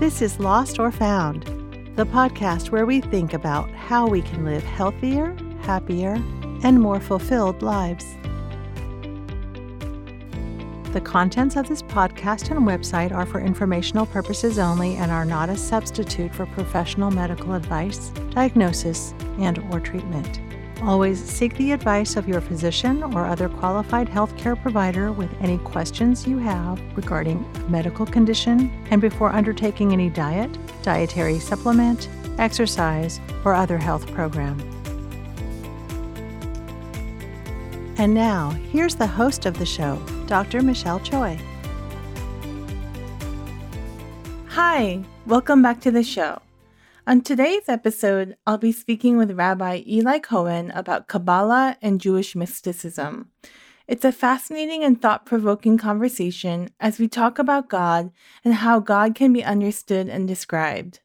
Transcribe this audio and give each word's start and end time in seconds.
This 0.00 0.20
is 0.20 0.40
Lost 0.40 0.80
or 0.80 0.90
Found, 0.90 1.44
the 1.94 2.04
podcast 2.04 2.72
where 2.72 2.84
we 2.84 3.00
think 3.00 3.32
about 3.32 3.70
how 3.70 4.08
we 4.08 4.22
can 4.22 4.44
live 4.44 4.64
healthier, 4.64 5.36
happier, 5.60 6.14
and 6.64 6.80
more 6.80 6.98
fulfilled 6.98 7.62
lives. 7.62 8.04
The 10.92 11.00
contents 11.00 11.54
of 11.54 11.68
this 11.68 11.82
podcast 11.82 12.50
and 12.50 12.66
website 12.66 13.12
are 13.12 13.24
for 13.24 13.40
informational 13.40 14.06
purposes 14.06 14.58
only 14.58 14.96
and 14.96 15.12
are 15.12 15.24
not 15.24 15.48
a 15.48 15.56
substitute 15.56 16.34
for 16.34 16.46
professional 16.46 17.12
medical 17.12 17.54
advice, 17.54 18.08
diagnosis, 18.30 19.14
and 19.38 19.60
or 19.70 19.78
treatment. 19.78 20.40
Always 20.84 21.24
seek 21.24 21.56
the 21.56 21.72
advice 21.72 22.14
of 22.14 22.28
your 22.28 22.42
physician 22.42 23.02
or 23.02 23.24
other 23.24 23.48
qualified 23.48 24.06
healthcare 24.06 24.60
provider 24.60 25.12
with 25.12 25.30
any 25.40 25.56
questions 25.56 26.26
you 26.26 26.36
have 26.36 26.78
regarding 26.94 27.42
a 27.54 27.58
medical 27.70 28.04
condition 28.04 28.70
and 28.90 29.00
before 29.00 29.32
undertaking 29.32 29.94
any 29.94 30.10
diet, 30.10 30.50
dietary 30.82 31.38
supplement, 31.38 32.10
exercise, 32.36 33.18
or 33.46 33.54
other 33.54 33.78
health 33.78 34.12
program. 34.12 34.60
And 37.96 38.12
now, 38.12 38.50
here's 38.50 38.94
the 38.94 39.06
host 39.06 39.46
of 39.46 39.58
the 39.58 39.64
show, 39.64 39.96
Dr. 40.26 40.60
Michelle 40.60 41.00
Choi. 41.00 41.38
Hi, 44.48 45.02
welcome 45.24 45.62
back 45.62 45.80
to 45.80 45.90
the 45.90 46.02
show. 46.02 46.43
On 47.06 47.20
today's 47.20 47.68
episode, 47.68 48.34
I'll 48.46 48.56
be 48.56 48.72
speaking 48.72 49.18
with 49.18 49.32
Rabbi 49.32 49.82
Eli 49.86 50.20
Cohen 50.20 50.70
about 50.70 51.06
Kabbalah 51.06 51.76
and 51.82 52.00
Jewish 52.00 52.34
mysticism. 52.34 53.28
It's 53.86 54.06
a 54.06 54.10
fascinating 54.10 54.82
and 54.82 55.02
thought 55.02 55.26
provoking 55.26 55.76
conversation 55.76 56.70
as 56.80 56.98
we 56.98 57.06
talk 57.06 57.38
about 57.38 57.68
God 57.68 58.10
and 58.42 58.54
how 58.54 58.80
God 58.80 59.14
can 59.14 59.34
be 59.34 59.44
understood 59.44 60.08
and 60.08 60.26
described. 60.26 61.00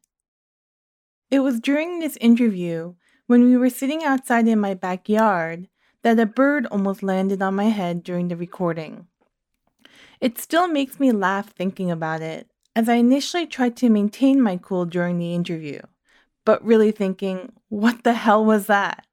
It 1.30 1.42
was 1.42 1.60
during 1.60 2.00
this 2.00 2.16
interview, 2.22 2.94
when 3.28 3.44
we 3.44 3.58
were 3.58 3.70
sitting 3.70 4.02
outside 4.02 4.48
in 4.48 4.58
my 4.58 4.76
backyard, 4.76 5.68
that 6.04 6.18
a 6.18 6.26
bird 6.26 6.66
almost 6.68 7.04
landed 7.04 7.42
on 7.42 7.56
my 7.56 7.66
head 7.66 8.04
during 8.04 8.30
the 8.30 8.38
recording. 8.38 9.08
It 10.22 10.38
still 10.38 10.70
makes 10.70 10.98
me 10.98 11.12
laugh 11.12 11.50
thinking 11.50 11.92
about 11.92 12.22
it, 12.22 12.50
as 12.80 12.88
I 12.88 12.96
initially 12.96 13.46
tried 13.46 13.76
to 13.76 13.90
maintain 13.90 14.42
my 14.42 14.56
cool 14.56 14.86
during 14.86 15.20
the 15.20 15.36
interview, 15.36 15.82
but 16.46 16.64
really 16.64 16.94
thinking, 16.94 17.52
what 17.68 18.06
the 18.06 18.14
hell 18.14 18.46
was 18.46 18.68
that? 18.68 19.06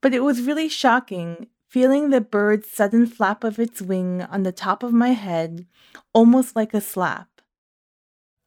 But 0.00 0.14
it 0.14 0.22
was 0.22 0.42
really 0.42 0.68
shocking 0.68 1.48
feeling 1.66 2.10
the 2.10 2.20
bird's 2.20 2.70
sudden 2.70 3.08
flap 3.08 3.42
of 3.42 3.58
its 3.58 3.82
wing 3.82 4.22
on 4.22 4.44
the 4.44 4.52
top 4.52 4.84
of 4.84 4.92
my 4.92 5.08
head, 5.08 5.66
almost 6.12 6.54
like 6.54 6.72
a 6.72 6.80
slap. 6.80 7.40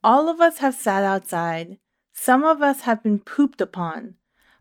All 0.05 0.29
of 0.29 0.39
us 0.39 0.59
have 0.59 0.73
sat 0.73 1.03
outside, 1.03 1.77
some 2.13 2.45
of 2.45 2.61
us 2.61 2.81
have 2.81 3.03
been 3.03 3.19
pooped 3.19 3.59
upon, 3.59 4.13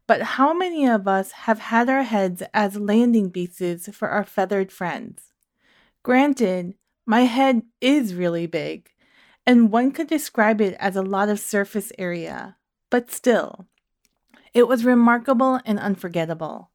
but 0.09 0.23
how 0.23 0.53
many 0.53 0.89
of 0.89 1.07
us 1.07 1.31
have 1.47 1.61
had 1.61 1.89
our 1.89 2.03
heads 2.03 2.43
as 2.53 2.81
landing 2.81 3.29
bases 3.29 3.89
for 3.93 4.09
our 4.09 4.25
feathered 4.25 4.73
friends? 4.73 5.33
Granted, 6.03 6.75
my 7.07 7.21
head 7.21 7.63
is 7.81 8.17
really 8.17 8.49
big, 8.49 8.92
and 9.47 9.73
one 9.73 9.93
could 9.93 10.07
describe 10.07 10.61
it 10.61 10.77
as 10.79 10.97
a 10.97 11.03
lot 11.03 11.29
of 11.29 11.41
surface 11.41 11.93
area, 11.99 12.57
but 12.91 13.11
still, 13.11 13.67
it 14.55 14.69
was 14.69 14.85
remarkable 14.85 15.61
and 15.65 15.79
unforgettable. 15.79 16.71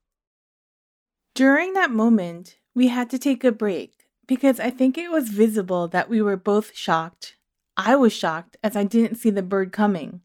During 1.33 1.73
that 1.73 1.91
moment, 1.91 2.57
we 2.73 2.87
had 2.87 3.09
to 3.11 3.19
take 3.19 3.43
a 3.43 3.51
break 3.51 4.07
because 4.25 4.59
I 4.59 4.69
think 4.69 4.97
it 4.97 5.11
was 5.11 5.29
visible 5.29 5.87
that 5.89 6.09
we 6.09 6.21
were 6.21 6.35
both 6.35 6.75
shocked. 6.75 7.35
I 7.77 7.95
was 7.95 8.11
shocked 8.11 8.57
as 8.63 8.75
I 8.75 8.83
didn't 8.83 9.17
see 9.17 9.29
the 9.29 9.43
bird 9.43 9.71
coming. 9.71 10.21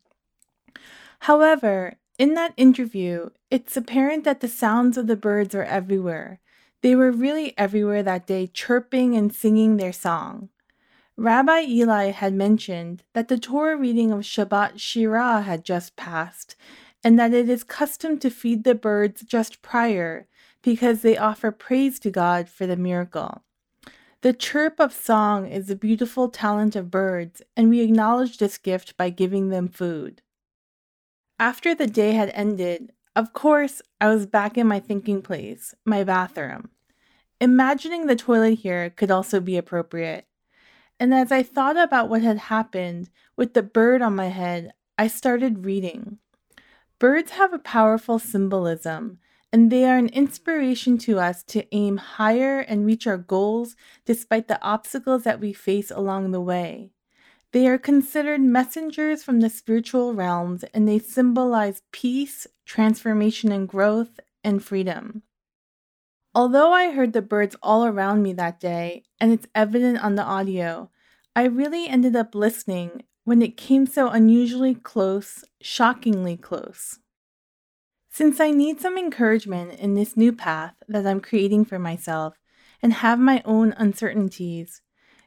However, 1.20 1.98
in 2.18 2.34
that 2.34 2.54
interview, 2.56 3.30
it's 3.50 3.76
apparent 3.76 4.24
that 4.24 4.40
the 4.40 4.48
sounds 4.48 4.96
of 4.96 5.06
the 5.06 5.16
birds 5.16 5.54
are 5.54 5.64
everywhere. 5.64 6.40
They 6.80 6.96
were 6.96 7.12
really 7.12 7.56
everywhere 7.56 8.02
that 8.02 8.26
day, 8.26 8.48
chirping 8.48 9.14
and 9.14 9.32
singing 9.32 9.76
their 9.76 9.92
song. 9.92 10.48
Rabbi 11.16 11.62
Eli 11.68 12.10
had 12.10 12.32
mentioned 12.32 13.02
that 13.12 13.28
the 13.28 13.38
Torah 13.38 13.76
reading 13.76 14.12
of 14.12 14.20
Shabbat 14.20 14.76
Shirah 14.76 15.44
had 15.44 15.64
just 15.64 15.94
passed, 15.94 16.56
and 17.04 17.18
that 17.18 17.34
it 17.34 17.48
is 17.48 17.64
custom 17.64 18.18
to 18.18 18.30
feed 18.30 18.64
the 18.64 18.74
birds 18.74 19.22
just 19.22 19.60
prior 19.60 20.26
because 20.62 21.02
they 21.02 21.18
offer 21.18 21.50
praise 21.50 21.98
to 22.00 22.10
God 22.10 22.48
for 22.48 22.66
the 22.66 22.76
miracle. 22.76 23.42
The 24.22 24.32
chirp 24.32 24.78
of 24.78 24.92
song 24.92 25.48
is 25.48 25.68
a 25.68 25.76
beautiful 25.76 26.28
talent 26.28 26.76
of 26.76 26.90
birds, 26.90 27.42
and 27.56 27.68
we 27.68 27.80
acknowledge 27.80 28.38
this 28.38 28.56
gift 28.56 28.96
by 28.96 29.10
giving 29.10 29.48
them 29.48 29.68
food. 29.68 30.22
After 31.38 31.74
the 31.74 31.88
day 31.88 32.12
had 32.12 32.30
ended, 32.30 32.92
of 33.16 33.32
course, 33.32 33.82
I 34.00 34.08
was 34.08 34.26
back 34.26 34.56
in 34.56 34.66
my 34.68 34.78
thinking 34.80 35.20
place, 35.22 35.74
my 35.84 36.04
bathroom. 36.04 36.70
Imagining 37.40 38.06
the 38.06 38.16
toilet 38.16 38.60
here 38.60 38.88
could 38.90 39.10
also 39.10 39.40
be 39.40 39.56
appropriate. 39.56 40.26
And 41.02 41.12
as 41.12 41.32
I 41.32 41.42
thought 41.42 41.76
about 41.76 42.08
what 42.08 42.22
had 42.22 42.38
happened 42.38 43.10
with 43.36 43.54
the 43.54 43.62
bird 43.64 44.02
on 44.02 44.14
my 44.14 44.28
head, 44.28 44.72
I 44.96 45.08
started 45.08 45.66
reading. 45.66 46.18
Birds 47.00 47.32
have 47.32 47.52
a 47.52 47.58
powerful 47.58 48.20
symbolism, 48.20 49.18
and 49.52 49.68
they 49.68 49.84
are 49.84 49.96
an 49.96 50.10
inspiration 50.10 50.98
to 50.98 51.18
us 51.18 51.42
to 51.48 51.66
aim 51.74 51.96
higher 51.96 52.60
and 52.60 52.86
reach 52.86 53.08
our 53.08 53.18
goals 53.18 53.74
despite 54.04 54.46
the 54.46 54.62
obstacles 54.62 55.24
that 55.24 55.40
we 55.40 55.52
face 55.52 55.90
along 55.90 56.30
the 56.30 56.40
way. 56.40 56.92
They 57.50 57.66
are 57.66 57.78
considered 57.78 58.40
messengers 58.40 59.24
from 59.24 59.40
the 59.40 59.50
spiritual 59.50 60.14
realms 60.14 60.62
and 60.72 60.86
they 60.86 61.00
symbolize 61.00 61.82
peace, 61.90 62.46
transformation 62.64 63.50
and 63.50 63.68
growth, 63.68 64.20
and 64.44 64.62
freedom. 64.62 65.24
Although 66.34 66.72
I 66.72 66.92
heard 66.92 67.12
the 67.12 67.20
birds 67.20 67.56
all 67.62 67.84
around 67.84 68.22
me 68.22 68.32
that 68.34 68.58
day, 68.58 69.02
and 69.20 69.32
it's 69.32 69.46
evident 69.54 70.02
on 70.02 70.14
the 70.14 70.22
audio, 70.22 70.88
I 71.34 71.44
really 71.44 71.88
ended 71.88 72.14
up 72.14 72.34
listening 72.34 73.04
when 73.24 73.40
it 73.40 73.56
came 73.56 73.86
so 73.86 74.08
unusually 74.08 74.74
close, 74.74 75.44
shockingly 75.60 76.36
close. 76.36 76.98
Since 78.10 78.40
I 78.40 78.50
need 78.50 78.80
some 78.80 78.98
encouragement 78.98 79.78
in 79.78 79.94
this 79.94 80.16
new 80.16 80.32
path 80.32 80.74
that 80.88 81.06
I'm 81.06 81.20
creating 81.20 81.64
for 81.64 81.78
myself 81.78 82.34
and 82.82 82.92
have 82.92 83.18
my 83.18 83.40
own 83.44 83.72
uncertainties, 83.78 84.82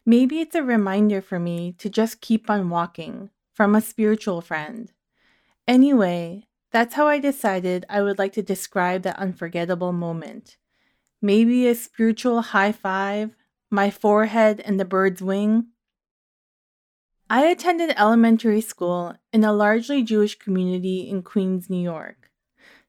maybe 0.05 0.39
it's 0.39 0.55
a 0.55 0.61
reminder 0.61 1.21
for 1.21 1.39
me 1.39 1.73
to 1.79 1.89
just 1.89 2.21
keep 2.21 2.49
on 2.49 2.69
walking 2.69 3.31
from 3.53 3.73
a 3.73 3.81
spiritual 3.81 4.41
friend. 4.41 4.91
Anyway, 5.67 6.47
that's 6.71 6.93
how 6.93 7.07
I 7.07 7.17
decided 7.17 7.85
I 7.89 8.03
would 8.03 8.19
like 8.19 8.33
to 8.33 8.43
describe 8.43 9.01
that 9.03 9.17
unforgettable 9.17 9.93
moment 9.93 10.57
maybe 11.21 11.67
a 11.67 11.73
spiritual 11.73 12.41
high 12.41 12.71
five, 12.71 13.35
my 13.71 13.89
forehead 13.89 14.59
and 14.59 14.79
the 14.79 14.85
bird's 14.85 15.23
wing. 15.23 15.65
I 17.27 17.47
attended 17.47 17.91
elementary 17.97 18.61
school 18.61 19.15
in 19.33 19.43
a 19.43 19.51
largely 19.51 20.03
Jewish 20.03 20.37
community 20.37 21.09
in 21.09 21.23
Queens, 21.23 21.71
New 21.71 21.81
York, 21.81 22.29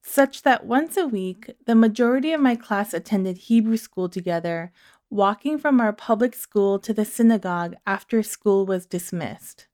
such 0.02 0.42
that 0.42 0.66
once 0.66 0.98
a 0.98 1.06
week 1.06 1.50
the 1.64 1.74
majority 1.74 2.32
of 2.32 2.42
my 2.42 2.54
class 2.54 2.92
attended 2.92 3.38
Hebrew 3.38 3.78
school 3.78 4.10
together, 4.10 4.72
walking 5.08 5.56
from 5.58 5.80
our 5.80 5.92
public 5.92 6.34
school 6.34 6.78
to 6.80 6.92
the 6.92 7.06
synagogue 7.06 7.76
after 7.86 8.22
school 8.22 8.66
was 8.66 8.84
dismissed. 8.84 9.68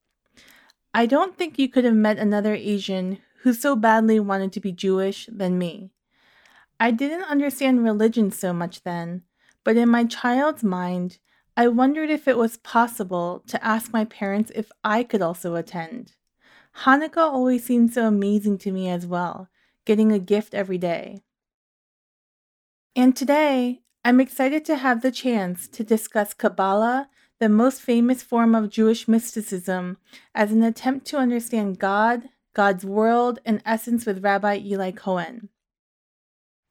I 0.93 1.07
don't 1.07 1.37
think 1.37 1.59
you 1.59 1.67
could 1.67 1.83
have 1.83 1.95
met 1.95 2.17
another 2.17 2.55
Asian 2.55 3.17
who 3.41 3.51
so 3.51 3.75
badly 3.75 4.17
wanted 4.21 4.53
to 4.53 4.61
be 4.61 4.71
Jewish 4.71 5.27
than 5.29 5.57
me. 5.57 5.91
I 6.79 6.91
didn't 6.91 7.23
understand 7.23 7.83
religion 7.83 8.31
so 8.31 8.53
much 8.53 8.83
then, 8.83 9.23
but 9.65 9.75
in 9.75 9.89
my 9.89 10.05
child's 10.05 10.63
mind, 10.63 11.19
I 11.55 11.67
wondered 11.67 12.09
if 12.09 12.27
it 12.27 12.37
was 12.37 12.57
possible 12.57 13.43
to 13.47 13.63
ask 13.63 13.93
my 13.93 14.05
parents 14.05 14.51
if 14.55 14.71
I 14.83 15.03
could 15.03 15.21
also 15.21 15.55
attend. 15.55 16.13
Hanukkah 16.79 17.17
always 17.17 17.63
seemed 17.63 17.93
so 17.93 18.07
amazing 18.07 18.57
to 18.59 18.71
me 18.71 18.89
as 18.89 19.05
well, 19.05 19.49
getting 19.85 20.11
a 20.11 20.17
gift 20.17 20.55
every 20.55 20.79
day. 20.79 21.21
And 22.95 23.15
today, 23.15 23.81
I'm 24.03 24.19
excited 24.19 24.65
to 24.65 24.77
have 24.77 25.01
the 25.01 25.11
chance 25.11 25.67
to 25.69 25.83
discuss 25.83 26.33
Kabbalah, 26.33 27.09
the 27.39 27.49
most 27.49 27.81
famous 27.81 28.23
form 28.23 28.55
of 28.55 28.71
Jewish 28.71 29.07
mysticism, 29.07 29.97
as 30.33 30.51
an 30.51 30.63
attempt 30.63 31.05
to 31.07 31.17
understand 31.17 31.77
God, 31.77 32.29
God's 32.53 32.83
world, 32.83 33.39
and 33.45 33.61
essence 33.65 34.05
with 34.05 34.23
Rabbi 34.23 34.57
Eli 34.57 34.91
Cohen. 34.91 35.49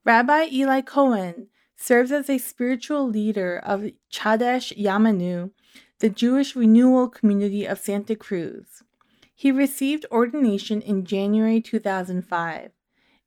Rabbi 0.04 0.48
Eli 0.50 0.80
Cohen 0.80 1.48
serves 1.82 2.12
as 2.12 2.30
a 2.30 2.38
spiritual 2.38 3.08
leader 3.08 3.60
of 3.64 3.90
Chadeish 4.10 4.72
Yameinu, 4.78 5.50
the 5.98 6.08
Jewish 6.08 6.54
renewal 6.54 7.08
community 7.08 7.66
of 7.66 7.80
Santa 7.80 8.14
Cruz. 8.14 8.84
He 9.34 9.50
received 9.50 10.06
ordination 10.12 10.80
in 10.80 11.04
January 11.04 11.60
2005. 11.60 12.70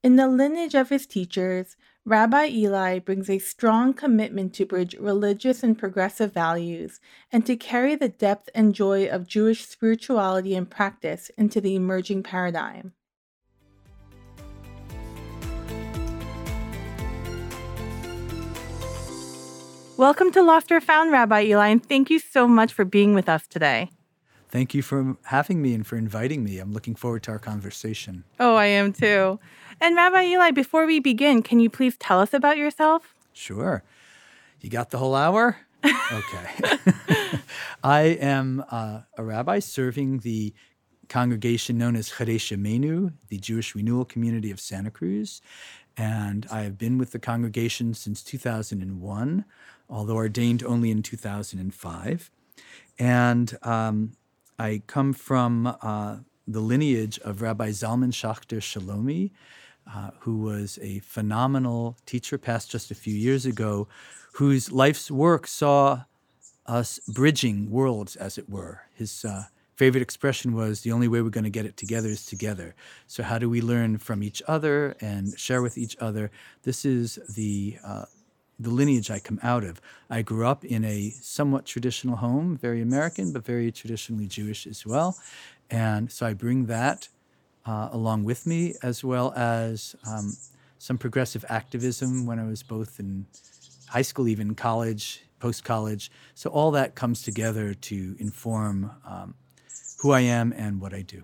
In 0.04 0.16
the 0.16 0.30
lineage 0.30 0.74
of 0.74 0.90
his 0.90 1.06
teachers, 1.06 1.75
Rabbi 2.06 2.46
Eli 2.48 3.00
brings 3.00 3.30
a 3.30 3.40
strong 3.40 3.94
commitment 3.94 4.54
to 4.54 4.66
bridge 4.66 4.96
religious 5.00 5.62
and 5.62 5.78
progressive 5.78 6.31
values 6.31 7.01
and 7.34 7.46
to 7.46 7.58
carry 7.58 7.96
the 7.96 8.10
depth 8.10 8.50
and 8.56 8.74
joy 8.74 9.08
of 9.08 9.28
Jewish 9.28 9.68
spirituality 9.68 10.56
and 10.56 10.69
practice 10.69 11.30
into 11.38 11.60
the 11.60 11.75
emerging 11.75 12.24
paradigm. 12.24 12.94
Welcome 19.97 20.31
to 20.31 20.44
Lost 20.44 20.74
or 20.74 20.81
Found, 20.81 21.13
Rabbi 21.13 21.44
Eli, 21.44 21.69
and 21.69 21.81
thank 21.81 22.09
you 22.09 22.19
so 22.19 22.50
much 22.50 22.74
for 22.74 22.83
being 22.83 23.13
with 23.13 23.30
us 23.30 23.47
today. 23.47 23.92
Thank 24.50 24.74
you 24.74 24.81
for 24.81 25.15
having 25.24 25.62
me 25.62 25.74
and 25.74 25.88
for 25.88 25.95
inviting 25.95 26.44
me. 26.44 26.59
I'm 26.59 26.74
looking 26.74 26.95
forward 26.95 27.24
to 27.24 27.31
our 27.31 27.39
conversation. 27.39 28.25
Oh, 28.38 28.56
I 28.56 28.65
am 28.65 28.92
too. 28.92 29.39
And 29.80 29.95
Rabbi 29.95 30.25
Eli, 30.25 30.51
before 30.51 30.86
we 30.86 31.00
begin, 31.00 31.42
can 31.42 31.62
you 31.62 31.69
please 31.69 31.95
tell 31.97 32.19
us 32.19 32.33
about 32.33 32.57
yourself? 32.57 33.15
Sure. 33.31 33.83
You 34.59 34.69
got 34.69 34.89
the 34.89 34.97
whole 34.97 35.15
hour? 35.15 35.57
Okay. 36.12 36.77
I 37.83 38.01
am 38.01 38.63
uh, 38.71 39.01
a 39.18 39.24
rabbi 39.24 39.59
serving 39.59 40.19
the 40.19 40.53
congregation 41.09 41.77
known 41.77 41.95
as 41.95 42.12
Chadeish 42.12 42.56
Yameinu, 42.56 43.13
the 43.30 43.38
Jewish 43.38 43.75
Renewal 43.75 44.03
Community 44.06 44.51
of 44.51 44.59
Santa 44.59 44.91
Cruz. 44.91 45.41
And 45.98 46.48
I 46.51 46.62
have 46.63 46.77
been 46.77 46.98
with 46.98 47.12
the 47.12 47.19
congregation 47.19 47.94
since 47.94 48.24
2001 48.24 49.45
although 49.90 50.16
ordained 50.16 50.64
only 50.64 50.92
in 50.92 51.04
2005. 51.04 52.32
And 52.98 53.58
um, 53.64 54.14
I 54.58 54.82
come 54.88 55.14
from 55.14 55.76
uh, 55.82 56.18
the 56.48 56.60
lineage 56.60 57.20
of 57.20 57.42
Rabbi 57.42 57.70
Zalman 57.70 58.12
Schachter 58.12 58.60
Shalomi, 58.60 59.32
uh, 59.92 60.12
who 60.20 60.38
was 60.38 60.80
a 60.82 61.00
phenomenal 61.00 61.98
teacher, 62.06 62.38
passed 62.38 62.72
just 62.72 62.92
a 62.92 62.96
few 62.96 63.14
years 63.14 63.46
ago, 63.46 63.88
whose 64.34 64.72
life's 64.72 65.12
work 65.12 65.48
saw 65.48 66.04
us 66.66 67.00
bridging 67.08 67.70
worlds, 67.70 68.16
as 68.16 68.38
it 68.38 68.50
were. 68.50 68.82
His 68.94 69.24
uh, 69.24 69.46
favorite 69.76 70.02
expression 70.02 70.54
was 70.54 70.82
the 70.82 70.92
only 70.92 71.08
way 71.08 71.22
we're 71.22 71.30
going 71.30 71.44
to 71.44 71.50
get 71.50 71.66
it 71.66 71.78
together 71.78 72.10
is 72.10 72.26
together. 72.26 72.76
So, 73.08 73.24
how 73.24 73.38
do 73.38 73.50
we 73.50 73.62
learn 73.62 73.98
from 73.98 74.24
each 74.24 74.42
other 74.48 74.96
and 75.02 75.38
share 75.38 75.62
with 75.62 75.78
each 75.78 75.96
other? 76.00 76.32
This 76.64 76.86
is 76.86 77.20
the 77.30 77.78
uh, 77.86 78.06
the 78.60 78.69
lineage 78.69 79.12
I 79.12 79.19
come 79.19 79.40
out 79.44 79.63
of. 79.63 79.81
I 80.10 80.22
grew 80.22 80.46
up 80.46 80.63
in 80.63 80.84
a 80.86 81.12
somewhat 81.22 81.66
traditional 81.66 82.18
home, 82.18 82.57
very 82.57 82.81
American, 82.81 83.31
but 83.34 83.46
very 83.46 83.72
traditionally 83.72 84.28
Jewish 84.28 84.66
as 84.66 84.86
well. 84.86 85.18
And 85.69 86.12
so 86.12 86.25
I 86.25 86.34
bring 86.34 86.68
that 86.68 87.10
uh, 87.66 87.90
along 87.92 88.24
with 88.24 88.46
me, 88.46 88.75
as 88.84 89.04
well 89.04 89.34
as 89.36 89.96
um, 90.07 90.34
some 90.78 90.98
progressive 90.98 91.44
activism 91.50 92.25
when 92.25 92.40
I 92.40 92.46
was 92.46 92.63
both 92.63 93.00
in 93.00 93.25
high 93.88 94.04
school, 94.04 94.28
even 94.28 94.56
college, 94.56 95.24
post 95.40 95.63
college. 95.63 96.12
So 96.34 96.50
all 96.50 96.72
that 96.72 96.96
comes 96.96 97.22
together 97.22 97.74
to 97.74 98.16
inform 98.19 98.92
um, 99.06 99.36
who 100.01 100.12
I 100.12 100.22
am 100.22 100.54
and 100.56 100.80
what 100.80 100.94
I 100.94 101.01
do. 101.01 101.24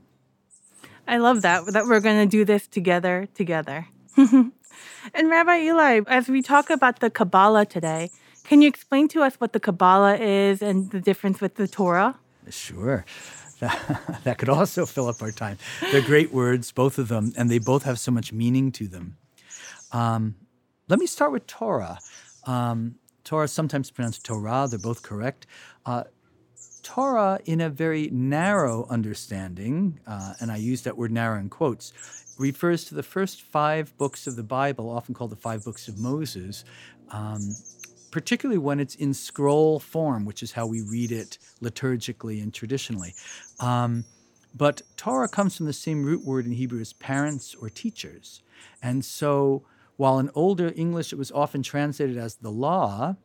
I 1.08 1.18
love 1.18 1.42
that, 1.42 1.66
that 1.74 1.86
we're 1.86 2.00
going 2.00 2.28
to 2.28 2.30
do 2.30 2.46
this 2.46 2.68
together, 2.68 3.28
together. 3.34 3.88
And 5.14 5.30
Rabbi 5.30 5.62
Eli, 5.62 6.02
as 6.08 6.28
we 6.28 6.42
talk 6.42 6.70
about 6.70 7.00
the 7.00 7.10
Kabbalah 7.10 7.66
today, 7.66 8.12
can 8.44 8.62
you 8.62 8.68
explain 8.68 9.08
to 9.10 9.22
us 9.22 9.36
what 9.36 9.54
the 9.54 9.60
Kabbalah 9.60 10.18
is 10.18 10.62
and 10.62 10.92
the 10.92 11.00
difference 11.00 11.42
with 11.42 11.56
the 11.56 11.68
Torah? 11.68 12.18
Sure. 12.50 13.06
That, 14.24 14.40
could 14.40 14.50
also 14.50 14.88
fill 14.88 15.08
up 15.08 15.22
our 15.22 15.32
time. 15.32 15.60
They're 15.92 16.02
great 16.02 16.34
words, 16.34 16.72
both 16.72 16.98
of 16.98 17.10
them, 17.10 17.32
and 17.38 17.50
they 17.50 17.60
both 17.60 17.84
have 17.84 18.00
so 18.00 18.12
much 18.12 18.34
meaning 18.34 18.72
to 18.72 18.88
them. 18.88 19.18
Um, 19.92 20.36
let 20.88 20.98
me 20.98 21.06
start 21.06 21.32
with 21.32 21.46
Torah. 21.46 22.00
Um, 22.46 22.96
Torah, 23.24 23.48
sometimes 23.48 23.92
pronounced 23.92 24.26
Torah, 24.26 24.68
they're 24.68 24.80
both 24.80 25.04
correct. 25.04 25.46
Uh, 25.86 26.06
Torah, 26.84 27.40
in 27.46 27.62
a 27.62 27.70
very 27.70 28.10
narrow 28.12 28.88
understanding, 28.90 30.00
uh, 30.08 30.34
and 30.40 30.52
I 30.52 30.58
use 30.58 30.82
that 30.84 30.98
word 30.98 31.12
narrow 31.12 31.40
in 31.40 31.50
quotes, 31.50 31.94
refers 32.38 32.86
to 32.86 32.96
the 32.96 33.04
first 33.04 33.42
five 33.42 33.96
books 33.98 34.28
of 34.28 34.36
the 34.36 34.44
Bible, 34.44 34.90
often 34.90 35.14
called 35.14 35.32
the 35.32 35.36
five 35.36 35.64
books 35.64 35.88
of 35.88 36.00
Moses, 36.00 36.66
um, 37.10 37.56
particularly 38.12 38.58
when 38.58 38.80
it's 38.80 38.96
in 38.96 39.14
scroll 39.14 39.80
form, 39.80 40.26
which 40.26 40.44
is 40.44 40.52
how 40.54 40.66
we 40.66 40.82
read 40.82 41.12
it 41.12 41.38
liturgically 41.62 42.42
and 42.42 42.54
traditionally. 42.54 43.14
Um, 43.60 44.06
but 44.54 44.82
Torah 44.98 45.30
comes 45.30 45.56
from 45.56 45.66
the 45.66 45.74
same 45.74 46.04
root 46.04 46.26
word 46.26 46.46
in 46.46 46.52
Hebrew 46.52 46.82
as 46.82 46.94
parents 46.94 47.56
or 47.56 47.70
teachers. 47.70 48.42
And 48.82 49.06
so 49.06 49.64
while 49.96 50.20
in 50.20 50.30
older 50.36 50.74
English 50.76 51.14
it 51.14 51.18
was 51.18 51.32
often 51.32 51.64
translated 51.64 52.18
as 52.18 52.36
the 52.36 52.52
law, 52.52 53.16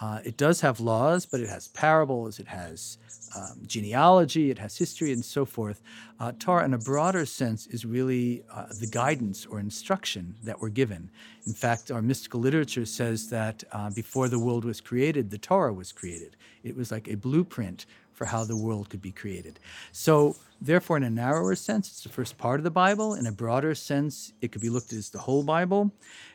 uh, 0.00 0.20
it 0.24 0.36
does 0.36 0.60
have 0.60 0.78
laws, 0.80 1.24
but 1.24 1.40
it 1.40 1.48
has 1.48 1.68
parables, 1.68 2.38
it 2.38 2.48
has 2.48 2.98
um, 3.34 3.60
genealogy, 3.66 4.50
it 4.50 4.58
has 4.58 4.76
history, 4.76 5.12
and 5.12 5.24
so 5.24 5.44
forth. 5.44 5.82
Uh, 6.20 6.32
Torah, 6.38 6.64
in 6.64 6.74
a 6.74 6.78
broader 6.78 7.24
sense, 7.24 7.66
is 7.68 7.84
really 7.84 8.44
uh, 8.52 8.66
the 8.78 8.86
guidance 8.86 9.46
or 9.46 9.58
instruction 9.58 10.34
that 10.42 10.60
we're 10.60 10.68
given. 10.68 11.10
In 11.46 11.54
fact, 11.54 11.90
our 11.90 12.02
mystical 12.02 12.40
literature 12.40 12.84
says 12.84 13.30
that 13.30 13.64
uh, 13.72 13.90
before 13.90 14.28
the 14.28 14.38
world 14.38 14.64
was 14.64 14.80
created, 14.80 15.30
the 15.30 15.38
Torah 15.38 15.72
was 15.72 15.92
created. 15.92 16.36
It 16.62 16.76
was 16.76 16.90
like 16.90 17.08
a 17.08 17.16
blueprint 17.16 17.86
for 18.12 18.24
how 18.26 18.44
the 18.44 18.56
world 18.56 18.88
could 18.88 19.02
be 19.02 19.12
created. 19.12 19.60
So, 19.92 20.36
therefore, 20.60 20.96
in 20.96 21.02
a 21.02 21.10
narrower 21.10 21.54
sense, 21.54 21.88
it's 21.88 22.02
the 22.02 22.08
first 22.08 22.38
part 22.38 22.60
of 22.60 22.64
the 22.64 22.70
Bible. 22.70 23.14
In 23.14 23.26
a 23.26 23.32
broader 23.32 23.74
sense, 23.74 24.32
it 24.40 24.52
could 24.52 24.62
be 24.62 24.70
looked 24.70 24.92
at 24.92 24.98
as 24.98 25.10
the 25.10 25.18
whole 25.18 25.42
Bible. 25.42 25.92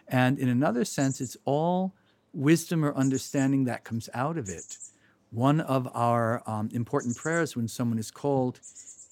And 0.08 0.38
in 0.38 0.48
another 0.48 0.86
sense, 0.86 1.22
it's 1.22 1.38
all 1.46 1.94
wisdom 2.34 2.84
or 2.86 2.94
understanding 2.96 3.66
that 3.66 3.84
comes 3.84 4.10
out 4.14 4.38
of 4.38 4.50
it. 4.50 4.78
One 5.32 5.62
of 5.62 5.88
our 5.94 6.44
um, 6.46 6.70
important 6.74 7.16
prayers 7.16 7.56
when 7.56 7.68
someone 7.68 8.00
is 8.00 8.12
called 8.12 8.60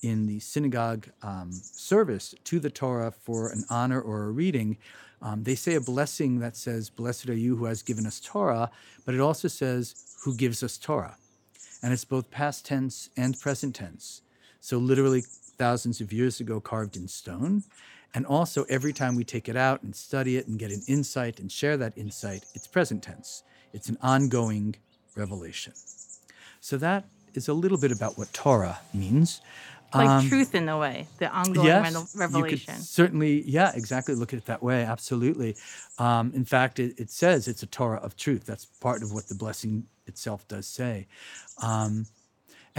in 0.01 0.25
the 0.25 0.39
synagogue 0.39 1.07
um, 1.21 1.51
service 1.51 2.33
to 2.45 2.60
the 2.60 2.69
Torah 2.69 3.12
for 3.12 3.50
an 3.50 3.63
honor 3.69 4.01
or 4.01 4.24
a 4.24 4.31
reading, 4.31 4.77
um, 5.21 5.44
they 5.44 5.56
say 5.56 5.75
a 5.75 5.81
blessing 5.81 6.39
that 6.39 6.56
says, 6.56 6.89
Blessed 6.89 7.30
are 7.30 7.33
you 7.33 7.56
who 7.56 7.66
has 7.66 7.81
given 7.81 8.06
us 8.06 8.19
Torah, 8.19 8.71
but 9.06 9.16
it 9.16 9.21
also 9.21 9.48
says, 9.48 10.18
Who 10.24 10.36
gives 10.36 10.63
us 10.63 10.77
Torah? 10.77 11.18
And 11.83 11.94
it's 11.94 12.06
both 12.06 12.31
past 12.31 12.66
tense 12.66 13.10
and 13.18 13.39
present 13.39 13.75
tense. 13.75 14.21
So, 14.62 14.77
literally, 14.77 15.21
thousands 15.21 16.01
of 16.01 16.12
years 16.13 16.39
ago, 16.39 16.60
carved 16.60 16.95
in 16.95 17.07
stone. 17.07 17.63
And 18.13 18.25
also, 18.25 18.63
every 18.69 18.94
time 18.94 19.15
we 19.15 19.23
take 19.23 19.47
it 19.47 19.56
out 19.56 19.83
and 19.83 19.95
study 19.95 20.38
it 20.38 20.47
and 20.47 20.57
get 20.57 20.71
an 20.71 20.81
insight 20.88 21.39
and 21.39 21.51
share 21.51 21.77
that 21.77 21.94
insight, 21.95 22.45
it's 22.56 22.67
present 22.67 23.03
tense. 23.03 23.44
It's 23.71 23.88
an 23.88 23.97
ongoing 24.01 24.75
revelation. 25.15 25.73
So, 26.59 26.77
that 26.77 27.06
is 27.33 27.47
a 27.47 27.53
little 27.53 27.77
bit 27.77 27.91
about 27.91 28.17
what 28.17 28.33
Torah 28.33 28.79
means. 28.94 29.41
Like 29.94 30.07
um, 30.07 30.30
truth 30.30 30.54
in 30.54 30.69
a 30.69 30.78
way, 30.78 31.07
the 31.18 31.30
ongoing 31.30 31.66
yes, 31.66 32.16
revelation. 32.16 32.59
You 32.59 32.78
could 32.78 32.83
certainly, 32.85 33.42
yeah, 33.49 33.71
exactly. 33.73 34.13
Look 34.13 34.33
at 34.33 34.37
it 34.37 34.45
that 34.45 34.61
way. 34.61 34.83
Absolutely. 34.83 35.56
Um, 35.97 36.31
in 36.35 36.45
fact, 36.45 36.80
it, 36.80 36.99
it, 36.99 37.09
says 37.09 37.47
it's 37.47 37.63
a 37.63 37.66
Torah 37.66 37.97
of 37.97 38.16
truth. 38.16 38.45
That's 38.45 38.66
part 38.66 39.01
of 39.01 39.11
what 39.11 39.28
the 39.28 39.35
blessing 39.35 39.85
itself 40.06 40.47
does 40.47 40.68
say. 40.68 41.07
Um, 41.63 42.06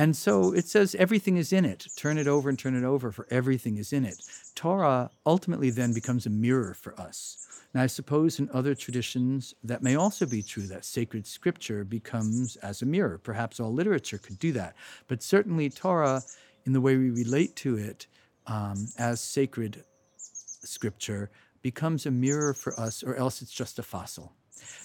and 0.01 0.17
so 0.17 0.55
it 0.55 0.67
says 0.67 0.95
everything 0.95 1.37
is 1.37 1.53
in 1.53 1.67
it. 1.67 1.87
Turn 1.95 2.17
it 2.17 2.27
over 2.27 2.49
and 2.49 2.59
turn 2.59 2.75
it 2.75 2.85
over, 2.85 3.13
for 3.13 3.27
everything 3.31 3.77
is 3.77 3.93
in 3.93 4.07
it. 4.07 4.23
Torah 4.55 5.11
ultimately 5.27 5.69
then 5.69 5.93
becomes 5.93 6.25
a 6.25 6.31
mirror 6.31 6.73
for 6.73 6.99
us. 6.99 7.47
Now, 7.75 7.83
I 7.83 7.87
suppose 7.87 8.39
in 8.39 8.49
other 8.51 8.75
traditions 8.75 9.55
that 9.63 9.83
may 9.83 9.97
also 9.97 10.25
be 10.25 10.43
true, 10.43 10.63
that 10.69 10.87
sacred 10.87 11.27
scripture 11.27 11.85
becomes 11.85 12.57
as 12.57 12.81
a 12.81 12.87
mirror. 12.87 13.19
Perhaps 13.19 13.61
all 13.61 13.75
literature 13.75 14.17
could 14.17 14.39
do 14.39 14.53
that. 14.53 14.75
But 15.07 15.23
certainly, 15.23 15.69
Torah, 15.69 16.23
in 16.65 16.73
the 16.73 16.81
way 16.81 16.97
we 16.97 17.11
relate 17.11 17.55
to 17.57 17.77
it 17.77 18.07
um, 18.47 18.89
as 18.97 19.21
sacred 19.21 19.85
scripture, 20.17 21.31
becomes 21.61 22.07
a 22.07 22.11
mirror 22.11 22.55
for 22.55 22.73
us, 22.81 23.03
or 23.03 23.17
else 23.17 23.43
it's 23.43 23.53
just 23.53 23.79
a 23.79 23.83
fossil. 23.83 24.33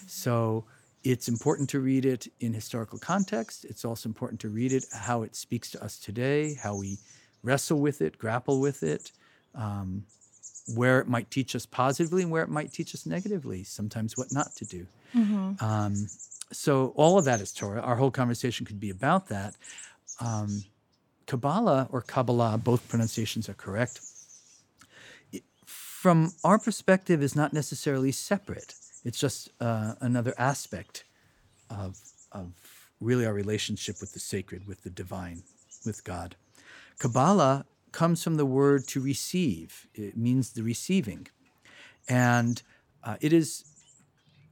So, 0.06 0.66
it's 1.10 1.28
important 1.28 1.70
to 1.70 1.78
read 1.78 2.04
it 2.04 2.26
in 2.40 2.52
historical 2.52 2.98
context. 2.98 3.64
It's 3.64 3.84
also 3.84 4.08
important 4.08 4.40
to 4.40 4.48
read 4.48 4.72
it 4.72 4.86
how 4.92 5.22
it 5.22 5.36
speaks 5.36 5.70
to 5.70 5.84
us 5.84 6.00
today, 6.00 6.54
how 6.54 6.74
we 6.74 6.98
wrestle 7.44 7.78
with 7.78 8.02
it, 8.02 8.18
grapple 8.18 8.60
with 8.60 8.82
it, 8.82 9.12
um, 9.54 10.02
where 10.74 10.98
it 10.98 11.06
might 11.06 11.30
teach 11.30 11.54
us 11.54 11.64
positively 11.64 12.22
and 12.22 12.32
where 12.32 12.42
it 12.42 12.48
might 12.48 12.72
teach 12.72 12.92
us 12.92 13.06
negatively, 13.06 13.62
sometimes 13.62 14.16
what 14.16 14.32
not 14.32 14.52
to 14.56 14.64
do. 14.64 14.84
Mm-hmm. 15.14 15.64
Um, 15.64 16.08
so, 16.50 16.92
all 16.96 17.20
of 17.20 17.24
that 17.26 17.40
is 17.40 17.52
Torah. 17.52 17.82
Our 17.82 17.94
whole 17.94 18.10
conversation 18.10 18.66
could 18.66 18.80
be 18.80 18.90
about 18.90 19.28
that. 19.28 19.54
Um, 20.20 20.64
Kabbalah 21.26 21.86
or 21.92 22.02
Kabbalah, 22.02 22.58
both 22.58 22.88
pronunciations 22.88 23.48
are 23.48 23.54
correct. 23.54 24.00
from 25.64 26.32
our 26.42 26.58
perspective, 26.58 27.22
is 27.22 27.36
not 27.36 27.52
necessarily 27.52 28.10
separate. 28.10 28.74
It's 29.06 29.20
just 29.20 29.50
uh, 29.60 29.94
another 30.00 30.34
aspect 30.36 31.04
of, 31.70 31.96
of 32.32 32.50
really 33.00 33.24
our 33.24 33.32
relationship 33.32 34.00
with 34.00 34.12
the 34.12 34.18
sacred, 34.18 34.66
with 34.66 34.82
the 34.82 34.90
divine, 34.90 35.44
with 35.86 36.02
God. 36.02 36.34
Kabbalah 36.98 37.66
comes 37.92 38.24
from 38.24 38.34
the 38.34 38.44
word 38.44 38.88
to 38.88 39.00
receive, 39.00 39.86
it 39.94 40.16
means 40.16 40.50
the 40.50 40.64
receiving. 40.64 41.28
And 42.08 42.60
uh, 43.04 43.16
it 43.20 43.32
is 43.32 43.64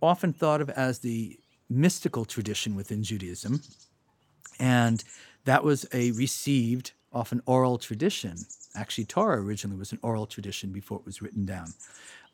often 0.00 0.32
thought 0.32 0.60
of 0.60 0.70
as 0.70 1.00
the 1.00 1.36
mystical 1.68 2.24
tradition 2.24 2.76
within 2.76 3.02
Judaism. 3.02 3.60
And 4.60 5.02
that 5.46 5.64
was 5.64 5.84
a 5.92 6.12
received, 6.12 6.92
often 7.12 7.42
oral 7.46 7.76
tradition. 7.76 8.36
Actually, 8.76 9.06
Torah 9.06 9.42
originally 9.42 9.80
was 9.80 9.90
an 9.90 9.98
oral 10.02 10.26
tradition 10.26 10.70
before 10.70 11.00
it 11.00 11.06
was 11.06 11.20
written 11.20 11.44
down. 11.44 11.74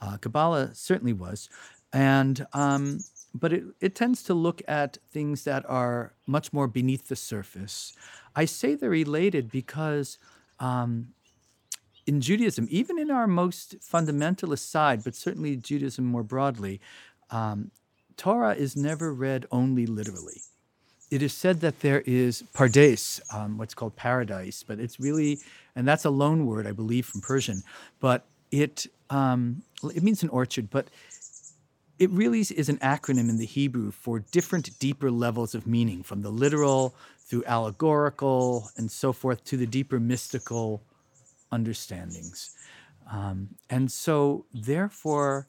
Uh, 0.02 0.18
Kabbalah 0.18 0.74
certainly 0.74 1.14
was. 1.14 1.48
And 1.92 2.46
um, 2.52 3.00
but 3.34 3.52
it, 3.52 3.64
it 3.80 3.94
tends 3.94 4.22
to 4.24 4.34
look 4.34 4.62
at 4.66 4.98
things 5.12 5.44
that 5.44 5.64
are 5.68 6.12
much 6.26 6.52
more 6.52 6.66
beneath 6.66 7.08
the 7.08 7.16
surface. 7.16 7.92
I 8.34 8.44
say 8.44 8.74
they're 8.74 8.90
related 8.90 9.50
because 9.50 10.18
um, 10.58 11.08
in 12.06 12.20
Judaism, 12.20 12.66
even 12.70 12.98
in 12.98 13.10
our 13.10 13.26
most 13.26 13.80
fundamentalist 13.80 14.68
side, 14.68 15.04
but 15.04 15.14
certainly 15.14 15.56
Judaism 15.56 16.04
more 16.04 16.22
broadly, 16.22 16.80
um, 17.30 17.70
Torah 18.16 18.54
is 18.54 18.76
never 18.76 19.12
read 19.14 19.46
only 19.50 19.86
literally. 19.86 20.42
It 21.10 21.22
is 21.22 21.32
said 21.32 21.60
that 21.60 21.80
there 21.80 22.02
is 22.02 22.44
pardes, 22.54 23.20
um, 23.34 23.58
what's 23.58 23.74
called 23.74 23.96
paradise, 23.96 24.62
but 24.62 24.78
it's 24.78 25.00
really, 25.00 25.40
and 25.74 25.86
that's 25.86 26.04
a 26.04 26.10
loan 26.10 26.46
word, 26.46 26.66
I 26.66 26.72
believe, 26.72 27.06
from 27.06 27.20
Persian, 27.20 27.62
but 27.98 28.26
it 28.50 28.86
um, 29.08 29.62
it 29.94 30.02
means 30.02 30.22
an 30.22 30.28
orchard, 30.28 30.70
but 30.70 30.86
it 32.00 32.10
really 32.10 32.40
is 32.40 32.70
an 32.70 32.78
acronym 32.78 33.28
in 33.28 33.36
the 33.36 33.44
Hebrew 33.44 33.90
for 33.90 34.20
different, 34.20 34.78
deeper 34.78 35.10
levels 35.10 35.54
of 35.54 35.66
meaning, 35.66 36.02
from 36.02 36.22
the 36.22 36.30
literal 36.30 36.94
through 37.18 37.44
allegorical 37.44 38.70
and 38.78 38.90
so 38.90 39.12
forth 39.12 39.44
to 39.44 39.58
the 39.58 39.66
deeper 39.66 40.00
mystical 40.00 40.82
understandings. 41.52 42.56
Um, 43.12 43.50
and 43.68 43.92
so, 43.92 44.46
therefore, 44.54 45.46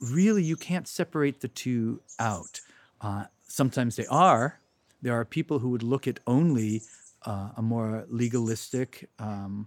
really, 0.00 0.42
you 0.42 0.56
can't 0.56 0.88
separate 0.88 1.42
the 1.42 1.48
two 1.48 2.00
out. 2.18 2.62
Uh, 3.02 3.24
sometimes 3.46 3.96
they 3.96 4.06
are. 4.06 4.58
There 5.02 5.12
are 5.12 5.26
people 5.26 5.58
who 5.58 5.68
would 5.68 5.82
look 5.82 6.08
at 6.08 6.18
only 6.26 6.82
uh, 7.26 7.50
a 7.58 7.62
more 7.62 8.06
legalistic 8.08 9.10
um, 9.18 9.66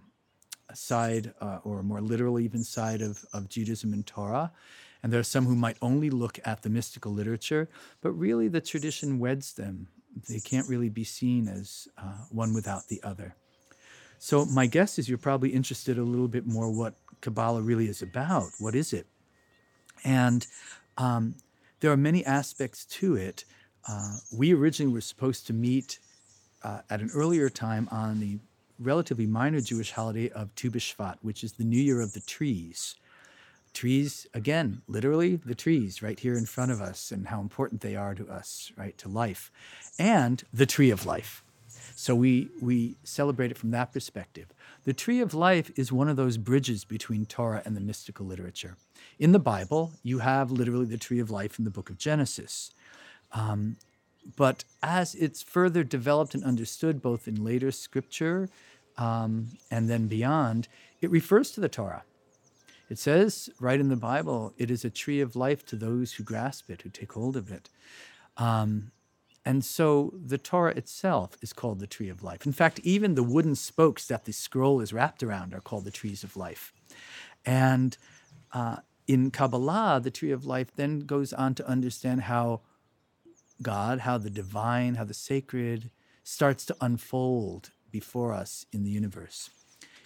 side 0.74 1.32
uh, 1.40 1.60
or 1.62 1.78
a 1.78 1.84
more 1.84 2.00
literal 2.00 2.40
even 2.40 2.64
side 2.64 3.02
of, 3.02 3.24
of 3.32 3.48
Judaism 3.48 3.92
and 3.92 4.04
Torah. 4.04 4.50
And 5.02 5.12
there 5.12 5.20
are 5.20 5.24
some 5.24 5.46
who 5.46 5.54
might 5.54 5.76
only 5.80 6.10
look 6.10 6.38
at 6.44 6.62
the 6.62 6.70
mystical 6.70 7.12
literature, 7.12 7.68
but 8.00 8.12
really 8.12 8.48
the 8.48 8.60
tradition 8.60 9.18
weds 9.18 9.52
them. 9.52 9.88
They 10.28 10.40
can't 10.40 10.68
really 10.68 10.88
be 10.88 11.04
seen 11.04 11.46
as 11.48 11.86
uh, 11.96 12.24
one 12.30 12.52
without 12.52 12.88
the 12.88 13.00
other. 13.04 13.36
So, 14.18 14.44
my 14.44 14.66
guess 14.66 14.98
is 14.98 15.08
you're 15.08 15.16
probably 15.16 15.50
interested 15.50 15.96
a 15.96 16.02
little 16.02 16.26
bit 16.26 16.44
more 16.44 16.70
what 16.70 16.94
Kabbalah 17.20 17.62
really 17.62 17.86
is 17.86 18.02
about. 18.02 18.48
What 18.58 18.74
is 18.74 18.92
it? 18.92 19.06
And 20.04 20.44
um, 20.96 21.36
there 21.80 21.92
are 21.92 21.96
many 21.96 22.24
aspects 22.24 22.84
to 22.86 23.14
it. 23.14 23.44
Uh, 23.88 24.16
we 24.32 24.52
originally 24.52 24.92
were 24.92 25.00
supposed 25.00 25.46
to 25.46 25.52
meet 25.52 26.00
uh, 26.64 26.80
at 26.90 27.00
an 27.00 27.10
earlier 27.14 27.48
time 27.48 27.88
on 27.92 28.18
the 28.18 28.38
relatively 28.78 29.26
minor 29.26 29.60
Jewish 29.60 29.92
holiday 29.92 30.30
of 30.30 30.54
Tu 30.54 30.70
B'Shvat, 30.70 31.16
which 31.22 31.44
is 31.44 31.52
the 31.52 31.64
New 31.64 31.80
Year 31.80 32.00
of 32.00 32.12
the 32.12 32.20
Trees. 32.20 32.96
Trees, 33.74 34.26
again, 34.34 34.82
literally 34.88 35.36
the 35.36 35.54
trees 35.54 36.02
right 36.02 36.18
here 36.18 36.36
in 36.36 36.46
front 36.46 36.72
of 36.72 36.80
us 36.80 37.12
and 37.12 37.28
how 37.28 37.40
important 37.40 37.80
they 37.80 37.94
are 37.94 38.14
to 38.14 38.26
us, 38.28 38.72
right, 38.76 38.96
to 38.98 39.08
life, 39.08 39.50
and 39.98 40.42
the 40.52 40.66
tree 40.66 40.90
of 40.90 41.06
life. 41.06 41.44
So 41.94 42.14
we, 42.14 42.48
we 42.60 42.96
celebrate 43.02 43.50
it 43.50 43.58
from 43.58 43.70
that 43.72 43.92
perspective. 43.92 44.48
The 44.84 44.92
tree 44.92 45.20
of 45.20 45.34
life 45.34 45.70
is 45.76 45.92
one 45.92 46.08
of 46.08 46.16
those 46.16 46.36
bridges 46.36 46.84
between 46.84 47.26
Torah 47.26 47.62
and 47.64 47.76
the 47.76 47.80
mystical 47.80 48.24
literature. 48.24 48.76
In 49.18 49.32
the 49.32 49.38
Bible, 49.38 49.92
you 50.02 50.20
have 50.20 50.50
literally 50.50 50.86
the 50.86 50.96
tree 50.96 51.18
of 51.18 51.30
life 51.30 51.58
in 51.58 51.64
the 51.64 51.70
book 51.70 51.90
of 51.90 51.98
Genesis. 51.98 52.70
Um, 53.32 53.76
but 54.36 54.64
as 54.82 55.14
it's 55.14 55.42
further 55.42 55.84
developed 55.84 56.34
and 56.34 56.44
understood, 56.44 57.02
both 57.02 57.26
in 57.26 57.44
later 57.44 57.70
scripture 57.70 58.48
um, 58.96 59.48
and 59.70 59.88
then 59.88 60.06
beyond, 60.06 60.68
it 61.00 61.10
refers 61.10 61.50
to 61.52 61.60
the 61.60 61.68
Torah. 61.68 62.04
It 62.88 62.98
says 62.98 63.50
right 63.60 63.80
in 63.80 63.88
the 63.88 63.96
Bible, 63.96 64.54
it 64.56 64.70
is 64.70 64.84
a 64.84 64.90
tree 64.90 65.20
of 65.20 65.36
life 65.36 65.64
to 65.66 65.76
those 65.76 66.14
who 66.14 66.24
grasp 66.24 66.70
it, 66.70 66.82
who 66.82 66.90
take 66.90 67.12
hold 67.12 67.36
of 67.36 67.50
it. 67.50 67.68
Um, 68.36 68.92
and 69.44 69.64
so 69.64 70.12
the 70.14 70.38
Torah 70.38 70.74
itself 70.74 71.36
is 71.40 71.52
called 71.52 71.80
the 71.80 71.86
tree 71.86 72.08
of 72.08 72.22
life. 72.22 72.44
In 72.44 72.52
fact, 72.52 72.80
even 72.80 73.14
the 73.14 73.22
wooden 73.22 73.54
spokes 73.54 74.06
that 74.06 74.24
the 74.24 74.32
scroll 74.32 74.80
is 74.80 74.92
wrapped 74.92 75.22
around 75.22 75.54
are 75.54 75.60
called 75.60 75.84
the 75.84 75.90
trees 75.90 76.22
of 76.22 76.36
life. 76.36 76.72
And 77.46 77.96
uh, 78.52 78.76
in 79.06 79.30
Kabbalah, 79.30 80.00
the 80.02 80.10
tree 80.10 80.32
of 80.32 80.44
life 80.44 80.68
then 80.76 81.00
goes 81.00 81.32
on 81.32 81.54
to 81.54 81.68
understand 81.68 82.22
how 82.22 82.60
God, 83.62 84.00
how 84.00 84.18
the 84.18 84.30
divine, 84.30 84.96
how 84.96 85.04
the 85.04 85.14
sacred 85.14 85.90
starts 86.22 86.66
to 86.66 86.76
unfold 86.80 87.70
before 87.90 88.34
us 88.34 88.66
in 88.70 88.84
the 88.84 88.90
universe. 88.90 89.50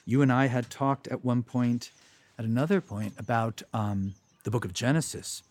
You 0.04 0.22
and 0.22 0.32
I 0.32 0.46
had 0.46 0.70
talked 0.70 1.08
at 1.08 1.24
one 1.24 1.42
point, 1.42 1.90
at 2.38 2.44
another 2.44 2.80
point, 2.80 3.14
about 3.18 3.62
um, 3.72 4.14
the 4.44 4.50
book 4.50 4.64
of 4.64 4.72
Genesis. 4.72 5.42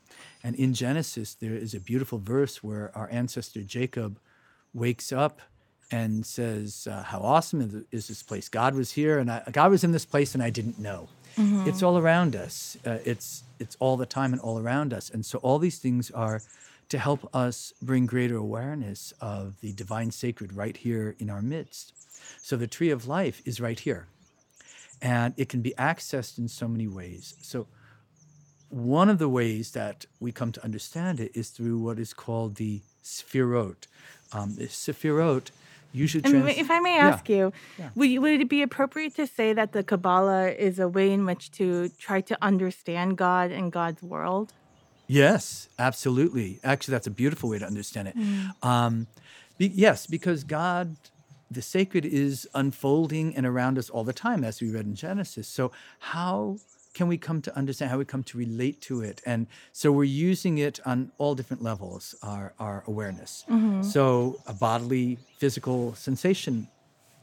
And 0.44 0.56
in 0.56 0.74
Genesis, 0.74 1.36
there 1.36 1.54
is 1.54 1.74
a 1.74 1.80
beautiful 1.80 2.20
verse 2.20 2.64
where 2.64 2.92
our 2.96 3.10
ancestor 3.12 3.62
Jacob 3.62 4.18
wakes 4.74 5.12
up 5.12 5.42
and 5.92 6.26
says, 6.26 6.88
uh, 6.90 7.04
How 7.04 7.20
awesome 7.20 7.86
is 7.92 8.08
this 8.08 8.24
place? 8.24 8.50
God 8.50 8.76
was 8.76 8.92
here, 8.92 9.20
and 9.20 9.32
I, 9.32 9.44
God 9.52 9.72
was 9.72 9.84
in 9.84 9.92
this 9.92 10.06
place, 10.06 10.34
and 10.34 10.42
I 10.42 10.50
didn't 10.50 10.80
know. 10.80 11.10
Mm-hmm. 11.38 11.68
It's 11.68 11.84
all 11.84 11.98
around 11.98 12.36
us. 12.36 12.78
Uh, 12.86 12.98
it's 13.06 13.44
it's 13.60 13.78
all 13.80 13.96
the 13.96 14.06
time 14.06 14.34
and 14.34 14.42
all 14.42 14.60
around 14.60 14.94
us. 14.94 15.10
And 15.10 15.26
so 15.26 15.38
all 15.40 15.60
these 15.60 15.78
things 15.78 16.12
are 16.12 16.42
to 16.90 16.98
help 16.98 17.34
us 17.34 17.74
bring 17.82 18.06
greater 18.06 18.36
awareness 18.36 19.14
of 19.22 19.60
the 19.62 19.72
divine 19.72 20.12
sacred 20.12 20.54
right 20.54 20.76
here 20.76 21.16
in 21.20 21.30
our 21.30 21.42
midst. 21.42 21.94
So 22.42 22.58
the 22.58 22.68
tree 22.68 22.90
of 22.90 23.08
life 23.08 23.42
is 23.46 23.62
right 23.62 23.80
here. 23.80 24.08
And 25.02 25.34
it 25.38 25.50
can 25.50 25.62
be 25.62 25.74
accessed 25.78 26.38
in 26.38 26.48
so 26.48 26.68
many 26.68 26.88
ways. 26.88 27.36
So 27.42 27.68
one 28.70 29.10
of 29.10 29.18
the 29.18 29.30
ways 29.30 29.72
that 29.72 30.06
we 30.20 30.32
come 30.32 30.52
to 30.52 30.64
understand 30.64 31.20
it 31.20 31.32
is 31.34 31.50
through 31.50 31.80
what 31.80 32.00
is 32.00 32.14
called 32.14 32.56
the 32.56 32.82
sphirot. 33.04 33.88
Um, 34.32 34.56
the 34.56 34.68
sphirot 34.68 35.50
usually. 35.92 36.22
Trans- 36.22 36.58
if 36.58 36.72
I 36.72 36.80
may 36.80 36.98
ask 36.98 37.28
yeah. 37.28 37.36
you, 37.36 37.54
yeah. 37.78 37.90
Would, 37.96 38.20
would 38.20 38.42
it 38.42 38.50
be 38.50 38.62
appropriate 38.62 39.16
to 39.16 39.28
say 39.28 39.54
that 39.54 39.74
the 39.74 39.84
Kabbalah 39.84 40.52
is 40.52 40.80
a 40.80 40.88
way 40.88 41.12
in 41.12 41.26
which 41.26 41.52
to 41.54 41.90
try 41.98 42.22
to 42.22 42.38
understand 42.42 43.18
God 43.18 43.52
and 43.52 43.72
God's 43.72 44.02
world? 44.02 44.54
Yes, 45.08 45.68
absolutely. 45.78 46.60
Actually, 46.64 46.94
that's 46.94 47.08
a 47.08 47.12
beautiful 47.12 47.50
way 47.50 47.60
to 47.60 47.66
understand 47.66 48.08
it. 48.08 48.18
Mm. 48.18 48.64
Um, 48.64 49.08
be, 49.58 49.68
yes, 49.68 50.08
because 50.08 50.46
God, 50.46 50.96
the 51.52 51.62
sacred, 51.62 52.06
is 52.06 52.48
unfolding 52.54 53.36
and 53.36 53.46
around 53.46 53.78
us 53.78 53.90
all 53.90 54.04
the 54.04 54.14
time, 54.14 54.44
as 54.44 54.62
we 54.62 54.72
read 54.72 54.86
in 54.86 54.96
Genesis. 54.96 55.48
So, 55.48 55.72
how 56.00 56.58
can 56.94 57.08
we 57.08 57.18
come 57.18 57.42
to 57.42 57.56
understand 57.56 57.90
how 57.92 57.98
we 57.98 58.06
come 58.06 58.24
to 58.24 58.38
relate 58.38 58.82
to 58.82 59.02
it? 59.02 59.22
And 59.26 59.48
so, 59.72 59.92
we're 59.92 60.06
using 60.06 60.58
it 60.58 60.80
on 60.86 61.12
all 61.18 61.36
different 61.36 61.62
levels, 61.62 62.16
our, 62.24 62.54
our 62.60 62.84
awareness. 62.88 63.46
Mm-hmm. 63.50 63.84
So, 63.84 64.40
a 64.48 64.54
bodily, 64.54 65.18
physical 65.38 65.94
sensation 65.96 66.68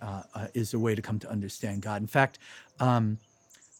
uh, 0.03 0.23
uh, 0.35 0.47
is 0.55 0.75
a 0.75 0.79
way 0.79 0.95
to 0.95 1.03
come 1.03 1.19
to 1.19 1.31
understand 1.31 1.83
God. 1.83 2.01
In 2.01 2.07
fact, 2.07 2.39
um, 2.79 3.19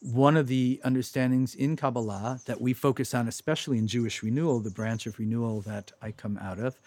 one 0.01 0.37
of 0.37 0.47
the 0.47 0.79
understandings 0.83 1.55
in 1.55 1.75
Kabbalah 1.75 2.39
that 2.45 2.59
we 2.59 2.73
focus 2.73 3.13
on, 3.13 3.27
especially 3.27 3.77
in 3.77 3.87
Jewish 3.87 4.23
renewal, 4.23 4.59
the 4.59 4.71
branch 4.71 5.05
of 5.05 5.19
renewal 5.19 5.61
that 5.61 5.91
I 6.01 6.11
come 6.11 6.37
out 6.37 6.59
of, 6.59 6.79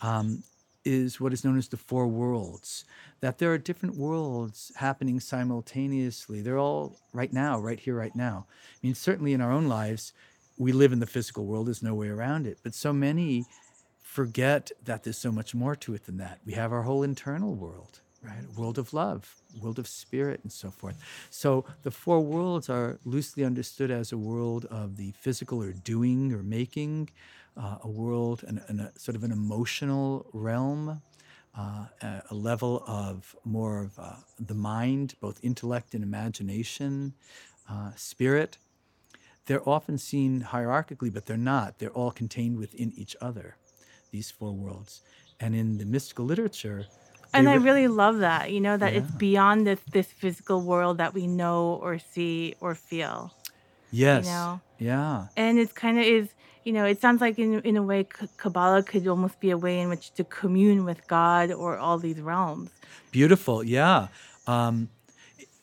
um, 0.00 0.42
is 0.84 1.20
what 1.20 1.32
is 1.32 1.44
known 1.44 1.58
as 1.58 1.68
the 1.68 1.76
four 1.76 2.06
worlds. 2.06 2.84
That 3.20 3.38
there 3.38 3.52
are 3.52 3.58
different 3.58 3.96
worlds 3.96 4.72
happening 4.76 5.20
simultaneously. 5.20 6.40
They're 6.40 6.58
all 6.58 6.96
right 7.12 7.32
now, 7.32 7.58
right 7.58 7.78
here, 7.78 7.94
right 7.94 8.14
now. 8.14 8.46
I 8.48 8.86
mean, 8.86 8.94
certainly 8.94 9.32
in 9.32 9.40
our 9.40 9.52
own 9.52 9.68
lives, 9.68 10.12
we 10.58 10.72
live 10.72 10.92
in 10.92 11.00
the 11.00 11.06
physical 11.06 11.46
world, 11.46 11.66
there's 11.66 11.82
no 11.82 11.94
way 11.94 12.08
around 12.08 12.46
it. 12.46 12.58
But 12.62 12.74
so 12.74 12.92
many 12.92 13.46
forget 14.02 14.70
that 14.84 15.04
there's 15.04 15.18
so 15.18 15.32
much 15.32 15.54
more 15.54 15.74
to 15.76 15.94
it 15.94 16.04
than 16.04 16.18
that. 16.18 16.40
We 16.44 16.52
have 16.52 16.72
our 16.72 16.82
whole 16.82 17.02
internal 17.02 17.54
world 17.54 18.00
right? 18.22 18.56
World 18.56 18.78
of 18.78 18.94
love, 18.94 19.36
world 19.60 19.78
of 19.78 19.88
spirit, 19.88 20.40
and 20.42 20.52
so 20.52 20.70
forth. 20.70 20.96
So 21.30 21.64
the 21.82 21.90
four 21.90 22.20
worlds 22.20 22.70
are 22.70 22.98
loosely 23.04 23.44
understood 23.44 23.90
as 23.90 24.12
a 24.12 24.18
world 24.18 24.64
of 24.66 24.96
the 24.96 25.12
physical 25.12 25.62
or 25.62 25.72
doing 25.72 26.32
or 26.32 26.42
making, 26.42 27.10
uh, 27.56 27.78
a 27.82 27.88
world 27.88 28.44
and, 28.46 28.62
and, 28.68 28.80
a 28.80 28.92
sort 28.98 29.16
of 29.16 29.24
an 29.24 29.32
emotional 29.32 30.26
realm. 30.32 31.02
Uh, 31.54 31.84
a, 32.00 32.22
a, 32.30 32.34
level 32.34 32.82
of 32.86 33.36
more 33.44 33.82
of 33.82 33.98
uh, 33.98 34.14
the 34.40 34.54
mind, 34.54 35.14
both 35.20 35.38
intellect 35.42 35.92
and 35.94 36.02
imagination, 36.02 37.12
uh, 37.68 37.90
spirit. 37.94 38.56
They're 39.44 39.68
often 39.68 39.98
seen 39.98 40.46
hierarchically, 40.50 41.12
but 41.12 41.26
they're 41.26 41.36
not. 41.36 41.78
They're 41.78 41.90
all 41.90 42.10
contained 42.10 42.56
within 42.56 42.94
each 42.96 43.14
other, 43.20 43.56
these 44.12 44.30
four 44.30 44.52
worlds. 44.52 45.02
And 45.38 45.54
in 45.54 45.76
the 45.76 45.84
mystical 45.84 46.24
literature, 46.24 46.86
and 47.34 47.48
I 47.48 47.54
really 47.54 47.88
love 47.88 48.18
that, 48.18 48.50
you 48.50 48.60
know, 48.60 48.76
that 48.76 48.92
it's 48.92 49.10
beyond 49.10 49.66
this 49.66 49.80
this 49.90 50.06
physical 50.06 50.60
world 50.60 50.98
that 50.98 51.14
we 51.14 51.26
know 51.26 51.78
or 51.82 51.98
see 51.98 52.54
or 52.60 52.74
feel. 52.74 53.34
Yes. 53.90 54.26
You 54.26 54.32
know? 54.32 54.60
Yeah. 54.78 55.26
And 55.36 55.58
it's 55.58 55.72
kind 55.72 55.98
of 55.98 56.04
is 56.04 56.34
you 56.64 56.72
know, 56.72 56.84
it 56.84 57.00
sounds 57.00 57.20
like 57.20 57.38
in 57.38 57.60
in 57.60 57.76
a 57.76 57.82
way 57.82 58.06
Kabbalah 58.36 58.82
could 58.82 59.06
almost 59.06 59.40
be 59.40 59.50
a 59.50 59.58
way 59.58 59.80
in 59.80 59.88
which 59.88 60.12
to 60.14 60.24
commune 60.24 60.84
with 60.84 61.06
God 61.08 61.50
or 61.50 61.78
all 61.78 61.98
these 61.98 62.20
realms. 62.20 62.70
Beautiful, 63.10 63.64
yeah. 63.64 64.08
Um, 64.46 64.88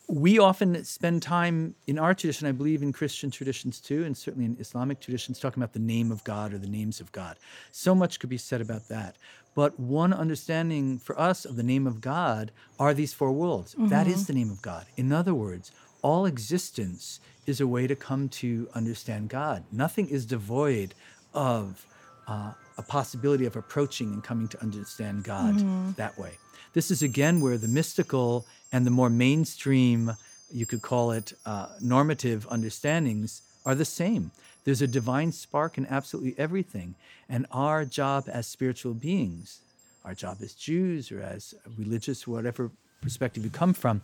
we 0.09 0.39
often 0.39 0.83
spend 0.83 1.21
time 1.21 1.75
in 1.85 1.99
our 1.99 2.15
tradition, 2.15 2.47
I 2.47 2.51
believe 2.51 2.81
in 2.81 2.91
Christian 2.91 3.29
traditions 3.29 3.79
too, 3.79 4.03
and 4.05 4.17
certainly 4.17 4.45
in 4.45 4.57
Islamic 4.59 4.99
traditions, 4.99 5.39
talking 5.39 5.61
about 5.61 5.73
the 5.73 5.79
name 5.79 6.11
of 6.11 6.23
God 6.23 6.51
or 6.51 6.57
the 6.57 6.67
names 6.67 6.99
of 6.99 7.11
God. 7.11 7.37
So 7.71 7.93
much 7.93 8.19
could 8.19 8.29
be 8.29 8.37
said 8.37 8.59
about 8.59 8.87
that. 8.87 9.17
But 9.53 9.79
one 9.79 10.11
understanding 10.11 10.97
for 10.97 11.19
us 11.19 11.45
of 11.45 11.57
the 11.57 11.63
name 11.63 11.85
of 11.85 12.01
God 12.01 12.51
are 12.79 12.93
these 12.93 13.13
four 13.13 13.31
worlds. 13.31 13.75
Mm-hmm. 13.75 13.89
That 13.89 14.07
is 14.07 14.25
the 14.25 14.33
name 14.33 14.49
of 14.49 14.61
God. 14.61 14.87
In 14.97 15.11
other 15.11 15.35
words, 15.35 15.71
all 16.01 16.25
existence 16.25 17.19
is 17.45 17.61
a 17.61 17.67
way 17.67 17.87
to 17.87 17.95
come 17.95 18.29
to 18.29 18.69
understand 18.73 19.29
God. 19.29 19.63
Nothing 19.71 20.07
is 20.07 20.25
devoid 20.25 20.93
of 21.33 21.85
uh, 22.27 22.53
a 22.77 22.81
possibility 22.83 23.45
of 23.45 23.55
approaching 23.55 24.13
and 24.13 24.23
coming 24.23 24.47
to 24.49 24.61
understand 24.61 25.23
God 25.23 25.55
mm-hmm. 25.55 25.91
that 25.93 26.17
way. 26.17 26.37
This 26.73 26.91
is 26.91 27.01
again 27.01 27.41
where 27.41 27.57
the 27.57 27.67
mystical 27.67 28.45
and 28.71 28.85
the 28.85 28.91
more 28.91 29.09
mainstream, 29.09 30.11
you 30.51 30.65
could 30.65 30.81
call 30.81 31.11
it 31.11 31.33
uh, 31.45 31.69
normative 31.81 32.47
understandings, 32.49 33.41
are 33.65 33.75
the 33.75 33.85
same. 33.85 34.31
There's 34.63 34.81
a 34.81 34.87
divine 34.87 35.31
spark 35.31 35.77
in 35.77 35.87
absolutely 35.87 36.35
everything. 36.37 36.95
And 37.27 37.47
our 37.51 37.85
job 37.85 38.25
as 38.27 38.47
spiritual 38.47 38.93
beings, 38.93 39.61
our 40.05 40.13
job 40.13 40.37
as 40.41 40.53
Jews 40.53 41.11
or 41.11 41.21
as 41.21 41.55
religious, 41.77 42.27
whatever 42.27 42.71
perspective 43.01 43.43
you 43.43 43.49
come 43.49 43.73
from, 43.73 44.01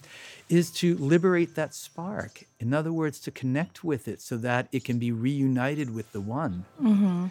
is 0.50 0.72
to 0.72 0.96
liberate 0.98 1.56
that 1.56 1.74
spark. 1.74 2.46
In 2.60 2.74
other 2.74 2.92
words, 2.92 3.20
to 3.22 3.32
connect 3.32 3.84
with 3.84 4.08
it 4.08 4.22
so 4.22 4.38
that 4.38 4.68
it 4.72 4.84
can 4.84 5.00
be 5.00 5.12
reunited 5.12 5.94
with 5.94 6.12
the 6.12 6.22
one. 6.22 6.66
Mm-hmm. 6.82 7.28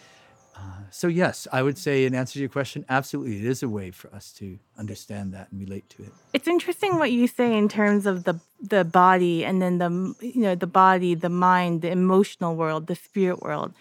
Uh, 0.56 0.60
so, 0.90 1.08
yes, 1.08 1.48
I 1.52 1.62
would 1.62 1.76
say, 1.76 2.04
in 2.04 2.14
answer 2.14 2.34
to 2.34 2.38
your 2.38 2.48
question, 2.48 2.84
absolutely, 2.88 3.38
it 3.38 3.44
is 3.44 3.62
a 3.62 3.68
way 3.68 3.90
for 3.90 4.14
us 4.14 4.30
to 4.34 4.58
understand 4.78 5.34
that 5.34 5.50
and 5.50 5.60
relate 5.60 5.90
to 5.90 6.04
it. 6.04 6.12
It's 6.32 6.46
interesting 6.46 6.98
what 6.98 7.10
you 7.10 7.26
say 7.26 7.56
in 7.58 7.68
terms 7.68 8.06
of 8.06 8.24
the 8.24 8.40
the 8.60 8.84
body, 8.84 9.44
and 9.44 9.60
then 9.60 9.78
the 9.78 10.14
you 10.20 10.40
know 10.40 10.54
the 10.54 10.68
body, 10.68 11.14
the 11.14 11.28
mind, 11.28 11.82
the 11.82 11.90
emotional 11.90 12.54
world, 12.54 12.86
the 12.86 12.94
spirit 12.94 13.42
world, 13.42 13.74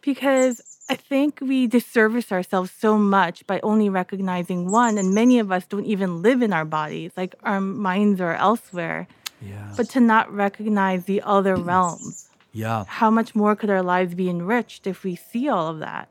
because 0.00 0.62
I 0.88 0.96
think 0.96 1.38
we 1.40 1.66
disservice 1.66 2.30
ourselves 2.30 2.70
so 2.70 2.98
much 2.98 3.46
by 3.46 3.60
only 3.62 3.88
recognizing 3.88 4.70
one, 4.70 4.98
and 4.98 5.14
many 5.14 5.38
of 5.38 5.50
us 5.50 5.66
don't 5.66 5.86
even 5.86 6.20
live 6.20 6.42
in 6.42 6.52
our 6.52 6.64
bodies, 6.64 7.12
like 7.16 7.34
our 7.42 7.60
minds 7.60 8.20
are 8.20 8.34
elsewhere. 8.34 9.06
Yeah. 9.40 9.72
But 9.76 9.88
to 9.90 10.00
not 10.00 10.32
recognize 10.32 11.04
the 11.04 11.22
other 11.22 11.56
realms. 11.72 12.28
Yeah. 12.52 12.84
How 12.86 13.10
much 13.10 13.34
more 13.34 13.56
could 13.56 13.70
our 13.70 13.82
lives 13.82 14.14
be 14.14 14.28
enriched 14.28 14.86
if 14.86 15.04
we 15.04 15.16
see 15.16 15.48
all 15.48 15.68
of 15.68 15.78
that? 15.80 16.08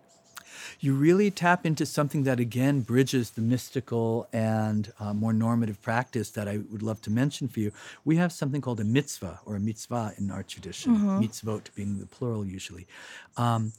you 0.84 0.94
really 0.94 1.32
tap 1.32 1.66
into 1.66 1.86
something 1.86 2.24
that 2.24 2.42
again 2.42 2.82
bridges 2.82 3.32
the 3.32 3.42
mystical 3.42 4.28
and 4.34 4.92
uh, 5.00 5.14
more 5.14 5.32
normative 5.32 5.82
practice 5.82 6.32
that 6.32 6.46
I 6.46 6.58
would 6.72 6.84
love 6.84 7.02
to 7.04 7.10
mention 7.10 7.48
for 7.48 7.62
you. 7.62 7.72
We 8.04 8.18
have 8.18 8.34
something 8.34 8.60
called 8.60 8.82
a 8.82 8.84
mitzvah 8.84 9.40
or 9.46 9.56
a 9.56 9.62
mitzvah 9.62 10.16
in 10.18 10.30
our 10.30 10.44
tradition, 10.44 10.98
mm-hmm. 10.98 11.22
mitzvot 11.22 11.74
being 11.74 12.00
the 12.00 12.06
plural 12.06 12.46
usually. 12.46 12.86
Um, 13.38 13.72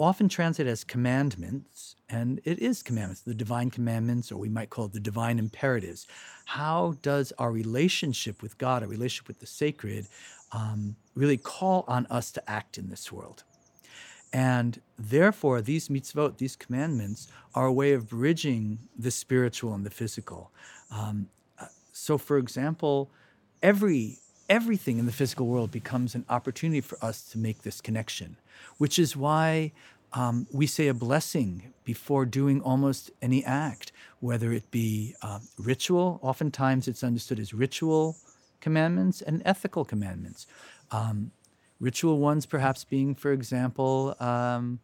often 0.00 0.28
translated 0.28 0.72
as 0.72 0.82
commandments, 0.82 1.94
and 2.08 2.40
it 2.44 2.58
is 2.58 2.82
commandments, 2.82 3.20
the 3.20 3.34
divine 3.34 3.70
commandments, 3.70 4.32
or 4.32 4.38
we 4.38 4.48
might 4.48 4.70
call 4.70 4.86
it 4.86 4.92
the 4.92 5.00
divine 5.00 5.38
imperatives. 5.38 6.06
How 6.46 6.94
does 7.02 7.32
our 7.38 7.52
relationship 7.52 8.42
with 8.42 8.58
God, 8.58 8.82
our 8.82 8.88
relationship 8.88 9.28
with 9.28 9.40
the 9.40 9.46
sacred, 9.46 10.08
um, 10.52 10.96
really 11.14 11.36
call 11.36 11.84
on 11.86 12.06
us 12.06 12.32
to 12.32 12.50
act 12.50 12.78
in 12.78 12.88
this 12.88 13.12
world? 13.12 13.44
And 14.32 14.80
therefore, 14.98 15.60
these 15.60 15.88
mitzvot, 15.88 16.38
these 16.38 16.56
commandments, 16.56 17.28
are 17.54 17.66
a 17.66 17.72
way 17.72 17.92
of 17.92 18.08
bridging 18.08 18.78
the 18.96 19.10
spiritual 19.10 19.74
and 19.74 19.84
the 19.84 19.90
physical. 19.90 20.52
Um, 20.90 21.28
uh, 21.58 21.66
so, 21.92 22.16
for 22.16 22.38
example, 22.38 23.10
every 23.62 24.18
everything 24.48 24.98
in 24.98 25.06
the 25.06 25.12
physical 25.12 25.46
world 25.46 25.70
becomes 25.70 26.16
an 26.16 26.24
opportunity 26.28 26.80
for 26.80 26.98
us 27.04 27.22
to 27.22 27.38
make 27.38 27.62
this 27.62 27.80
connection, 27.80 28.36
which 28.78 28.98
is 28.98 29.16
why 29.16 29.72
um, 30.12 30.46
we 30.52 30.66
say 30.66 30.88
a 30.88 30.94
blessing 30.94 31.72
before 31.84 32.26
doing 32.26 32.60
almost 32.60 33.10
any 33.22 33.44
act, 33.44 33.92
whether 34.20 34.52
it 34.52 34.70
be 34.70 35.14
uh, 35.22 35.40
ritual. 35.58 36.18
Oftentimes, 36.22 36.88
it's 36.88 37.04
understood 37.04 37.38
as 37.38 37.54
ritual 37.54 38.16
commandments 38.60 39.22
and 39.22 39.42
ethical 39.44 39.84
commandments. 39.84 40.46
Um, 40.90 41.32
Ritual 41.80 42.18
ones, 42.18 42.44
perhaps 42.44 42.84
being, 42.84 43.14
for 43.14 43.32
example, 43.32 44.14
um, 44.20 44.80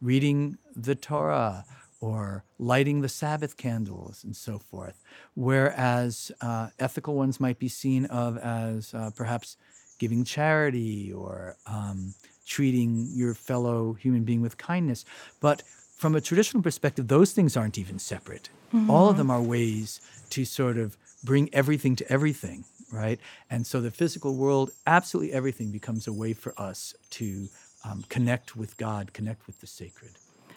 reading 0.00 0.58
the 0.76 0.94
Torah 0.94 1.64
or 2.00 2.44
lighting 2.56 3.00
the 3.00 3.08
Sabbath 3.08 3.56
candles 3.56 4.22
and 4.22 4.36
so 4.36 4.60
forth. 4.60 5.02
Whereas 5.34 6.30
uh, 6.40 6.68
ethical 6.78 7.16
ones 7.16 7.40
might 7.40 7.58
be 7.58 7.66
seen 7.68 8.04
of 8.04 8.38
as 8.38 8.94
uh, 8.94 9.10
perhaps 9.16 9.56
giving 9.98 10.22
charity 10.22 11.12
or 11.12 11.56
um, 11.66 12.14
treating 12.46 13.08
your 13.12 13.34
fellow 13.34 13.94
human 13.94 14.24
being 14.24 14.40
with 14.40 14.56
kindness. 14.56 15.04
But 15.40 15.62
from 15.96 16.14
a 16.14 16.20
traditional 16.20 16.62
perspective, 16.62 17.08
those 17.08 17.32
things 17.32 17.56
aren't 17.56 17.78
even 17.78 17.98
separate. 17.98 18.48
Mm-hmm. 18.72 18.90
All 18.90 19.06
of 19.06 19.12
mm-hmm. 19.12 19.18
them 19.18 19.30
are 19.30 19.42
ways 19.42 20.00
to 20.30 20.44
sort 20.44 20.78
of 20.78 20.96
bring 21.24 21.52
everything 21.52 21.96
to 21.96 22.12
everything 22.12 22.64
right? 22.92 23.18
And 23.50 23.66
so 23.66 23.80
the 23.80 23.90
physical 23.90 24.34
world, 24.34 24.70
absolutely 24.86 25.32
everything 25.32 25.70
becomes 25.70 26.06
a 26.06 26.12
way 26.12 26.32
for 26.32 26.54
us 26.56 26.94
to 27.10 27.48
um, 27.84 28.04
connect 28.08 28.56
with 28.56 28.76
God, 28.76 29.12
connect 29.12 29.46
with 29.46 29.60
the 29.60 29.66
sacred. 29.66 30.12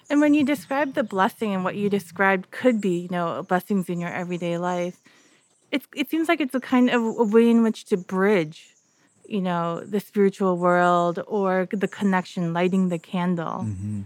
And 0.10 0.22
when 0.22 0.34
you 0.34 0.44
describe 0.44 0.96
the 0.96 1.04
blessing 1.04 1.54
and 1.54 1.64
what 1.64 1.76
you 1.76 1.90
described 1.90 2.50
could 2.52 2.82
be, 2.82 3.02
you 3.02 3.10
know, 3.12 3.44
blessings 3.44 3.90
in 3.90 4.00
your 4.00 4.10
everyday 4.10 4.58
life, 4.58 5.00
it, 5.72 5.84
it 5.96 6.10
seems 6.10 6.28
like 6.28 6.42
it's 6.42 6.56
a 6.56 6.60
kind 6.60 6.90
of 6.90 7.02
a 7.02 7.24
way 7.24 7.50
in 7.50 7.62
which 7.62 7.86
to 7.86 7.98
bridge, 7.98 8.70
you 9.30 9.42
know, 9.42 9.82
the 9.82 10.00
spiritual 10.00 10.58
world 10.58 11.20
or 11.28 11.68
the 11.72 11.88
connection, 11.88 12.54
lighting 12.54 12.90
the 12.90 13.00
candle, 13.00 13.60
mm-hmm. 13.64 14.02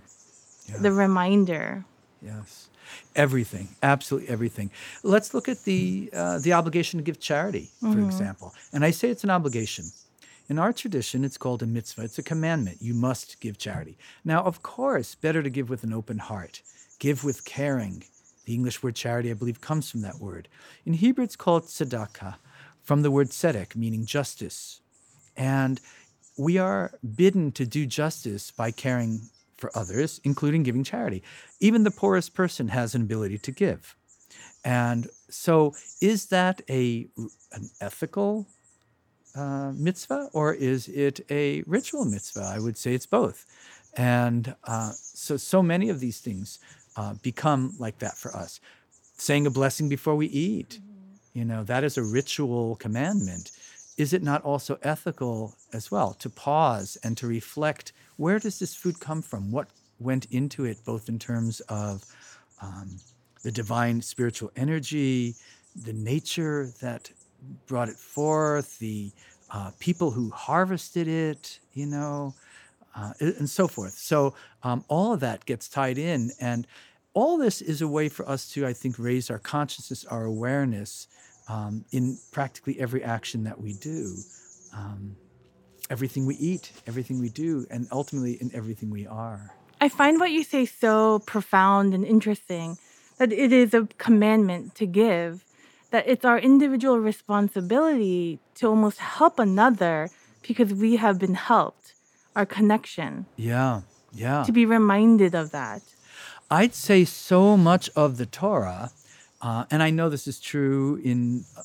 yeah. 0.68 0.78
the 0.78 0.92
reminder. 0.92 1.86
Yes. 2.22 2.70
Everything, 3.16 3.70
absolutely 3.82 4.30
everything. 4.30 4.70
Let's 5.02 5.34
look 5.34 5.48
at 5.48 5.64
the 5.64 6.10
uh, 6.14 6.40
the 6.40 6.54
obligation 6.54 7.00
to 7.00 7.04
give 7.04 7.20
charity, 7.20 7.72
for 7.80 7.88
mm-hmm. 7.88 8.06
example. 8.06 8.54
And 8.74 8.84
I 8.86 8.92
say 8.92 9.10
it's 9.10 9.24
an 9.24 9.30
obligation. 9.30 9.86
In 10.50 10.60
our 10.60 10.74
tradition, 10.74 11.24
it's 11.24 11.38
called 11.38 11.64
a 11.64 11.66
mitzvah. 11.66 12.04
It's 12.04 12.20
a 12.20 12.24
commandment. 12.24 12.82
You 12.82 12.94
must 12.94 13.40
give 13.40 13.58
charity. 13.58 13.98
Now, 14.26 14.44
of 14.44 14.62
course, 14.62 15.16
better 15.16 15.42
to 15.42 15.50
give 15.50 15.70
with 15.70 15.84
an 15.86 15.94
open 15.94 16.18
heart. 16.18 16.62
Give 17.00 17.24
with 17.24 17.46
caring. 17.46 18.04
The 18.46 18.54
English 18.54 18.84
word 18.84 18.96
charity, 18.96 19.32
I 19.32 19.36
believe, 19.36 19.62
comes 19.62 19.90
from 19.90 20.02
that 20.02 20.20
word. 20.20 20.50
In 20.86 20.94
Hebrew, 20.94 21.24
it's 21.24 21.38
called 21.38 21.64
tzedakah, 21.64 22.36
from 22.84 23.02
the 23.02 23.12
word 23.12 23.30
tzedek, 23.30 23.76
meaning 23.76 24.06
justice. 24.06 24.82
And 25.36 25.80
we 26.38 26.58
are 26.58 27.00
bidden 27.16 27.52
to 27.54 27.66
do 27.66 27.86
justice 27.86 28.52
by 28.52 28.72
caring 28.72 29.30
for 29.58 29.72
others, 29.76 30.20
including 30.24 30.64
giving 30.64 30.84
charity. 30.84 31.24
Even 31.60 31.84
the 31.84 31.92
poorest 31.92 32.34
person 32.34 32.68
has 32.70 32.96
an 32.96 33.02
ability 33.02 33.38
to 33.40 33.52
give. 33.52 33.96
And 34.66 35.08
so, 35.30 35.74
is 36.02 36.28
that 36.28 36.62
a, 36.70 37.08
an 37.52 37.70
ethical 37.82 38.48
uh, 39.36 39.72
mitzvah 39.76 40.30
or 40.34 40.54
is 40.54 40.88
it 40.88 41.26
a 41.30 41.64
ritual 41.66 42.06
mitzvah? 42.06 42.52
I 42.56 42.60
would 42.60 42.78
say 42.78 42.94
it's 42.94 43.06
both. 43.06 43.46
And 43.96 44.56
uh, 44.64 44.92
so, 44.96 45.38
so 45.38 45.62
many 45.62 45.90
of 45.90 46.00
these 46.00 46.20
things 46.20 46.60
uh, 46.96 47.16
become 47.22 47.76
like 47.78 48.00
that 48.00 48.18
for 48.18 48.36
us. 48.36 48.60
Saying 49.18 49.46
a 49.48 49.52
blessing 49.52 49.90
before 49.90 50.16
we 50.16 50.28
eat, 50.28 50.80
mm-hmm. 50.82 51.40
you 51.40 51.46
know, 51.46 51.64
that 51.64 51.84
is 51.84 51.98
a 51.98 52.04
ritual 52.04 52.76
commandment. 52.78 53.52
Is 53.98 54.14
it 54.14 54.24
not 54.24 54.42
also 54.44 54.80
ethical 54.82 55.56
as 55.72 55.92
well 55.92 56.14
to 56.16 56.30
pause 56.30 56.98
and 57.04 57.16
to 57.18 57.28
reflect 57.28 57.94
where 58.18 58.40
does 58.40 58.60
this 58.60 58.76
food 58.76 59.00
come 59.00 59.22
from? 59.22 59.52
What 59.52 59.70
went 60.00 60.26
into 60.32 60.66
it, 60.66 60.84
both 60.84 61.10
in 61.10 61.20
terms 61.20 61.60
of 61.62 62.04
um, 62.62 62.98
the 63.44 63.52
divine 63.52 64.02
spiritual 64.02 64.52
energy, 64.56 65.36
the 65.76 65.94
nature 65.94 66.72
that 66.82 67.12
brought 67.68 67.90
it 67.90 67.98
forth, 67.98 68.80
the 68.80 69.12
uh, 69.52 69.72
people 69.80 70.12
who 70.12 70.30
harvested 70.32 71.08
it, 71.08 71.60
you 71.74 71.86
know, 71.86 72.34
uh, 72.96 73.14
and 73.20 73.50
so 73.50 73.68
forth. 73.68 73.94
So 73.94 74.34
um, 74.64 74.84
all 74.88 75.14
of 75.14 75.20
that 75.20 75.46
gets 75.46 75.68
tied 75.68 75.98
in. 75.98 76.32
And 76.40 76.68
all 77.14 77.38
this 77.38 77.62
is 77.62 77.82
a 77.82 77.88
way 77.88 78.10
for 78.10 78.28
us 78.28 78.50
to, 78.54 78.66
I 78.66 78.74
think, 78.74 78.98
raise 78.98 79.30
our 79.30 79.40
consciousness, 79.40 80.06
our 80.06 80.26
awareness 80.26 81.08
um, 81.48 81.86
in 81.92 82.18
practically 82.32 82.80
every 82.80 83.04
action 83.04 83.44
that 83.44 83.60
we 83.60 83.74
do. 83.74 84.18
Um, 84.74 85.16
everything 85.90 86.26
we 86.26 86.36
eat, 86.36 86.72
everything 86.88 87.20
we 87.20 87.30
do, 87.30 87.66
and 87.70 87.88
ultimately 87.92 88.34
in 88.34 88.50
everything 88.54 88.90
we 88.90 89.06
are. 89.06 89.54
I 89.82 89.90
find 89.90 90.20
what 90.20 90.32
you 90.32 90.44
say 90.44 90.66
so 90.66 91.20
profound 91.20 91.94
and 91.94 92.06
interesting 92.06 92.78
that 93.18 93.32
it 93.32 93.52
is 93.52 93.74
a 93.74 93.88
commandment 93.98 94.76
to 94.76 94.86
give, 94.86 95.44
that 95.92 96.08
it's 96.08 96.26
our 96.26 96.40
individual 96.40 97.00
responsibility 97.00 98.40
to 98.56 98.68
almost 98.68 99.00
help 99.00 99.40
another 99.40 100.10
because 100.42 100.74
we 100.74 100.96
have 100.96 101.20
been 101.20 101.36
helped, 101.36 101.94
our 102.36 102.46
connection. 102.46 103.26
Yeah, 103.36 103.82
Yeah. 104.14 104.44
to 104.44 104.52
be 104.52 104.66
reminded 104.66 105.36
of 105.36 105.52
that? 105.52 105.82
I'd 106.50 106.74
say 106.74 107.06
so 107.06 107.58
much 107.58 107.90
of 107.96 108.18
the 108.18 108.26
Torah, 108.26 108.92
uh, 109.44 109.66
and 109.70 109.84
I 109.84 109.90
know 109.90 110.10
this 110.10 110.28
is 110.28 110.40
true 110.40 111.02
in 111.04 111.44
uh, 111.58 111.62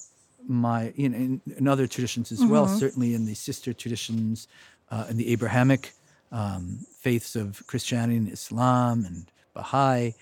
my 0.47 0.93
in, 0.97 1.15
in, 1.15 1.41
in 1.57 1.69
other 1.69 1.87
traditions 1.87 2.33
as 2.33 2.45
well. 2.45 2.67
Certainly 2.67 3.15
in 3.15 3.25
the 3.25 3.35
sister 3.35 3.73
traditions, 3.73 4.49
uh, 4.91 5.07
in 5.09 5.17
the 5.17 5.31
Abrahamic 5.33 5.95
um, 6.33 6.81
faiths 6.99 7.37
of 7.37 7.67
Christianity 7.67 8.17
and 8.17 8.33
Islam 8.33 9.05
and 9.05 9.31
Baha'i. 9.55 10.15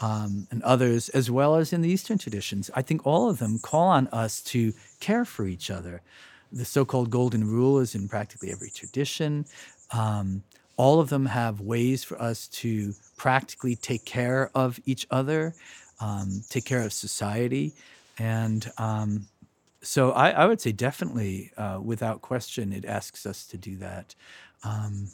Um, 0.00 0.48
and 0.50 0.60
others, 0.64 1.08
as 1.10 1.30
well 1.30 1.54
as 1.54 1.72
in 1.72 1.80
the 1.80 1.88
Eastern 1.88 2.18
traditions, 2.18 2.68
I 2.74 2.82
think 2.82 3.06
all 3.06 3.30
of 3.30 3.38
them 3.38 3.60
call 3.60 3.88
on 3.88 4.08
us 4.08 4.42
to 4.42 4.72
care 4.98 5.24
for 5.24 5.46
each 5.46 5.70
other. 5.70 6.02
The 6.52 6.64
so 6.64 6.84
called 6.84 7.10
golden 7.10 7.46
rule 7.46 7.78
is 7.78 7.94
in 7.94 8.08
practically 8.08 8.50
every 8.50 8.70
tradition. 8.70 9.46
Um, 9.92 10.42
all 10.76 10.98
of 10.98 11.08
them 11.08 11.26
have 11.26 11.60
ways 11.60 12.02
for 12.02 12.20
us 12.20 12.48
to 12.48 12.94
practically 13.16 13.76
take 13.76 14.04
care 14.04 14.50
of 14.54 14.80
each 14.84 15.06
other, 15.10 15.54
um, 16.04 16.44
take 16.50 16.64
care 16.66 16.82
of 16.82 16.92
society. 16.92 17.72
And 18.18 18.70
um, 18.76 19.26
so 19.80 20.12
I, 20.12 20.30
I 20.30 20.46
would 20.46 20.60
say 20.60 20.72
definitely, 20.72 21.50
uh, 21.56 21.80
without 21.82 22.20
question, 22.20 22.72
it 22.72 22.84
asks 22.84 23.24
us 23.24 23.46
to 23.46 23.56
do 23.56 23.76
that. 23.76 24.14
Um, 24.62 25.08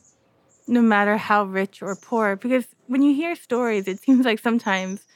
no 0.67 0.83
matter 0.83 1.17
how 1.17 1.45
rich 1.45 1.83
or 1.83 1.95
poor. 1.97 2.37
Because 2.37 2.67
when 2.87 3.03
you 3.03 3.15
hear 3.15 3.35
stories, 3.37 3.87
it 3.87 4.01
seems 4.05 4.25
like 4.25 4.41
sometimes 4.41 5.07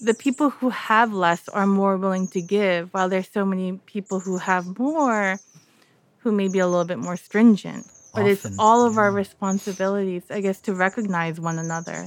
the 0.00 0.14
people 0.14 0.50
who 0.50 0.70
have 0.70 1.12
less 1.12 1.48
are 1.48 1.66
more 1.66 1.96
willing 1.96 2.28
to 2.28 2.40
give, 2.40 2.94
while 2.94 3.08
there's 3.08 3.28
so 3.28 3.44
many 3.44 3.72
people 3.86 4.20
who 4.20 4.38
have 4.38 4.78
more 4.78 5.40
who 6.18 6.30
may 6.30 6.48
be 6.48 6.60
a 6.60 6.66
little 6.66 6.84
bit 6.84 6.98
more 6.98 7.16
stringent. 7.16 7.86
But 8.14 8.22
Often, 8.22 8.32
it's 8.32 8.58
all 8.58 8.86
of 8.86 8.96
our 8.96 9.10
responsibilities, 9.10 10.22
I 10.30 10.40
guess, 10.40 10.60
to 10.62 10.74
recognize 10.74 11.38
one 11.38 11.58
another. 11.58 12.06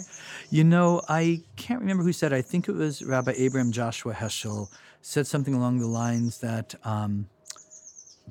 You 0.49 0.63
know, 0.63 1.01
I 1.07 1.43
can't 1.55 1.79
remember 1.79 2.03
who 2.03 2.11
said. 2.11 2.33
I 2.33 2.41
think 2.41 2.67
it 2.67 2.75
was 2.75 3.03
Rabbi 3.03 3.33
Abraham 3.37 3.71
Joshua 3.71 4.13
Heschel 4.13 4.69
said 5.01 5.27
something 5.27 5.53
along 5.53 5.79
the 5.79 5.87
lines 5.87 6.39
that 6.39 6.75
um, 6.83 7.29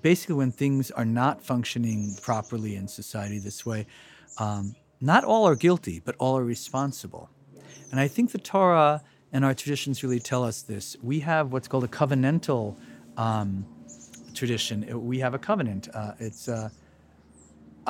basically, 0.03 0.35
when 0.35 0.51
things 0.51 0.91
are 0.91 1.05
not 1.05 1.43
functioning 1.43 2.17
properly 2.23 2.75
in 2.77 2.89
society 2.89 3.39
this 3.39 3.65
way, 3.65 3.87
um, 4.39 4.75
not 5.01 5.25
all 5.25 5.47
are 5.47 5.57
guilty, 5.57 6.01
but 6.01 6.15
all 6.19 6.37
are 6.39 6.45
responsible. 6.45 7.31
And 7.91 8.01
I 8.01 8.09
think 8.09 8.33
the 8.33 8.39
Torah 8.39 9.03
and 9.33 9.45
our 9.45 9.55
traditions 9.55 10.03
really 10.03 10.21
tell 10.21 10.45
us 10.45 10.63
this. 10.63 10.97
We 11.03 11.21
have 11.21 11.53
what's 11.53 11.69
called 11.69 11.85
a 11.85 11.89
covenantal 11.89 12.77
um, 13.17 13.65
tradition. 14.35 14.87
Uh, 14.91 14.99
We 14.99 15.21
have 15.21 15.35
a 15.35 15.39
covenant. 15.39 15.89
Uh, 15.95 16.13
it's 16.19 16.49
a 16.49 16.71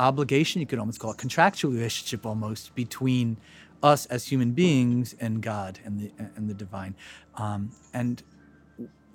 obligation, 0.00 0.60
you 0.60 0.66
could 0.66 0.78
almost 0.78 0.98
call 0.98 1.12
it 1.12 1.18
contractual 1.18 1.72
relationship 1.72 2.26
almost 2.26 2.74
between 2.74 3.36
us 3.82 4.06
as 4.06 4.26
human 4.26 4.52
beings 4.52 5.14
and 5.20 5.42
God 5.42 5.78
and 5.84 6.00
the 6.00 6.10
and 6.36 6.48
the 6.48 6.54
divine. 6.54 6.94
Um, 7.36 7.72
and 7.94 8.22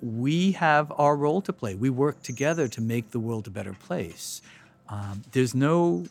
we 0.00 0.52
have 0.52 0.92
our 0.96 1.16
role 1.16 1.40
to 1.42 1.52
play. 1.52 1.74
We 1.74 1.90
work 1.90 2.22
together 2.22 2.68
to 2.68 2.80
make 2.80 3.10
the 3.10 3.20
world 3.20 3.46
a 3.46 3.50
better 3.50 3.72
place. 3.72 4.42
Um, 4.88 5.22
there's 5.32 5.54
no 5.54 6.04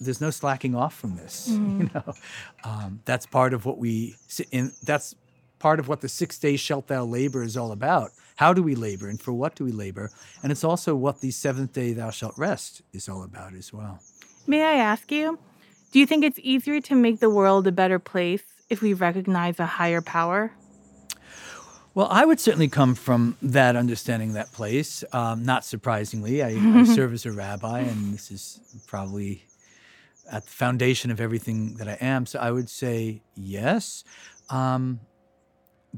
there's 0.00 0.20
no 0.20 0.30
slacking 0.30 0.74
off 0.74 0.94
from 0.94 1.16
this. 1.16 1.48
You 1.82 1.90
know, 1.94 2.14
um, 2.64 3.00
that's 3.04 3.26
part 3.26 3.54
of 3.54 3.64
what 3.66 3.78
we 3.78 4.16
in, 4.50 4.72
that's 4.82 5.14
part 5.58 5.78
of 5.80 5.88
what 5.88 6.00
the 6.00 6.08
six 6.08 6.38
days 6.38 6.60
shalt 6.60 6.88
thou 6.88 7.04
labor 7.04 7.42
is 7.42 7.56
all 7.56 7.72
about. 7.72 8.10
How 8.36 8.52
do 8.52 8.62
we 8.62 8.74
labor 8.74 9.08
and 9.08 9.20
for 9.20 9.32
what 9.32 9.54
do 9.54 9.64
we 9.64 9.72
labor? 9.72 10.10
And 10.42 10.50
it's 10.50 10.64
also 10.64 10.94
what 10.94 11.20
the 11.20 11.30
seventh 11.30 11.72
day 11.72 11.92
thou 11.92 12.10
shalt 12.10 12.36
rest 12.36 12.82
is 12.92 13.08
all 13.08 13.22
about 13.22 13.54
as 13.54 13.72
well. 13.72 14.00
May 14.46 14.62
I 14.62 14.74
ask 14.74 15.10
you, 15.12 15.38
do 15.92 15.98
you 15.98 16.06
think 16.06 16.24
it's 16.24 16.38
easier 16.42 16.80
to 16.80 16.94
make 16.94 17.20
the 17.20 17.30
world 17.30 17.66
a 17.66 17.72
better 17.72 17.98
place 17.98 18.42
if 18.68 18.82
we 18.82 18.92
recognize 18.92 19.60
a 19.60 19.66
higher 19.66 20.00
power? 20.00 20.52
Well, 21.94 22.08
I 22.10 22.24
would 22.24 22.40
certainly 22.40 22.68
come 22.68 22.94
from 22.94 23.36
that 23.42 23.76
understanding, 23.76 24.32
that 24.32 24.50
place. 24.52 25.04
Um, 25.12 25.44
not 25.44 25.64
surprisingly, 25.64 26.42
I, 26.42 26.48
I 26.48 26.84
serve 26.94 27.12
as 27.12 27.26
a 27.26 27.32
rabbi, 27.32 27.80
and 27.80 28.14
this 28.14 28.30
is 28.30 28.60
probably 28.86 29.44
at 30.30 30.44
the 30.44 30.50
foundation 30.50 31.10
of 31.10 31.20
everything 31.20 31.74
that 31.76 31.88
I 31.88 31.98
am. 32.00 32.24
So 32.24 32.38
I 32.38 32.50
would 32.50 32.70
say 32.70 33.22
yes. 33.34 34.04
Um, 34.48 35.00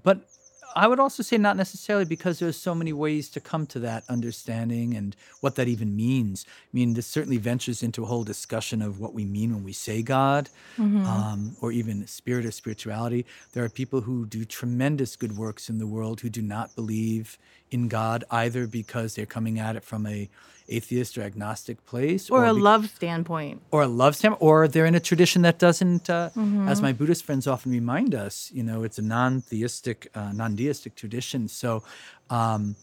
but 0.02 0.26
I 0.74 0.88
would 0.88 0.98
also 1.00 1.22
say 1.22 1.38
not 1.38 1.56
necessarily 1.56 2.04
because 2.04 2.38
there's 2.38 2.56
so 2.56 2.74
many 2.74 2.92
ways 2.92 3.28
to 3.30 3.40
come 3.40 3.66
to 3.68 3.78
that 3.80 4.04
understanding 4.08 4.94
and 4.94 5.14
what 5.40 5.54
that 5.54 5.68
even 5.68 5.94
means. 5.94 6.44
I 6.48 6.50
mean, 6.72 6.94
this 6.94 7.06
certainly 7.06 7.36
ventures 7.38 7.82
into 7.82 8.02
a 8.02 8.06
whole 8.06 8.24
discussion 8.24 8.82
of 8.82 8.98
what 9.00 9.14
we 9.14 9.24
mean 9.24 9.54
when 9.54 9.64
we 9.64 9.72
say 9.72 10.02
God, 10.02 10.48
um, 10.78 11.56
or 11.60 11.70
even 11.72 12.06
spirit 12.06 12.44
or 12.44 12.50
spirituality. 12.50 13.24
There 13.52 13.64
are 13.64 13.68
people 13.68 14.00
who 14.02 14.26
do 14.26 14.44
tremendous 14.44 15.16
good 15.16 15.36
works 15.36 15.68
in 15.68 15.78
the 15.78 15.86
world 15.86 16.20
who 16.20 16.28
do 16.30 16.42
not 16.42 16.74
believe 16.74 17.38
in 17.70 17.88
God 17.88 18.24
either 18.30 18.66
because 18.66 19.14
they're 19.14 19.26
coming 19.26 19.58
at 19.58 19.76
it 19.76 19.84
from 19.84 20.06
a 20.06 20.28
atheist 20.68 21.18
or 21.18 21.22
agnostic 21.22 21.84
place, 21.86 22.30
Or 22.30 22.44
a 22.46 22.54
be- 22.54 22.60
love 22.60 22.88
standpoint? 22.90 23.60
or 23.70 23.82
a 23.82 23.86
love 23.86 24.16
stamp, 24.16 24.38
or 24.40 24.66
they're 24.68 24.86
in 24.86 24.94
a 24.94 25.00
tradition 25.00 25.42
that 25.42 25.58
doesn't, 25.58 26.08
uh, 26.08 26.30
as 26.66 26.80
my 26.80 26.92
Buddhist 26.92 27.24
friends 27.24 27.46
often 27.46 27.70
remind 27.72 28.14
us, 28.14 28.50
you 28.52 28.62
know, 28.62 28.82
it's 28.82 28.98
a 28.98 29.02
non-theistic, 29.02 30.08
uh, 30.14 30.32
non-deistic 30.32 30.94
tradition. 30.94 31.48
So, 31.48 31.82
um, 32.30 32.76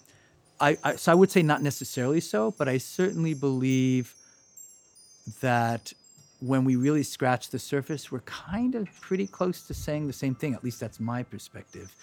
I, 0.59 0.77
I, 0.83 0.95
so 0.95 1.11
I 1.11 1.15
would 1.15 1.31
say 1.31 1.41
not 1.41 1.63
necessarily 1.63 2.19
so, 2.21 2.51
but 2.51 2.67
I 2.69 2.77
certainly 2.77 3.33
believe 3.33 4.13
that 5.41 5.91
when 6.39 6.63
we 6.65 6.75
really 6.75 7.03
scratch 7.03 7.49
the 7.49 7.59
surface, 7.59 8.11
we're 8.11 8.19
kind 8.21 8.75
of 8.75 8.87
pretty 9.01 9.25
close 9.27 9.63
to 9.63 9.73
saying 9.73 10.05
the 10.07 10.13
same 10.13 10.35
thing. 10.35 10.53
At 10.53 10.63
least 10.63 10.79
that's 10.79 10.99
my 10.99 11.23
perspective. 11.23 11.95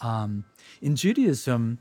Um, 0.00 0.44
in 0.80 0.96
Judaism, 0.96 1.78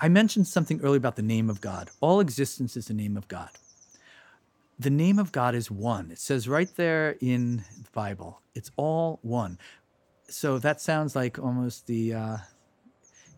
I 0.00 0.08
mentioned 0.08 0.46
something 0.46 0.80
earlier 0.82 0.98
about 0.98 1.16
the 1.16 1.22
name 1.22 1.48
of 1.48 1.60
God. 1.60 1.90
All 2.00 2.20
existence 2.20 2.76
is 2.76 2.86
the 2.86 2.94
name 2.94 3.16
of 3.16 3.28
God. 3.28 3.50
The 4.78 4.90
name 4.90 5.18
of 5.18 5.32
God 5.32 5.54
is 5.54 5.70
one. 5.70 6.10
It 6.10 6.18
says 6.18 6.48
right 6.48 6.68
there 6.76 7.16
in 7.20 7.64
the 7.82 7.90
Bible, 7.92 8.42
it's 8.54 8.70
all 8.76 9.18
one. 9.22 9.58
So 10.28 10.58
that 10.58 10.80
sounds 10.82 11.16
like 11.16 11.38
almost 11.38 11.86
the, 11.86 12.12
uh, 12.12 12.36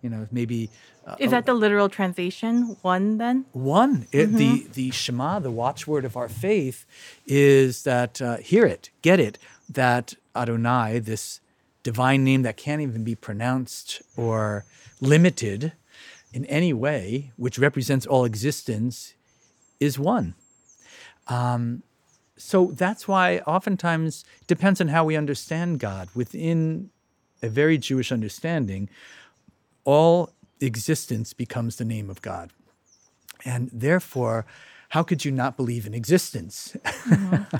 you 0.03 0.11
know, 0.11 0.27
maybe 0.33 0.71
uh, 1.07 1.15
Is 1.21 1.31
that 1.31 1.47
the 1.47 1.55
literal 1.55 1.89
translation? 1.89 2.77
One 2.83 3.19
then? 3.19 3.45
one. 3.53 4.09
It, 4.11 4.27
The 4.27 4.67
the 4.73 4.91
Shema, 4.91 5.39
the 5.39 5.51
watchword 5.51 6.05
of 6.05 6.17
our 6.17 6.29
faith, 6.29 6.87
is 7.27 7.85
that 7.85 8.21
uh, 8.21 8.39
hear 8.39 8.67
it, 8.67 8.91
get 9.03 9.21
it. 9.21 9.39
That 9.69 10.15
Adonai, 10.35 10.99
this 10.99 11.41
divine 11.83 12.25
name 12.25 12.43
that 12.43 12.57
can't 12.57 12.83
even 12.83 13.05
be 13.05 13.15
pronounced 13.15 14.03
or 14.17 14.65
limited 15.01 15.73
in 16.33 16.45
any 16.47 16.73
way, 16.73 17.33
which 17.37 17.59
represents 17.59 18.07
all 18.07 18.25
existence, 18.25 19.15
is 19.81 19.99
one. 19.99 20.35
Um, 21.27 21.83
so 22.37 22.67
that's 22.75 23.09
why 23.09 23.39
oftentimes 23.41 24.25
depends 24.47 24.81
on 24.81 24.89
how 24.89 25.05
we 25.05 25.17
understand 25.17 25.81
God. 25.81 26.09
Within 26.15 26.91
a 27.43 27.49
very 27.49 27.79
Jewish 27.79 28.13
understanding, 28.13 28.89
all 29.85 30.31
existence 30.61 31.33
becomes 31.33 31.77
the 31.77 31.85
name 31.85 32.11
of 32.11 32.23
God. 32.23 32.51
And 33.45 33.71
therefore, 33.73 34.47
how 34.91 35.03
could 35.03 35.25
you 35.25 35.31
not 35.31 35.57
believe 35.57 35.87
in 35.87 35.95
existence? 35.95 36.77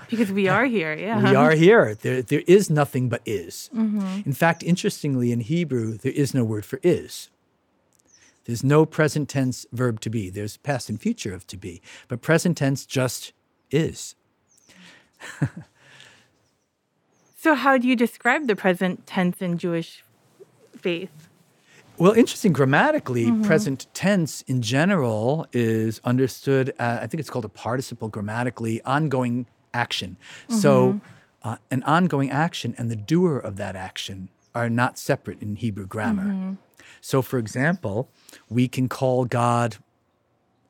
Because 0.09 0.33
we 0.33 0.49
are 0.57 0.65
here, 0.65 0.95
yeah. 0.95 1.23
we 1.23 1.37
are 1.37 1.51
here. 1.67 1.95
There, 1.95 2.23
there 2.23 2.43
is 2.47 2.71
nothing 2.71 3.09
but 3.09 3.21
is. 3.27 3.71
In 4.25 4.33
fact, 4.33 4.63
interestingly, 4.63 5.31
in 5.31 5.41
Hebrew, 5.41 5.99
there 5.99 6.13
is 6.13 6.35
no 6.35 6.45
word 6.45 6.65
for 6.65 6.81
is. 6.83 7.29
There's 8.49 8.65
no 8.65 8.85
present 8.85 9.29
tense 9.29 9.67
verb 9.73 10.01
to 10.01 10.11
be. 10.11 10.31
There's 10.31 10.57
past 10.57 10.89
and 10.89 11.01
future 11.01 11.35
of 11.35 11.47
to 11.49 11.57
be, 11.57 11.81
but 12.09 12.23
present 12.23 12.57
tense 12.57 12.85
just 12.87 13.33
is. 13.71 14.17
So, 17.41 17.55
how 17.55 17.79
do 17.79 17.87
you 17.87 17.95
describe 17.95 18.49
the 18.49 18.57
present 18.57 19.07
tense 19.07 19.41
in 19.41 19.59
Jewish 19.59 20.03
faith? 20.77 21.29
Well, 21.97 22.11
interesting. 22.13 22.53
Grammatically, 22.53 23.31
present 23.45 23.87
tense 23.95 24.43
in 24.49 24.61
general 24.61 25.47
is 25.53 26.01
understood. 26.03 26.71
Uh, 26.81 26.99
I 27.01 27.07
think 27.07 27.21
it's 27.21 27.31
called 27.31 27.45
a 27.45 27.49
participle 27.49 28.09
grammatically, 28.09 28.83
ongoing 28.83 29.47
action. 29.73 30.17
So, 30.49 31.01
uh, 31.45 31.57
an 31.71 31.85
ongoing 31.85 32.31
action 32.33 32.75
and 32.77 32.91
the 32.91 32.97
doer 32.97 33.39
of 33.39 33.55
that 33.57 33.77
action 33.77 34.31
are 34.53 34.69
not 34.69 34.99
separate 34.99 35.41
in 35.41 35.55
Hebrew 35.57 35.87
grammar. 35.87 36.57
So, 37.01 37.23
for 37.23 37.39
example, 37.39 38.11
we 38.49 38.69
can 38.69 38.89
call 38.89 39.25
God 39.25 39.77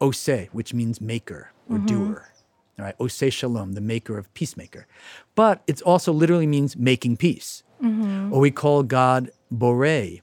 Ose, 0.01 0.49
which 0.53 0.75
means 0.75 1.01
maker 1.01 1.53
or 1.69 1.79
doer. 1.79 2.31
All 2.79 2.85
right, 2.85 2.95
Ose 3.01 3.33
Shalom, 3.33 3.73
the 3.73 3.81
maker 3.81 4.17
of 4.17 4.33
peacemaker. 4.35 4.87
But 5.35 5.63
it 5.67 5.83
also 5.83 6.13
literally 6.13 6.47
means 6.47 6.77
making 6.77 7.17
peace. 7.17 7.63
Or 8.33 8.41
we 8.41 8.51
call 8.51 8.83
God 8.83 9.31
Borei. 9.55 10.23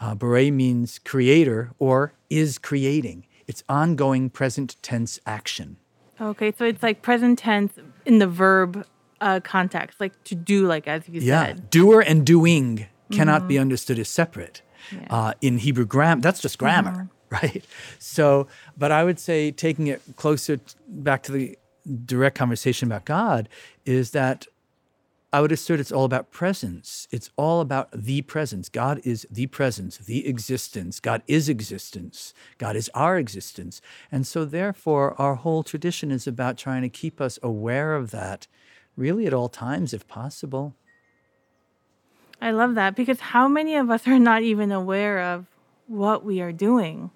Uh, 0.00 0.14
Borei 0.14 0.52
means 0.52 0.98
creator 0.98 1.70
or 1.78 2.12
is 2.28 2.58
creating. 2.58 3.26
It's 3.46 3.62
ongoing 3.68 4.30
present 4.30 4.76
tense 4.82 5.20
action. 5.26 5.76
Okay, 6.20 6.52
so 6.56 6.64
it's 6.64 6.82
like 6.82 7.02
present 7.02 7.38
tense 7.38 7.72
in 8.06 8.18
the 8.18 8.26
verb 8.26 8.86
uh, 9.20 9.40
context, 9.40 10.00
like 10.00 10.22
to 10.24 10.34
do, 10.34 10.66
like 10.66 10.86
as 10.88 11.08
you 11.08 11.20
yeah. 11.20 11.46
said. 11.46 11.56
Yeah, 11.58 11.64
doer 11.70 12.00
and 12.00 12.24
doing 12.26 12.86
cannot 13.10 13.46
be 13.46 13.58
understood 13.58 13.98
as 13.98 14.08
separate. 14.08 14.62
Uh, 15.10 15.34
in 15.40 15.58
Hebrew 15.58 15.86
grammar, 15.86 16.20
that's 16.20 16.40
just 16.40 16.58
grammar, 16.58 17.08
right? 17.30 17.64
So, 17.98 18.46
but 18.76 18.92
I 18.92 19.04
would 19.04 19.18
say 19.18 19.50
taking 19.50 19.86
it 19.86 20.02
closer 20.16 20.56
t- 20.58 20.64
back 20.88 21.22
to 21.24 21.32
the 21.32 21.58
direct 22.04 22.36
conversation 22.36 22.88
about 22.88 23.04
God 23.04 23.48
is 23.84 24.12
that 24.12 24.46
I 25.34 25.40
would 25.40 25.50
assert 25.50 25.80
it's 25.80 25.90
all 25.90 26.04
about 26.04 26.30
presence. 26.30 27.08
It's 27.10 27.30
all 27.36 27.62
about 27.62 27.88
the 27.92 28.20
presence. 28.20 28.68
God 28.68 29.00
is 29.02 29.26
the 29.30 29.46
presence, 29.46 29.96
the 29.96 30.26
existence. 30.28 31.00
God 31.00 31.22
is 31.26 31.48
existence. 31.48 32.34
God 32.58 32.76
is 32.76 32.90
our 32.92 33.16
existence. 33.16 33.80
And 34.10 34.26
so, 34.26 34.44
therefore, 34.44 35.18
our 35.18 35.36
whole 35.36 35.62
tradition 35.62 36.10
is 36.10 36.26
about 36.26 36.58
trying 36.58 36.82
to 36.82 36.90
keep 36.90 37.18
us 37.18 37.38
aware 37.42 37.94
of 37.94 38.10
that 38.10 38.46
really 38.94 39.26
at 39.26 39.32
all 39.32 39.48
times, 39.48 39.94
if 39.94 40.06
possible. 40.06 40.74
I 42.42 42.50
love 42.50 42.74
that 42.74 42.96
because 42.96 43.20
how 43.20 43.46
many 43.46 43.76
of 43.76 43.88
us 43.88 44.06
are 44.08 44.18
not 44.18 44.42
even 44.42 44.72
aware 44.72 45.20
of 45.22 45.46
what 45.86 46.24
we 46.24 46.40
are 46.40 46.52
doing? 46.52 47.10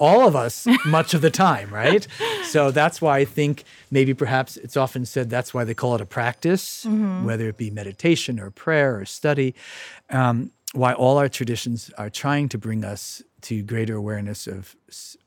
all 0.00 0.26
of 0.26 0.34
us 0.34 0.66
much 0.86 1.12
of 1.12 1.20
the 1.20 1.30
time, 1.30 1.68
right? 1.72 2.06
So 2.44 2.70
that's 2.70 3.02
why 3.02 3.18
I 3.18 3.26
think 3.26 3.64
maybe 3.90 4.14
perhaps 4.14 4.56
it's 4.56 4.74
often 4.74 5.04
said 5.04 5.28
that's 5.28 5.52
why 5.52 5.64
they 5.64 5.74
call 5.74 5.94
it 5.94 6.00
a 6.00 6.06
practice, 6.06 6.86
whether 7.22 7.48
it 7.48 7.58
be 7.58 7.70
meditation 7.70 8.40
or 8.40 8.50
prayer 8.50 8.98
or 8.98 9.04
study. 9.04 9.54
Um, 10.08 10.52
why 10.72 10.92
all 10.92 11.18
our 11.18 11.28
traditions 11.28 11.90
are 11.98 12.10
trying 12.10 12.48
to 12.48 12.58
bring 12.58 12.84
us 12.84 13.22
to 13.42 13.62
greater 13.62 13.96
awareness 13.96 14.46
of 14.46 14.76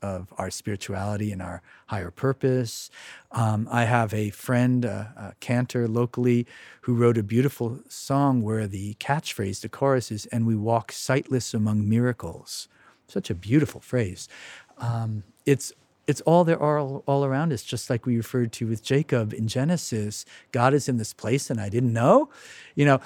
of 0.02 0.34
our 0.38 0.50
spirituality 0.50 1.32
and 1.32 1.42
our 1.42 1.62
higher 1.88 2.12
purpose. 2.12 2.90
Um, 3.32 3.68
I 3.72 3.86
have 3.86 4.14
a 4.14 4.30
friend, 4.30 4.86
a, 4.86 5.14
a 5.18 5.36
cantor 5.40 5.88
locally, 5.88 6.46
who 6.82 6.94
wrote 6.94 7.18
a 7.18 7.24
beautiful 7.24 7.80
song 7.90 8.42
where 8.42 8.68
the 8.68 8.94
catchphrase, 8.96 9.62
the 9.62 9.70
chorus 9.70 10.12
is, 10.12 10.26
"And 10.28 10.46
we 10.46 10.56
walk 10.56 10.92
sightless 10.92 11.54
among 11.54 11.90
miracles." 11.90 12.68
Such 13.08 13.30
a 13.30 13.36
beautiful 13.36 13.82
phrase. 13.82 14.30
Um, 14.78 15.24
it's 15.46 15.74
it's 16.06 16.22
all 16.22 16.44
there 16.44 16.62
all, 16.62 17.04
all 17.06 17.24
around 17.24 17.54
us, 17.54 17.64
just 17.64 17.90
like 17.90 18.06
we 18.06 18.18
referred 18.18 18.52
to 18.54 18.68
with 18.68 18.84
Jacob 18.84 19.34
in 19.34 19.48
Genesis. 19.48 20.26
God 20.52 20.74
is 20.74 20.90
in 20.90 20.98
this 20.98 21.14
place, 21.14 21.50
and 21.50 21.62
I 21.62 21.70
didn't 21.70 21.94
know. 21.94 22.30
You 22.76 22.86
know, 22.86 22.96
uh, 22.96 23.00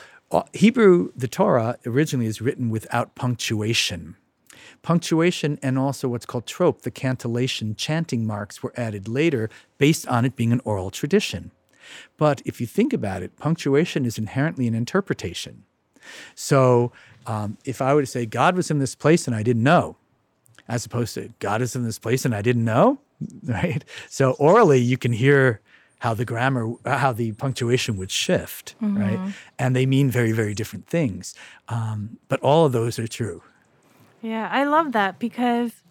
Hebrew, 0.53 1.11
the 1.15 1.27
Torah 1.27 1.77
originally 1.85 2.27
is 2.27 2.41
written 2.41 2.69
without 2.69 3.15
punctuation. 3.15 4.15
Punctuation 4.81 5.57
and 5.61 5.79
also 5.79 6.07
what's 6.07 6.25
called 6.25 6.45
trope, 6.45 6.81
the 6.81 6.91
cantillation, 6.91 7.75
chanting 7.75 8.25
marks 8.25 8.61
were 8.61 8.73
added 8.75 9.07
later 9.07 9.49
based 9.77 10.07
on 10.07 10.25
it 10.25 10.35
being 10.35 10.51
an 10.51 10.61
oral 10.65 10.91
tradition. 10.91 11.51
But 12.17 12.41
if 12.45 12.59
you 12.59 12.67
think 12.67 12.93
about 12.93 13.23
it, 13.23 13.37
punctuation 13.37 14.05
is 14.05 14.17
inherently 14.17 14.67
an 14.67 14.75
interpretation. 14.75 15.63
So 16.35 16.91
um, 17.25 17.57
if 17.65 17.81
I 17.81 17.93
were 17.93 18.01
to 18.01 18.07
say, 18.07 18.25
God 18.25 18.55
was 18.55 18.69
in 18.69 18.79
this 18.79 18.95
place 18.95 19.27
and 19.27 19.35
I 19.35 19.43
didn't 19.43 19.63
know, 19.63 19.97
as 20.67 20.85
opposed 20.85 21.13
to 21.15 21.29
God 21.39 21.61
is 21.61 21.75
in 21.75 21.83
this 21.83 21.99
place 21.99 22.25
and 22.25 22.35
I 22.35 22.41
didn't 22.41 22.65
know, 22.65 22.99
right? 23.43 23.83
So 24.09 24.31
orally, 24.31 24.79
you 24.79 24.97
can 24.97 25.13
hear 25.13 25.61
how 25.99 26.13
the 26.13 26.25
grammar, 26.25 26.73
how 26.85 27.11
the 27.11 27.31
punctuation 27.33 27.97
would 27.97 28.11
shift, 28.11 28.75
right? 28.81 29.17
Mm-hmm. 29.17 29.29
And 29.57 29.75
they 29.75 29.85
mean 29.85 30.11
very, 30.11 30.31
very 30.31 30.53
different 30.53 30.87
things. 30.87 31.33
Um, 31.69 32.19
but 32.27 32.39
all 32.41 32.65
of 32.65 32.71
those 32.71 32.99
are 32.99 33.07
true. 33.07 33.41
Yeah, 34.21 34.47
I 34.51 34.63
love 34.63 34.91
that 34.91 35.19
because 35.19 35.83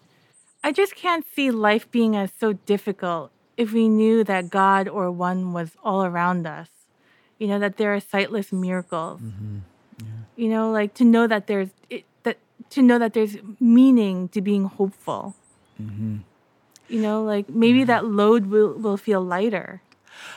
I 0.63 0.71
just 0.71 0.95
can't 0.95 1.25
see 1.33 1.51
life 1.51 1.89
being 1.91 2.15
as 2.15 2.31
so 2.39 2.53
difficult 2.53 3.31
if 3.57 3.73
we 3.73 3.89
knew 3.89 4.23
that 4.23 4.49
God 4.49 4.87
or 4.87 5.11
one 5.11 5.51
was 5.51 5.71
all 5.83 6.03
around 6.03 6.47
us. 6.47 6.69
You 7.39 7.47
know, 7.47 7.59
that 7.59 7.77
there 7.77 7.93
are 7.93 7.99
sightless 7.99 8.51
miracles. 8.51 9.21
Mm-hmm. 9.21 9.59
You 10.35 10.49
know, 10.49 10.71
like 10.71 10.93
to 10.95 11.03
know 11.03 11.27
that 11.27 11.47
there's 11.47 11.69
it, 11.89 12.05
that 12.23 12.37
to 12.71 12.81
know 12.81 12.97
that 12.99 13.13
there's 13.13 13.37
meaning 13.59 14.29
to 14.29 14.41
being 14.41 14.65
hopeful. 14.65 15.35
Mm-hmm. 15.81 16.17
You 16.87 17.01
know, 17.01 17.23
like 17.23 17.49
maybe 17.49 17.83
that 17.83 18.05
load 18.05 18.47
will, 18.47 18.73
will 18.73 18.97
feel 18.97 19.21
lighter. 19.21 19.81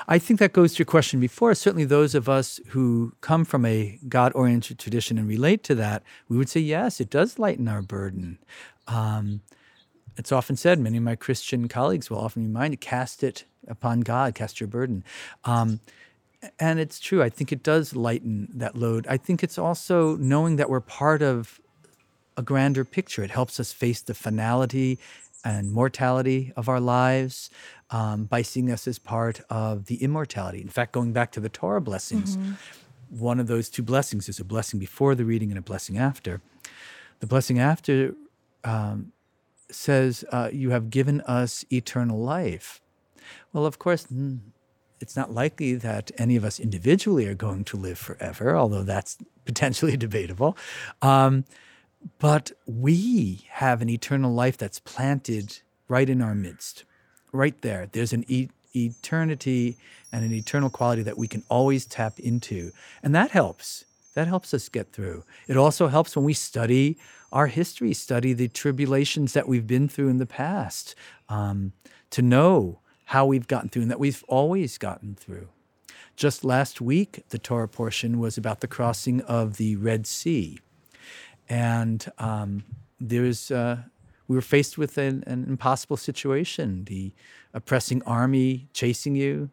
I 0.09 0.19
think 0.19 0.41
that 0.41 0.53
goes 0.53 0.75
to 0.75 0.79
your 0.79 0.87
question 0.87 1.21
before. 1.21 1.55
Certainly, 1.55 1.85
those 1.87 2.15
of 2.15 2.29
us 2.29 2.61
who 2.69 3.13
come 3.21 3.45
from 3.45 3.65
a 3.65 3.99
God 4.09 4.33
oriented 4.35 4.79
tradition 4.79 5.19
and 5.19 5.29
relate 5.29 5.63
to 5.65 5.75
that, 5.77 6.03
we 6.29 6.37
would 6.37 6.49
say, 6.49 6.61
yes, 6.61 7.01
it 7.01 7.11
does 7.11 7.39
lighten 7.39 7.69
our 7.69 7.83
burden. 7.83 8.39
Um, 8.87 9.43
it's 10.17 10.33
often 10.33 10.57
said, 10.57 10.79
many 10.79 10.99
of 10.99 11.03
my 11.03 11.17
Christian 11.17 11.69
colleagues 11.69 12.11
will 12.11 12.19
often 12.19 12.43
remind 12.43 12.73
you, 12.75 12.79
cast 12.79 13.23
it 13.23 13.45
upon 13.69 14.01
God, 14.01 14.35
cast 14.35 14.61
your 14.61 14.67
burden. 14.67 15.05
Um, 15.45 15.81
and 16.59 16.81
it's 16.81 16.99
true. 16.99 17.23
I 17.23 17.29
think 17.29 17.53
it 17.53 17.63
does 17.63 17.95
lighten 17.95 18.49
that 18.55 18.77
load. 18.77 19.07
I 19.09 19.17
think 19.17 19.43
it's 19.43 19.59
also 19.59 20.17
knowing 20.17 20.57
that 20.57 20.71
we're 20.71 20.81
part 20.81 21.23
of 21.23 21.61
a 22.37 22.43
grander 22.43 22.85
picture. 22.85 23.23
It 23.23 23.31
helps 23.31 23.61
us 23.61 23.73
face 23.73 24.01
the 24.01 24.15
finality 24.15 24.99
and 25.45 25.71
mortality 25.73 26.53
of 26.57 26.69
our 26.69 26.81
lives 26.81 27.51
um, 27.91 28.25
by 28.25 28.43
seeing 28.43 28.71
us 28.71 28.87
as 28.87 28.99
part 28.99 29.41
of 29.51 29.87
the 29.87 29.97
immortality. 29.97 30.61
In 30.61 30.69
fact, 30.69 30.93
going 30.93 31.13
back 31.13 31.33
to 31.33 31.41
the 31.41 31.49
Torah 31.49 31.81
blessings, 31.81 32.37
one 33.09 33.41
of 33.41 33.47
those 33.47 33.69
two 33.69 33.83
blessings 33.83 34.29
is 34.29 34.39
a 34.39 34.45
blessing 34.45 34.79
before 34.79 35.15
the 35.15 35.25
reading 35.25 35.51
and 35.51 35.59
a 35.59 35.63
blessing 35.63 35.99
after. 35.99 36.41
The 37.21 37.27
blessing 37.27 37.59
after 37.59 38.15
um, 38.65 39.13
says, 39.71 40.25
uh, 40.31 40.51
You 40.53 40.71
have 40.71 40.91
given 40.91 41.21
us 41.23 41.65
eternal 41.73 42.19
life. 42.19 42.81
Well, 43.53 43.67
of 43.67 43.79
course, 43.79 44.07
it's 45.01 45.17
not 45.17 45.33
likely 45.33 45.75
that 45.75 46.11
any 46.19 46.37
of 46.37 46.45
us 46.45 46.61
individually 46.61 47.27
are 47.27 47.35
going 47.35 47.65
to 47.65 47.77
live 47.77 47.99
forever, 47.99 48.57
although 48.57 48.83
that's 48.83 49.17
potentially 49.45 49.97
debatable. 50.07 50.57
Um, 51.03 51.45
but 52.19 52.53
we 52.67 53.47
have 53.51 53.83
an 53.83 53.89
eternal 53.89 54.33
life 54.33 54.57
that's 54.57 54.81
planted 54.81 55.59
right 55.89 56.09
in 56.09 56.23
our 56.23 56.35
midst, 56.35 56.85
right 57.33 57.61
there. 57.63 57.89
There's 57.91 58.13
an 58.13 58.25
e- 58.29 58.51
eternity 58.75 59.77
and 60.13 60.25
an 60.25 60.33
eternal 60.33 60.71
quality 60.71 61.03
that 61.03 61.19
we 61.19 61.29
can 61.29 61.43
always 61.49 61.85
tap 61.87 62.19
into. 62.19 62.73
And 63.03 63.15
that 63.15 63.31
helps. 63.31 63.85
That 64.15 64.29
helps 64.29 64.53
us 64.55 64.69
get 64.69 64.93
through. 64.93 65.25
It 65.47 65.57
also 65.57 65.89
helps 65.89 66.17
when 66.17 66.25
we 66.25 66.33
study 66.33 66.99
our 67.33 67.47
history, 67.47 67.95
study 67.95 68.33
the 68.33 68.49
tribulations 68.49 69.35
that 69.35 69.49
we've 69.49 69.67
been 69.67 69.89
through 69.89 70.09
in 70.09 70.19
the 70.19 70.27
past, 70.27 70.95
um, 71.29 71.73
to 72.11 72.23
know 72.23 72.81
how 73.07 73.27
we've 73.27 73.47
gotten 73.47 73.69
through 73.69 73.83
and 73.83 73.91
that 73.91 74.01
we've 74.01 74.25
always 74.27 74.79
gotten 74.79 75.15
through. 75.15 75.49
Just 76.17 76.45
last 76.45 76.81
week, 76.81 77.25
the 77.29 77.39
Torah 77.39 77.69
portion 77.69 78.19
was 78.19 78.37
about 78.37 78.61
the 78.61 78.69
crossing 78.69 79.21
of 79.23 79.57
the 79.57 79.77
Red 79.77 80.07
Sea 80.07 80.61
and 81.51 82.11
um, 82.19 82.65
there's 83.01 83.51
uh, 83.51 83.79
we 84.29 84.37
were 84.37 84.43
faced 84.43 84.79
with 84.79 84.97
an, 84.97 85.25
an, 85.27 85.45
impossible 85.49 85.97
situation: 85.97 86.85
the 86.85 87.13
oppressing 87.53 88.03
army 88.05 88.69
chasing 88.73 89.17
you, 89.17 89.51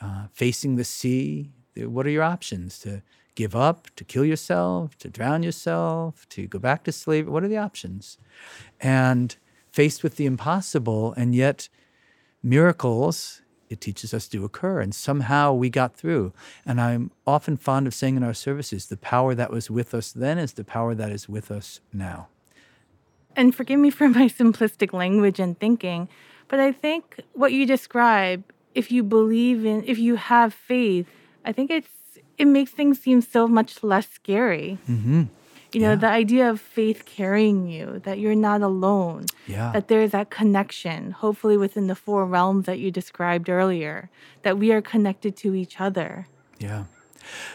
uh, 0.00 0.26
facing 0.32 0.76
the 0.76 0.84
sea. 0.84 1.50
What 1.76 2.06
are 2.06 2.10
your 2.10 2.22
options? 2.22 2.78
To 2.80 3.02
give 3.34 3.56
up, 3.56 3.88
to 3.96 4.04
kill 4.04 4.24
yourself, 4.24 4.98
to 4.98 5.08
drown 5.08 5.42
yourself, 5.42 6.28
to 6.28 6.46
go 6.46 6.58
back 6.58 6.84
to 6.84 6.92
slavery? 6.92 7.32
What 7.32 7.42
are 7.42 7.48
the 7.48 7.56
options? 7.56 8.18
And 8.80 9.34
faced 9.70 10.02
with 10.02 10.16
the 10.16 10.26
impossible, 10.26 11.14
and 11.16 11.34
yet 11.34 11.68
miracles 12.42 13.40
it 13.70 13.80
teaches 13.80 14.12
us 14.12 14.28
to 14.28 14.44
occur. 14.44 14.80
And 14.80 14.94
somehow 14.94 15.54
we 15.54 15.70
got 15.70 15.96
through. 15.96 16.32
And 16.66 16.80
I'm 16.80 17.12
often 17.26 17.56
fond 17.56 17.86
of 17.86 17.94
saying 17.94 18.16
in 18.16 18.24
our 18.24 18.34
services, 18.34 18.86
the 18.86 18.96
power 18.96 19.34
that 19.34 19.50
was 19.50 19.70
with 19.70 19.94
us 19.94 20.12
then 20.12 20.36
is 20.38 20.54
the 20.54 20.64
power 20.64 20.94
that 20.94 21.10
is 21.10 21.28
with 21.28 21.50
us 21.50 21.80
now. 21.92 22.28
And 23.36 23.54
forgive 23.54 23.78
me 23.78 23.90
for 23.90 24.08
my 24.08 24.28
simplistic 24.40 24.92
language 24.92 25.38
and 25.38 25.58
thinking, 25.58 26.08
but 26.48 26.58
I 26.58 26.72
think 26.72 27.20
what 27.32 27.52
you 27.52 27.64
describe, 27.64 28.42
if 28.74 28.90
you 28.90 29.04
believe 29.04 29.64
in, 29.64 29.84
if 29.86 29.98
you 29.98 30.16
have 30.16 30.52
faith, 30.52 31.06
I 31.44 31.52
think 31.52 31.70
it's 31.70 31.88
it 32.36 32.46
makes 32.46 32.70
things 32.70 32.98
seem 32.98 33.20
so 33.20 33.46
much 33.46 33.84
less 33.84 34.08
scary. 34.08 34.78
Mm-hmm. 34.88 35.24
You 35.72 35.80
know, 35.80 35.90
Yeah. 35.90 35.94
the 35.96 36.08
idea 36.08 36.50
of 36.50 36.60
faith 36.60 37.04
carrying 37.06 37.68
you, 37.68 38.00
that 38.04 38.18
you're 38.18 38.34
not 38.34 38.60
alone, 38.62 39.26
Yeah. 39.46 39.70
that 39.72 39.88
there's 39.88 40.10
that 40.10 40.28
connection, 40.30 41.12
hopefully 41.12 41.56
within 41.56 41.86
the 41.86 41.94
four 41.94 42.26
realms 42.26 42.66
that 42.66 42.78
you 42.80 42.90
described 42.90 43.48
earlier, 43.48 44.10
that 44.42 44.58
we 44.58 44.72
are 44.72 44.82
connected 44.82 45.36
to 45.38 45.54
each 45.54 45.80
other. 45.80 46.26
Yeah. 46.58 46.84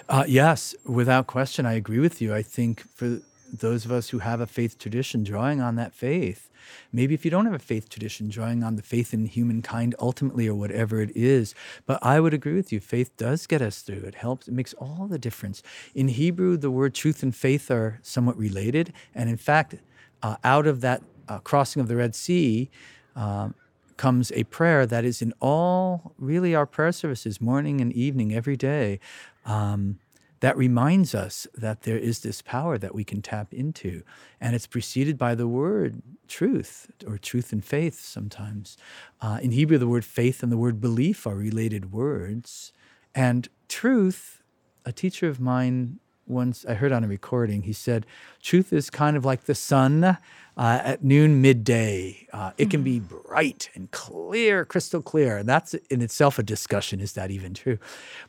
Uh, 0.08 0.24
yes, 0.28 0.76
without 0.86 1.28
question, 1.28 1.66
I 1.66 1.74
agree 1.74 2.00
with 2.00 2.22
you. 2.22 2.34
I 2.34 2.42
think 2.42 2.84
for 2.96 3.20
those 3.60 3.86
of 3.86 3.92
us 3.92 4.10
who 4.10 4.20
have 4.20 4.40
a 4.40 4.48
faith 4.48 4.78
tradition, 4.78 5.24
drawing 5.24 5.62
on 5.62 5.76
that 5.76 5.94
faith, 5.94 6.50
maybe 6.92 7.14
if 7.14 7.26
you 7.26 7.32
don't 7.32 7.46
have 7.46 7.54
a 7.54 7.60
faith 7.60 7.90
tradition, 7.90 8.30
drawing 8.30 8.64
on 8.64 8.76
the 8.76 8.82
faith 8.82 9.14
in 9.14 9.26
humankind 9.26 9.96
ultimately 10.00 10.48
or 10.48 10.56
whatever 10.56 11.02
it 11.02 11.12
is. 11.16 11.56
But 11.86 12.00
I 12.02 12.20
would 12.20 12.34
agree 12.34 12.56
with 12.56 12.72
you. 12.72 12.80
Faith 12.80 13.16
does 13.18 13.48
get 13.48 13.62
us 13.62 13.82
through. 13.82 14.04
It 14.04 14.16
helps. 14.16 14.48
It 14.48 14.54
makes 14.54 14.74
all 14.74 15.08
the 15.10 15.20
difference. 15.20 15.62
In 15.94 16.08
Hebrew, 16.10 16.58
the 16.58 16.72
word 16.72 16.94
truth 16.94 17.24
and 17.24 17.36
faith 17.36 17.70
are 17.72 18.00
somewhat 18.02 18.38
related. 18.38 18.94
And 19.14 19.30
in 19.30 19.38
fact, 19.38 19.76
uh, 20.22 20.38
out 20.44 20.68
of 20.68 20.82
that 20.82 21.02
uh, 21.28 21.40
crossing 21.40 21.82
of 21.82 21.88
the 21.88 21.96
Red 21.96 22.16
Sea, 22.16 22.70
um, 23.16 23.56
comes 23.98 24.32
a 24.34 24.44
prayer 24.46 24.86
that 24.86 25.06
is 25.06 25.22
in 25.22 25.34
all 25.40 26.14
really 26.18 26.54
our 26.54 26.66
prayer 26.66 26.92
services, 26.92 27.40
morning 27.40 27.82
and 27.82 27.94
evening, 27.94 28.34
every 28.34 28.58
day. 28.58 29.00
Um, 29.46 30.00
that 30.40 30.58
reminds 30.58 31.16
us 31.16 31.48
that 31.56 31.84
there 31.84 31.98
is 31.98 32.20
this 32.20 32.42
power 32.42 32.78
that 32.78 32.94
we 32.94 33.04
can 33.04 33.22
tap 33.22 33.54
into. 33.54 34.04
And 34.40 34.56
it's 34.56 34.68
preceded 34.68 35.18
by 35.18 35.36
the 35.36 35.48
word 35.48 36.02
truth 36.28 36.92
or 37.08 37.18
truth 37.18 37.52
and 37.52 37.64
faith 37.64 38.00
sometimes. 38.00 38.78
Uh, 39.22 39.40
in 39.42 39.52
Hebrew, 39.52 39.78
the 39.78 39.88
word 39.88 40.06
faith 40.06 40.44
and 40.44 40.52
the 40.52 40.58
word 40.58 40.82
belief 40.82 41.26
are 41.26 41.36
related 41.36 41.92
words. 41.92 42.74
And 43.14 43.48
truth, 43.68 44.44
a 44.86 44.92
teacher 44.92 45.28
of 45.28 45.40
mine 45.40 46.00
once 46.28 46.66
I 46.68 46.74
heard 46.74 46.92
on 46.92 47.04
a 47.04 47.08
recording, 47.08 47.64
he 47.64 47.74
said, 47.74 48.06
truth 48.42 48.74
is 48.74 48.90
kind 48.90 49.16
of 49.16 49.26
like 49.26 49.44
the 49.44 49.54
sun 49.54 50.04
uh, 50.04 50.18
at 50.58 51.04
noon, 51.04 51.42
midday. 51.42 52.28
Uh, 52.34 52.52
it 52.58 52.70
can 52.70 52.84
be 52.84 53.00
bright 53.00 53.70
and 53.76 53.92
clear, 53.92 54.66
crystal 54.66 55.02
clear. 55.02 55.38
And 55.38 55.48
that's 55.48 55.74
in 55.90 56.02
itself 56.02 56.40
a 56.40 56.44
discussion. 56.44 57.00
Is 57.00 57.14
that 57.14 57.30
even 57.30 57.54
true? 57.54 57.78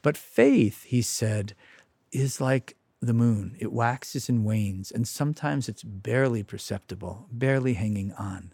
But 0.03 0.17
faith, 0.17 0.85
he 0.85 1.01
said, 1.01 1.55
is 2.17 2.41
like 2.41 2.77
the 3.01 3.15
moon. 3.15 3.57
It 3.59 3.73
waxes 3.73 4.29
and 4.29 4.45
wanes, 4.45 4.91
and 4.91 5.07
sometimes 5.07 5.69
it's 5.69 5.83
barely 5.83 6.43
perceptible, 6.43 7.27
barely 7.31 7.75
hanging 7.75 8.13
on, 8.13 8.53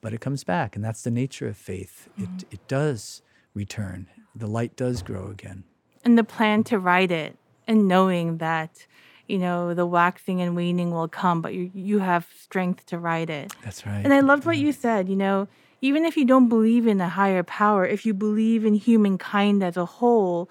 but 0.00 0.12
it 0.12 0.20
comes 0.20 0.44
back, 0.44 0.76
and 0.76 0.84
that's 0.84 1.02
the 1.02 1.10
nature 1.10 1.48
of 1.48 1.56
faith. 1.56 2.08
Mm-hmm. 2.18 2.36
It 2.36 2.44
it 2.50 2.68
does 2.68 3.22
return. 3.54 4.08
The 4.34 4.46
light 4.46 4.76
does 4.76 5.02
grow 5.02 5.28
again. 5.28 5.64
And 6.04 6.16
the 6.16 6.24
plan 6.24 6.64
to 6.64 6.78
ride 6.78 7.10
it, 7.10 7.36
and 7.66 7.88
knowing 7.88 8.38
that, 8.38 8.86
you 9.26 9.38
know, 9.38 9.74
the 9.74 9.86
waxing 9.86 10.40
and 10.40 10.54
waning 10.54 10.90
will 10.92 11.08
come, 11.08 11.40
but 11.42 11.54
you 11.54 11.70
you 11.74 11.98
have 11.98 12.28
strength 12.38 12.86
to 12.86 12.98
ride 12.98 13.30
it. 13.30 13.52
That's 13.64 13.84
right. 13.86 14.04
And 14.04 14.12
I 14.12 14.20
loved 14.20 14.44
what 14.46 14.58
you 14.58 14.72
said. 14.72 15.08
You 15.08 15.16
know, 15.16 15.48
even 15.80 16.04
if 16.04 16.16
you 16.16 16.24
don't 16.24 16.48
believe 16.48 16.86
in 16.86 17.00
a 17.00 17.08
higher 17.08 17.42
power, 17.42 17.86
if 17.86 18.04
you 18.06 18.14
believe 18.14 18.64
in 18.64 18.74
humankind 18.74 19.62
as 19.62 19.76
a 19.76 19.86
whole 19.86 20.48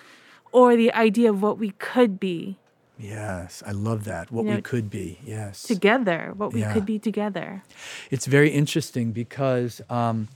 or 0.51 0.75
the 0.75 0.93
idea 0.93 1.29
of 1.29 1.41
what 1.41 1.57
we 1.57 1.71
could 1.71 2.19
be. 2.19 2.57
Yes, 2.99 3.61
I 3.65 3.71
love 3.71 4.05
that. 4.05 4.31
What 4.31 4.45
you 4.45 4.51
know, 4.51 4.55
we 4.57 4.61
could 4.61 4.89
be. 4.89 5.19
Yes. 5.23 5.63
Together, 5.63 6.33
what 6.35 6.53
we 6.53 6.61
yeah. 6.61 6.73
could 6.73 6.85
be 6.85 6.97
together. 6.97 7.63
It's 8.09 8.25
very 8.25 8.49
interesting 8.49 9.11
because 9.11 9.81
um, 9.89 10.29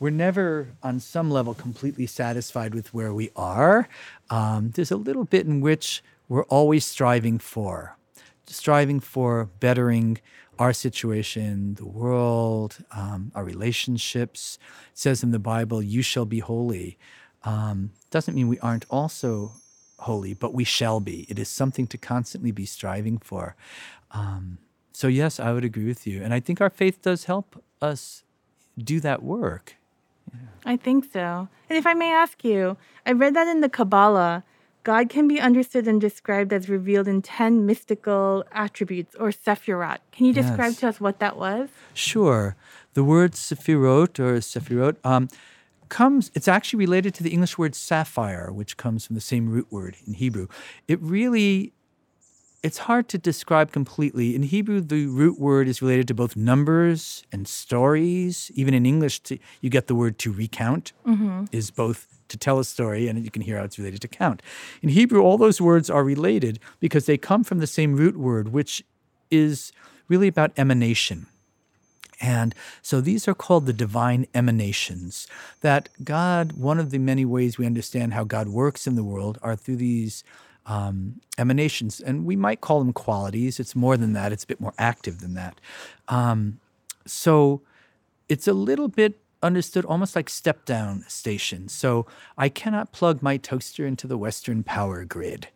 we're 0.00 0.10
never, 0.10 0.68
on 0.82 0.98
some 1.00 1.30
level, 1.30 1.54
completely 1.54 2.06
satisfied 2.06 2.74
with 2.74 2.92
where 2.92 3.14
we 3.14 3.30
are. 3.36 3.88
Um, 4.30 4.72
there's 4.74 4.90
a 4.90 4.96
little 4.96 5.24
bit 5.24 5.46
in 5.46 5.60
which 5.60 6.02
we're 6.28 6.44
always 6.44 6.84
striving 6.84 7.38
for, 7.38 7.96
striving 8.46 9.00
for 9.00 9.48
bettering 9.60 10.18
our 10.58 10.72
situation, 10.72 11.74
the 11.74 11.86
world, 11.86 12.78
um, 12.90 13.30
our 13.34 13.44
relationships. 13.44 14.58
It 14.92 14.98
says 14.98 15.22
in 15.22 15.30
the 15.30 15.38
Bible, 15.38 15.80
You 15.82 16.02
shall 16.02 16.26
be 16.26 16.40
holy. 16.40 16.98
Um, 17.44 17.92
doesn't 18.10 18.34
mean 18.34 18.48
we 18.48 18.58
aren't 18.60 18.84
also 18.90 19.52
holy, 20.00 20.34
but 20.34 20.54
we 20.54 20.64
shall 20.64 21.00
be. 21.00 21.26
It 21.28 21.38
is 21.38 21.48
something 21.48 21.86
to 21.88 21.98
constantly 21.98 22.50
be 22.50 22.66
striving 22.66 23.18
for. 23.18 23.56
Um, 24.10 24.58
so, 24.92 25.08
yes, 25.08 25.38
I 25.38 25.52
would 25.52 25.64
agree 25.64 25.86
with 25.86 26.06
you. 26.06 26.22
And 26.22 26.32
I 26.34 26.40
think 26.40 26.60
our 26.60 26.70
faith 26.70 27.02
does 27.02 27.24
help 27.24 27.62
us 27.80 28.24
do 28.76 29.00
that 29.00 29.22
work. 29.22 29.76
Yeah. 30.32 30.40
I 30.64 30.76
think 30.76 31.06
so. 31.12 31.48
And 31.68 31.78
if 31.78 31.86
I 31.86 31.94
may 31.94 32.12
ask 32.12 32.44
you, 32.44 32.76
I 33.06 33.12
read 33.12 33.34
that 33.34 33.48
in 33.48 33.60
the 33.60 33.68
Kabbalah, 33.68 34.44
God 34.84 35.08
can 35.08 35.28
be 35.28 35.40
understood 35.40 35.86
and 35.86 36.00
described 36.00 36.52
as 36.52 36.68
revealed 36.68 37.08
in 37.08 37.20
10 37.20 37.66
mystical 37.66 38.44
attributes 38.52 39.14
or 39.16 39.28
sephirot. 39.28 39.98
Can 40.12 40.26
you 40.26 40.32
describe 40.32 40.72
yes. 40.72 40.80
to 40.80 40.88
us 40.88 41.00
what 41.00 41.18
that 41.18 41.36
was? 41.36 41.68
Sure. 41.92 42.56
The 42.94 43.04
word 43.04 43.32
sephirot 43.32 44.18
or 44.18 44.38
sephirot, 44.38 44.96
um, 45.04 45.28
comes, 45.88 46.30
it's 46.34 46.48
actually 46.48 46.78
related 46.78 47.14
to 47.14 47.22
the 47.22 47.30
English 47.30 47.58
word 47.58 47.74
sapphire, 47.74 48.52
which 48.52 48.76
comes 48.76 49.06
from 49.06 49.14
the 49.14 49.20
same 49.20 49.48
root 49.48 49.66
word 49.70 49.96
in 50.06 50.14
Hebrew. 50.14 50.48
It 50.86 51.00
really, 51.00 51.72
it's 52.62 52.78
hard 52.78 53.08
to 53.08 53.18
describe 53.18 53.72
completely. 53.72 54.34
In 54.34 54.42
Hebrew, 54.42 54.80
the 54.80 55.06
root 55.06 55.38
word 55.38 55.68
is 55.68 55.80
related 55.80 56.08
to 56.08 56.14
both 56.14 56.36
numbers 56.36 57.24
and 57.32 57.46
stories. 57.46 58.50
Even 58.54 58.74
in 58.74 58.84
English, 58.86 59.20
to, 59.20 59.38
you 59.60 59.70
get 59.70 59.86
the 59.86 59.94
word 59.94 60.18
to 60.20 60.32
recount, 60.32 60.92
mm-hmm. 61.06 61.44
is 61.52 61.70
both 61.70 62.06
to 62.28 62.36
tell 62.36 62.58
a 62.58 62.64
story, 62.64 63.08
and 63.08 63.24
you 63.24 63.30
can 63.30 63.42
hear 63.42 63.56
how 63.56 63.64
it's 63.64 63.78
related 63.78 64.02
to 64.02 64.08
count. 64.08 64.42
In 64.82 64.90
Hebrew, 64.90 65.22
all 65.22 65.38
those 65.38 65.60
words 65.60 65.88
are 65.88 66.04
related 66.04 66.58
because 66.78 67.06
they 67.06 67.16
come 67.16 67.42
from 67.42 67.58
the 67.58 67.66
same 67.66 67.96
root 67.96 68.16
word, 68.16 68.52
which 68.52 68.84
is 69.30 69.72
really 70.08 70.28
about 70.28 70.52
emanation. 70.56 71.26
And 72.20 72.54
so 72.82 73.00
these 73.00 73.28
are 73.28 73.34
called 73.34 73.66
the 73.66 73.72
divine 73.72 74.26
emanations. 74.34 75.26
That 75.60 75.88
God, 76.02 76.52
one 76.52 76.78
of 76.78 76.90
the 76.90 76.98
many 76.98 77.24
ways 77.24 77.58
we 77.58 77.66
understand 77.66 78.12
how 78.12 78.24
God 78.24 78.48
works 78.48 78.86
in 78.86 78.96
the 78.96 79.04
world 79.04 79.38
are 79.42 79.56
through 79.56 79.76
these 79.76 80.24
um, 80.66 81.20
emanations. 81.38 82.00
And 82.00 82.26
we 82.26 82.36
might 82.36 82.60
call 82.60 82.78
them 82.80 82.92
qualities. 82.92 83.58
It's 83.58 83.74
more 83.74 83.96
than 83.96 84.12
that, 84.12 84.32
it's 84.32 84.44
a 84.44 84.48
bit 84.48 84.60
more 84.60 84.74
active 84.78 85.20
than 85.20 85.34
that. 85.34 85.60
Um, 86.08 86.60
so 87.06 87.62
it's 88.28 88.46
a 88.46 88.52
little 88.52 88.88
bit 88.88 89.20
understood 89.42 89.84
almost 89.84 90.16
like 90.16 90.28
step 90.28 90.64
down 90.64 91.04
stations. 91.08 91.72
So 91.72 92.06
I 92.36 92.48
cannot 92.48 92.92
plug 92.92 93.22
my 93.22 93.36
toaster 93.36 93.86
into 93.86 94.06
the 94.06 94.18
Western 94.18 94.62
power 94.62 95.04
grid, 95.04 95.48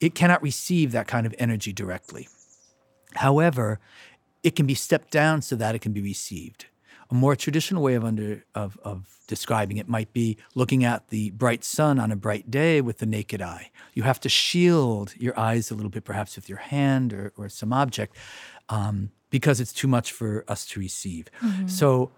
it 0.00 0.14
cannot 0.14 0.42
receive 0.42 0.92
that 0.92 1.06
kind 1.06 1.26
of 1.26 1.34
energy 1.38 1.72
directly. 1.72 2.28
However, 3.14 3.80
it 4.44 4.54
can 4.54 4.66
be 4.66 4.74
stepped 4.74 5.10
down 5.10 5.42
so 5.42 5.56
that 5.56 5.74
it 5.74 5.80
can 5.80 5.92
be 5.92 6.02
received. 6.02 6.66
A 7.10 7.14
more 7.14 7.34
traditional 7.34 7.82
way 7.82 7.94
of, 7.94 8.04
under, 8.04 8.44
of, 8.54 8.78
of 8.84 9.18
describing 9.26 9.78
it 9.78 9.88
might 9.88 10.12
be 10.12 10.36
looking 10.54 10.84
at 10.84 11.08
the 11.08 11.30
bright 11.30 11.64
sun 11.64 11.98
on 11.98 12.12
a 12.12 12.16
bright 12.16 12.50
day 12.50 12.80
with 12.80 12.98
the 12.98 13.06
naked 13.06 13.42
eye. 13.42 13.70
You 13.94 14.04
have 14.04 14.20
to 14.20 14.28
shield 14.28 15.14
your 15.16 15.38
eyes 15.38 15.70
a 15.70 15.74
little 15.74 15.90
bit, 15.90 16.04
perhaps 16.04 16.36
with 16.36 16.48
your 16.48 16.58
hand 16.58 17.12
or, 17.12 17.32
or 17.36 17.48
some 17.48 17.72
object, 17.72 18.16
um, 18.68 19.10
because 19.30 19.60
it's 19.60 19.72
too 19.72 19.88
much 19.88 20.12
for 20.12 20.44
us 20.46 20.66
to 20.66 20.80
receive. 20.80 21.28
Mm-hmm. 21.42 21.66
So 21.66 22.12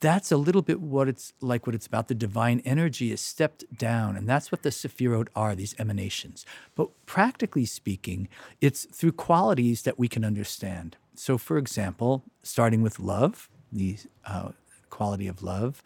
that's 0.00 0.32
a 0.32 0.36
little 0.36 0.62
bit 0.62 0.80
what 0.80 1.08
it's 1.08 1.32
like 1.40 1.66
what 1.66 1.74
it's 1.74 1.86
about 1.86 2.08
the 2.08 2.14
divine 2.14 2.60
energy 2.64 3.12
is 3.12 3.20
stepped 3.20 3.64
down 3.76 4.16
and 4.16 4.28
that's 4.28 4.50
what 4.50 4.62
the 4.62 4.70
sephirot 4.70 5.28
are 5.36 5.54
these 5.54 5.74
emanations 5.78 6.44
but 6.74 6.88
practically 7.06 7.64
speaking 7.64 8.28
it's 8.60 8.86
through 8.86 9.12
qualities 9.12 9.82
that 9.82 9.96
we 9.96 10.08
can 10.08 10.24
understand 10.24 10.96
so, 11.14 11.38
for 11.38 11.58
example, 11.58 12.24
starting 12.42 12.82
with 12.82 12.98
love, 12.98 13.48
the 13.72 13.98
uh, 14.26 14.50
quality 14.90 15.26
of 15.26 15.42
love, 15.42 15.82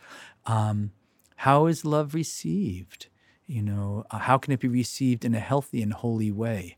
um, 0.46 0.92
how 1.36 1.66
is 1.66 1.84
love 1.84 2.14
received? 2.14 3.08
You 3.46 3.62
know, 3.62 4.04
uh, 4.10 4.18
how 4.18 4.38
can 4.38 4.52
it 4.52 4.60
be 4.60 4.68
received 4.68 5.24
in 5.24 5.34
a 5.34 5.40
healthy 5.40 5.82
and 5.82 5.92
holy 5.92 6.30
way? 6.30 6.76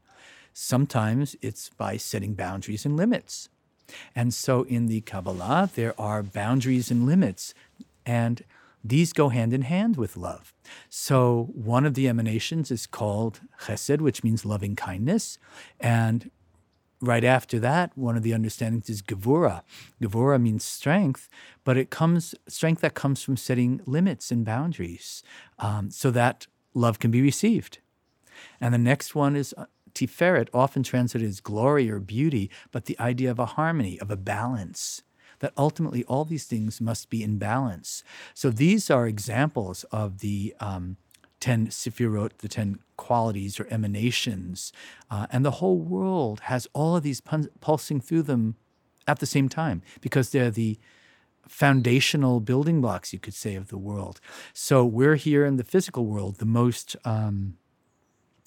Sometimes 0.52 1.36
it's 1.40 1.70
by 1.70 1.96
setting 1.96 2.34
boundaries 2.34 2.84
and 2.84 2.96
limits. 2.96 3.48
And 4.14 4.32
so 4.32 4.62
in 4.62 4.86
the 4.86 5.00
Kabbalah, 5.00 5.70
there 5.74 5.98
are 6.00 6.22
boundaries 6.22 6.90
and 6.90 7.06
limits, 7.06 7.54
and 8.06 8.42
these 8.82 9.12
go 9.12 9.28
hand 9.28 9.52
in 9.52 9.62
hand 9.62 9.96
with 9.96 10.16
love. 10.16 10.54
So 10.88 11.50
one 11.52 11.84
of 11.84 11.94
the 11.94 12.08
emanations 12.08 12.70
is 12.70 12.86
called 12.86 13.40
chesed, 13.62 14.00
which 14.00 14.24
means 14.24 14.44
loving 14.44 14.76
kindness, 14.76 15.38
and 15.80 16.30
right 17.00 17.24
after 17.24 17.58
that, 17.60 17.96
one 17.96 18.16
of 18.16 18.22
the 18.22 18.34
understandings 18.34 18.90
is 18.90 19.02
gevura. 19.02 19.62
Gevura 20.00 20.40
means 20.40 20.64
strength, 20.64 21.28
but 21.64 21.76
it 21.76 21.90
comes 21.90 22.34
strength 22.46 22.82
that 22.82 22.94
comes 22.94 23.22
from 23.22 23.36
setting 23.36 23.80
limits 23.86 24.30
and 24.30 24.44
boundaries, 24.44 25.22
um, 25.58 25.90
so 25.90 26.10
that 26.10 26.46
love 26.74 26.98
can 26.98 27.10
be 27.10 27.22
received. 27.22 27.78
And 28.60 28.72
the 28.72 28.78
next 28.78 29.14
one 29.14 29.36
is 29.36 29.54
uh, 29.56 29.66
tiferet, 29.94 30.48
often 30.54 30.82
translated 30.82 31.28
as 31.28 31.40
glory 31.40 31.90
or 31.90 31.98
beauty, 31.98 32.50
but 32.70 32.84
the 32.84 32.98
idea 32.98 33.30
of 33.30 33.38
a 33.38 33.46
harmony, 33.46 33.98
of 34.00 34.10
a 34.10 34.16
balance. 34.16 35.02
That 35.40 35.54
ultimately 35.56 36.04
all 36.04 36.26
these 36.26 36.44
things 36.44 36.82
must 36.82 37.08
be 37.08 37.22
in 37.22 37.38
balance. 37.38 38.04
So 38.34 38.50
these 38.50 38.90
are 38.90 39.06
examples 39.06 39.84
of 39.84 40.18
the 40.18 40.54
um, 40.60 40.98
10 41.40 41.68
Sefirot, 41.68 42.38
the 42.38 42.48
10 42.48 42.78
qualities 42.96 43.58
or 43.58 43.66
emanations. 43.70 44.72
Uh, 45.10 45.26
and 45.30 45.44
the 45.44 45.52
whole 45.52 45.78
world 45.78 46.40
has 46.44 46.68
all 46.72 46.96
of 46.96 47.02
these 47.02 47.20
pun- 47.20 47.48
pulsing 47.60 48.00
through 48.00 48.22
them 48.22 48.56
at 49.06 49.18
the 49.18 49.26
same 49.26 49.48
time 49.48 49.82
because 50.00 50.30
they're 50.30 50.50
the 50.50 50.78
foundational 51.48 52.40
building 52.40 52.80
blocks, 52.80 53.12
you 53.12 53.18
could 53.18 53.34
say, 53.34 53.56
of 53.56 53.68
the 53.68 53.78
world. 53.78 54.20
So 54.52 54.84
we're 54.84 55.16
here 55.16 55.44
in 55.44 55.56
the 55.56 55.64
physical 55.64 56.06
world, 56.06 56.36
the 56.38 56.44
most, 56.44 56.94
um, 57.04 57.56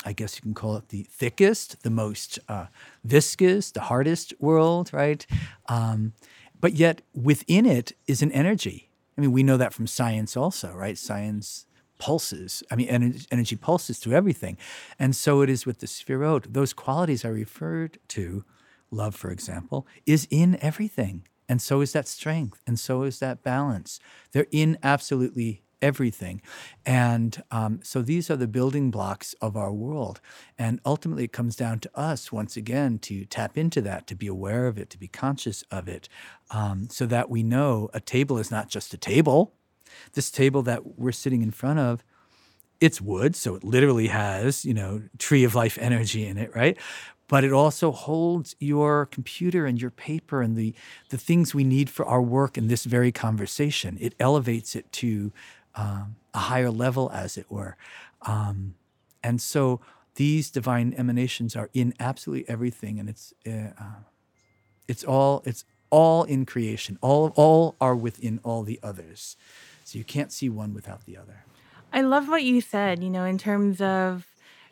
I 0.06 0.14
guess 0.14 0.38
you 0.38 0.42
can 0.42 0.54
call 0.54 0.78
it 0.78 0.90
the 0.90 1.04
thickest, 1.04 1.84
the 1.84 1.90
most 1.90 2.40
uh, 2.48 2.68
viscous, 3.04 3.72
the 3.72 3.82
hardest 3.82 4.34
world, 4.40 4.92
right? 4.94 5.26
Um, 5.68 6.14
but 6.62 6.74
yet 6.74 7.02
within 7.14 7.66
it 7.66 7.92
is 8.08 8.22
an 8.22 8.32
energy. 8.32 8.90
I 9.18 9.22
mean, 9.22 9.32
we 9.32 9.44
know 9.44 9.58
that 9.58 9.74
from 9.74 9.86
science 9.86 10.38
also, 10.38 10.72
right? 10.74 10.98
Science 10.98 11.66
pulses. 12.04 12.64
I 12.70 12.76
mean, 12.76 12.90
energy, 12.90 13.26
energy 13.32 13.56
pulses 13.56 13.98
through 13.98 14.14
everything. 14.14 14.58
And 15.00 15.16
so 15.16 15.42
it 15.42 15.50
is 15.50 15.66
with 15.66 15.80
the 15.80 15.88
Sefirot. 15.88 16.52
Those 16.52 16.74
qualities 16.74 17.24
I 17.24 17.30
referred 17.30 17.98
to, 18.10 18.44
love, 18.92 19.16
for 19.16 19.32
example, 19.32 19.88
is 20.06 20.28
in 20.30 20.58
everything. 20.62 21.26
And 21.48 21.62
so 21.62 21.80
is 21.80 21.94
that 21.94 22.10
strength. 22.10 22.60
And 22.68 22.78
so 22.78 23.04
is 23.04 23.20
that 23.20 23.42
balance. 23.42 24.02
They're 24.34 24.48
in 24.52 24.78
absolutely 24.84 25.62
everything. 25.82 26.42
And 26.86 27.42
um, 27.52 27.80
so 27.84 28.02
these 28.02 28.30
are 28.30 28.36
the 28.36 28.48
building 28.48 28.92
blocks 28.92 29.34
of 29.42 29.56
our 29.56 29.72
world. 29.72 30.20
And 30.58 30.82
ultimately, 30.86 31.24
it 31.24 31.32
comes 31.32 31.56
down 31.56 31.80
to 31.80 31.92
us, 31.98 32.34
once 32.34 32.58
again, 32.58 33.00
to 33.00 33.24
tap 33.24 33.58
into 33.58 33.80
that, 33.82 34.08
to 34.08 34.16
be 34.16 34.28
aware 34.28 34.68
of 34.68 34.78
it, 34.78 34.90
to 34.90 34.98
be 34.98 35.08
conscious 35.08 35.64
of 35.72 35.88
it, 35.88 36.10
um, 36.52 36.90
so 36.90 37.06
that 37.06 37.30
we 37.30 37.44
know 37.44 37.90
a 37.94 38.02
table 38.02 38.38
is 38.40 38.52
not 38.52 38.68
just 38.68 38.94
a 38.94 38.98
table. 38.98 39.54
This 40.14 40.32
table 40.32 40.62
that 40.64 40.98
we're 41.00 41.12
sitting 41.12 41.42
in 41.42 41.52
front 41.52 41.80
of, 41.80 42.04
it's 42.80 43.00
wood, 43.00 43.36
so 43.36 43.56
it 43.56 43.64
literally 43.64 44.08
has, 44.08 44.66
you 44.66 44.74
know, 44.74 45.04
tree 45.18 45.44
of 45.44 45.56
life 45.56 45.78
energy 45.80 46.26
in 46.26 46.38
it, 46.38 46.54
right? 46.56 46.78
But 47.28 47.44
it 47.44 47.54
also 47.54 47.92
holds 47.92 48.56
your 48.60 49.06
computer 49.06 49.66
and 49.66 49.82
your 49.82 49.92
paper 49.92 50.42
and 50.42 50.58
the 50.58 50.74
the 51.10 51.18
things 51.18 51.56
we 51.56 51.64
need 51.64 51.90
for 51.90 52.06
our 52.06 52.22
work 52.22 52.58
in 52.58 52.68
this 52.68 52.84
very 52.84 53.12
conversation. 53.12 53.98
It 54.02 54.14
elevates 54.20 54.76
it 54.76 54.92
to 54.94 55.32
um, 55.76 56.18
a 56.34 56.40
higher 56.40 56.70
level, 56.70 57.10
as 57.14 57.38
it 57.38 57.50
were. 57.50 57.78
Um, 58.24 58.76
and 59.24 59.42
so 59.42 59.80
these 60.16 60.52
divine 60.52 60.94
emanations 60.98 61.56
are 61.56 61.70
in 61.74 61.94
absolutely 62.00 62.48
everything, 62.50 63.00
and 63.00 63.10
it's 63.10 63.34
uh, 63.48 63.72
uh, 63.80 64.04
it's 64.88 65.04
all 65.04 65.42
it's 65.46 65.66
all 65.90 66.24
in 66.24 66.46
creation. 66.46 67.00
All 67.02 67.32
all 67.36 67.76
are 67.80 67.96
within 67.96 68.40
all 68.44 68.64
the 68.64 68.80
others. 68.84 69.38
So 69.84 69.98
you 69.98 70.04
can't 70.04 70.32
see 70.32 70.50
one 70.50 70.74
without 70.74 71.06
the 71.06 71.18
other. 71.18 71.44
I 71.92 72.02
love 72.02 72.28
what 72.28 72.44
you 72.44 72.62
said. 72.62 73.04
You 73.04 73.10
know, 73.10 73.26
in 73.26 73.38
terms 73.38 73.82
of 73.82 74.28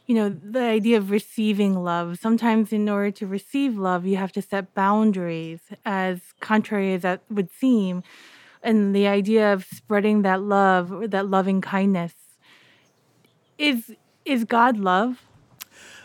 you 0.08 0.16
know 0.16 0.30
the 0.30 0.64
idea 0.64 0.98
of 0.98 1.12
receiving 1.12 1.84
love. 1.84 2.20
Sometimes, 2.20 2.74
in 2.74 2.90
order 2.90 3.12
to 3.12 3.28
receive 3.28 3.78
love, 3.78 4.06
you 4.06 4.18
have 4.18 4.32
to 4.34 4.42
set 4.42 4.74
boundaries, 4.74 5.62
as 5.86 6.22
contrary 6.40 6.94
as 6.94 7.02
that 7.04 7.22
would 7.30 7.52
seem 7.52 8.04
and 8.64 8.96
the 8.96 9.08
idea 9.08 9.54
of 9.54 9.66
spreading 9.66 10.22
that 10.22 10.42
love, 10.42 11.12
that 11.12 11.28
loving 11.28 11.62
kindness. 11.62 12.14
Is 13.58 13.96
is 14.26 14.44
God 14.44 14.78
love? 14.78 15.22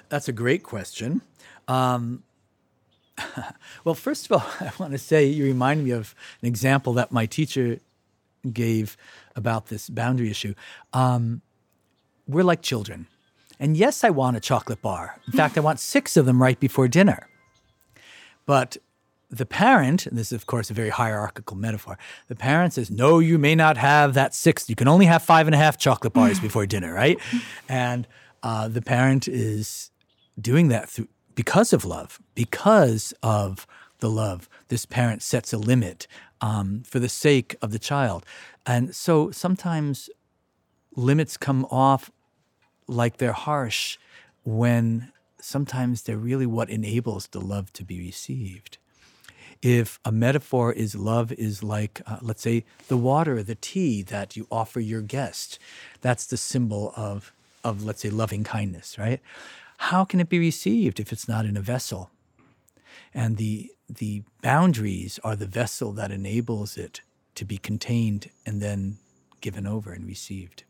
That's 0.08 0.28
a 0.28 0.32
great 0.32 0.62
question. 0.62 1.22
Um, 1.68 2.22
well, 3.84 3.94
first 3.94 4.26
of 4.26 4.32
all, 4.32 4.46
I 4.60 4.72
want 4.78 4.92
to 4.92 4.98
say 4.98 5.26
you 5.26 5.44
remind 5.44 5.84
me 5.84 5.90
of 5.90 6.14
an 6.42 6.48
example 6.48 6.92
that 6.94 7.12
my 7.12 7.26
teacher 7.26 7.78
gave 8.52 8.96
about 9.34 9.66
this 9.66 9.88
boundary 9.88 10.30
issue. 10.30 10.54
Um, 10.92 11.42
we're 12.26 12.44
like 12.44 12.62
children. 12.62 13.06
And 13.58 13.76
yes, 13.76 14.04
I 14.04 14.10
want 14.10 14.36
a 14.36 14.40
chocolate 14.40 14.82
bar. 14.82 15.20
In 15.26 15.32
fact, 15.36 15.56
I 15.56 15.60
want 15.60 15.80
six 15.80 16.16
of 16.16 16.26
them 16.26 16.42
right 16.42 16.58
before 16.58 16.88
dinner. 16.88 17.28
But 18.44 18.76
the 19.30 19.46
parent, 19.46 20.06
and 20.06 20.16
this 20.16 20.28
is, 20.28 20.32
of 20.32 20.46
course, 20.46 20.70
a 20.70 20.74
very 20.74 20.90
hierarchical 20.90 21.56
metaphor, 21.56 21.98
the 22.28 22.36
parent 22.36 22.74
says, 22.74 22.90
No, 22.90 23.18
you 23.18 23.38
may 23.38 23.54
not 23.54 23.76
have 23.76 24.14
that 24.14 24.34
sixth. 24.34 24.70
You 24.70 24.76
can 24.76 24.88
only 24.88 25.06
have 25.06 25.22
five 25.22 25.46
and 25.48 25.54
a 25.54 25.58
half 25.58 25.78
chocolate 25.78 26.12
bars 26.12 26.38
before 26.46 26.66
dinner, 26.66 26.92
right? 26.92 27.18
And 27.68 28.06
uh, 28.42 28.68
the 28.68 28.82
parent 28.82 29.26
is 29.26 29.90
doing 30.40 30.68
that 30.68 30.88
through, 30.88 31.08
because 31.34 31.72
of 31.72 31.84
love, 31.84 32.20
because 32.34 33.12
of 33.22 33.66
the 33.98 34.10
love. 34.10 34.48
This 34.68 34.86
parent 34.86 35.22
sets 35.22 35.52
a 35.52 35.58
limit 35.58 36.06
um, 36.40 36.82
for 36.84 36.98
the 36.98 37.08
sake 37.08 37.56
of 37.62 37.72
the 37.72 37.78
child. 37.78 38.24
And 38.64 38.94
so 38.94 39.30
sometimes 39.30 40.10
limits 40.94 41.36
come 41.36 41.64
off 41.70 42.10
like 42.86 43.18
they're 43.18 43.32
harsh 43.32 43.98
when 44.44 45.12
sometimes 45.40 46.02
they're 46.02 46.16
really 46.16 46.46
what 46.46 46.70
enables 46.70 47.28
the 47.28 47.40
love 47.40 47.72
to 47.74 47.84
be 47.84 48.00
received 48.00 48.78
if 49.62 49.98
a 50.04 50.12
metaphor 50.12 50.72
is 50.72 50.94
love 50.94 51.32
is 51.32 51.62
like, 51.62 52.00
uh, 52.06 52.18
let's 52.20 52.42
say, 52.42 52.64
the 52.88 52.96
water, 52.96 53.42
the 53.42 53.54
tea 53.54 54.02
that 54.02 54.36
you 54.36 54.46
offer 54.50 54.80
your 54.80 55.00
guest, 55.00 55.58
that's 56.00 56.26
the 56.26 56.36
symbol 56.36 56.92
of, 56.96 57.32
of, 57.64 57.84
let's 57.84 58.02
say, 58.02 58.10
loving 58.10 58.44
kindness, 58.44 58.98
right? 58.98 59.20
How 59.78 60.04
can 60.04 60.20
it 60.20 60.28
be 60.28 60.38
received 60.38 61.00
if 61.00 61.12
it's 61.12 61.28
not 61.28 61.46
in 61.46 61.56
a 61.56 61.60
vessel? 61.60 62.10
And 63.16 63.38
the, 63.38 63.72
the 63.88 64.24
boundaries 64.42 65.18
are 65.24 65.34
the 65.34 65.46
vessel 65.46 65.90
that 65.92 66.12
enables 66.12 66.76
it 66.76 67.00
to 67.36 67.46
be 67.46 67.56
contained 67.56 68.28
and 68.44 68.60
then 68.60 68.98
given 69.40 69.66
over 69.66 69.90
and 69.90 70.06
received. 70.06 70.64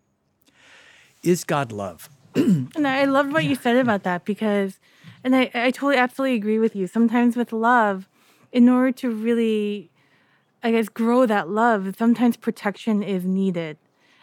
Is 1.25 1.43
God 1.43 1.73
love? 1.73 2.09
and 2.37 2.87
I 2.87 3.05
loved 3.07 3.33
what 3.33 3.45
you 3.45 3.57
said 3.57 3.77
about 3.77 4.05
that 4.05 4.25
because, 4.25 4.79
and 5.25 5.35
I, 5.35 5.51
I 5.55 5.73
totally 5.73 5.97
absolutely 5.97 6.37
agree 6.37 6.61
with 6.61 6.77
you. 6.77 6.87
Sometimes 6.87 7.37
with 7.37 7.53
love, 7.53 8.09
in 8.53 8.69
order 8.69 8.93
to 8.93 9.11
really, 9.11 9.91
I 10.63 10.71
guess, 10.71 10.89
grow 10.89 11.27
that 11.27 11.49
love, 11.49 11.97
sometimes 11.99 12.37
protection 12.37 13.03
is 13.03 13.25
needed. 13.25 13.77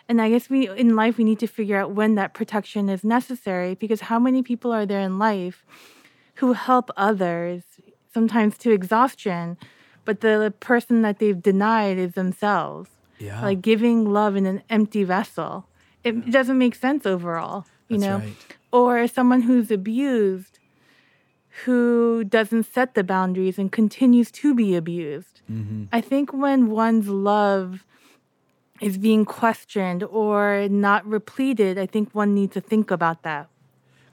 And 0.07 0.21
I 0.21 0.29
guess 0.29 0.49
we 0.49 0.69
in 0.69 0.95
life 0.95 1.17
we 1.17 1.25
need 1.25 1.39
to 1.39 1.47
figure 1.47 1.77
out 1.77 1.91
when 1.91 2.15
that 2.15 2.33
protection 2.33 2.87
is 2.87 3.03
necessary 3.03 3.75
because 3.75 4.01
how 4.01 4.19
many 4.19 4.43
people 4.43 4.71
are 4.71 4.85
there 4.85 5.01
in 5.01 5.19
life 5.19 5.65
who 6.35 6.53
help 6.53 6.89
others 6.95 7.63
sometimes 8.13 8.57
to 8.59 8.71
exhaustion, 8.71 9.57
but 10.05 10.21
the 10.21 10.53
person 10.59 11.01
that 11.01 11.19
they've 11.19 11.41
denied 11.41 11.97
is 11.97 12.13
themselves. 12.13 12.89
Yeah. 13.19 13.41
Like 13.41 13.61
giving 13.61 14.11
love 14.11 14.35
in 14.35 14.45
an 14.45 14.63
empty 14.69 15.03
vessel. 15.03 15.65
It 16.03 16.29
doesn't 16.29 16.57
make 16.57 16.75
sense 16.75 17.05
overall, 17.05 17.65
you 17.87 17.97
That's 17.97 18.09
know. 18.09 18.17
Right. 18.17 18.57
Or 18.71 19.07
someone 19.07 19.43
who's 19.43 19.71
abused 19.71 20.59
who 21.65 22.23
doesn't 22.23 22.63
set 22.63 22.95
the 22.95 23.03
boundaries 23.03 23.59
and 23.59 23.71
continues 23.71 24.31
to 24.31 24.55
be 24.55 24.75
abused. 24.75 25.41
Mm-hmm. 25.51 25.83
I 25.91 26.01
think 26.01 26.33
when 26.33 26.69
one's 26.71 27.07
love 27.07 27.85
is 28.81 28.97
being 28.97 29.23
questioned 29.23 30.03
or 30.03 30.67
not 30.67 31.05
repleted, 31.05 31.77
I 31.77 31.85
think 31.85 32.09
one 32.13 32.33
needs 32.33 32.53
to 32.53 32.61
think 32.61 32.89
about 32.89 33.21
that. 33.21 33.49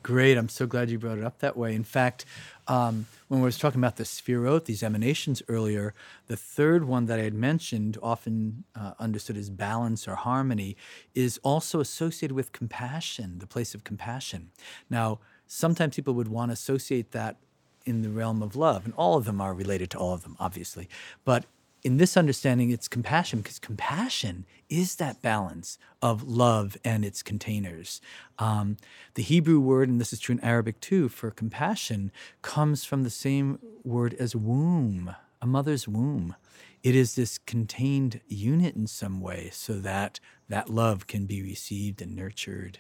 Great. 0.02 0.36
I'm 0.36 0.48
so 0.48 0.66
glad 0.66 0.90
you 0.90 0.98
brought 0.98 1.18
it 1.18 1.24
up 1.24 1.38
that 1.38 1.56
way. 1.56 1.74
In 1.74 1.84
fact, 1.84 2.24
um, 2.70 3.06
when 3.26 3.40
we 3.40 3.44
was 3.44 3.58
talking 3.58 3.80
about 3.80 3.96
the 3.96 4.04
sefirot, 4.04 4.66
these 4.66 4.84
emanations 4.84 5.42
earlier, 5.48 5.92
the 6.28 6.36
third 6.36 6.84
one 6.84 7.06
that 7.06 7.18
I 7.18 7.24
had 7.24 7.34
mentioned, 7.34 7.98
often 8.00 8.62
uh, 8.76 8.92
understood 9.00 9.36
as 9.36 9.50
balance 9.50 10.06
or 10.06 10.14
harmony, 10.14 10.76
is 11.12 11.40
also 11.42 11.80
associated 11.80 12.32
with 12.32 12.52
compassion, 12.52 13.40
the 13.40 13.46
place 13.48 13.74
of 13.74 13.82
compassion. 13.82 14.52
Now, 14.88 15.18
sometimes 15.48 15.96
people 15.96 16.14
would 16.14 16.28
want 16.28 16.50
to 16.50 16.52
associate 16.52 17.10
that 17.10 17.38
in 17.84 18.02
the 18.02 18.08
realm 18.08 18.40
of 18.40 18.54
love, 18.54 18.84
and 18.84 18.94
all 18.94 19.16
of 19.16 19.24
them 19.24 19.40
are 19.40 19.52
related 19.52 19.90
to 19.90 19.98
all 19.98 20.14
of 20.14 20.22
them, 20.22 20.36
obviously. 20.38 20.88
But 21.24 21.46
in 21.82 21.96
this 21.96 22.16
understanding, 22.16 22.70
it's 22.70 22.88
compassion 22.88 23.40
because 23.40 23.58
compassion 23.58 24.44
is 24.68 24.96
that 24.96 25.22
balance 25.22 25.78
of 26.02 26.22
love 26.22 26.76
and 26.84 27.04
its 27.04 27.22
containers. 27.22 28.00
Um, 28.38 28.76
the 29.14 29.22
Hebrew 29.22 29.60
word, 29.60 29.88
and 29.88 30.00
this 30.00 30.12
is 30.12 30.20
true 30.20 30.34
in 30.34 30.40
Arabic 30.44 30.80
too, 30.80 31.08
for 31.08 31.30
compassion 31.30 32.12
comes 32.42 32.84
from 32.84 33.02
the 33.02 33.10
same 33.10 33.58
word 33.84 34.14
as 34.18 34.36
womb, 34.36 35.14
a 35.40 35.46
mother's 35.46 35.88
womb. 35.88 36.36
It 36.82 36.94
is 36.94 37.14
this 37.14 37.38
contained 37.38 38.20
unit 38.28 38.74
in 38.76 38.86
some 38.86 39.20
way 39.20 39.50
so 39.52 39.74
that 39.80 40.20
that 40.48 40.68
love 40.70 41.06
can 41.06 41.26
be 41.26 41.42
received 41.42 42.00
and 42.02 42.14
nurtured. 42.16 42.78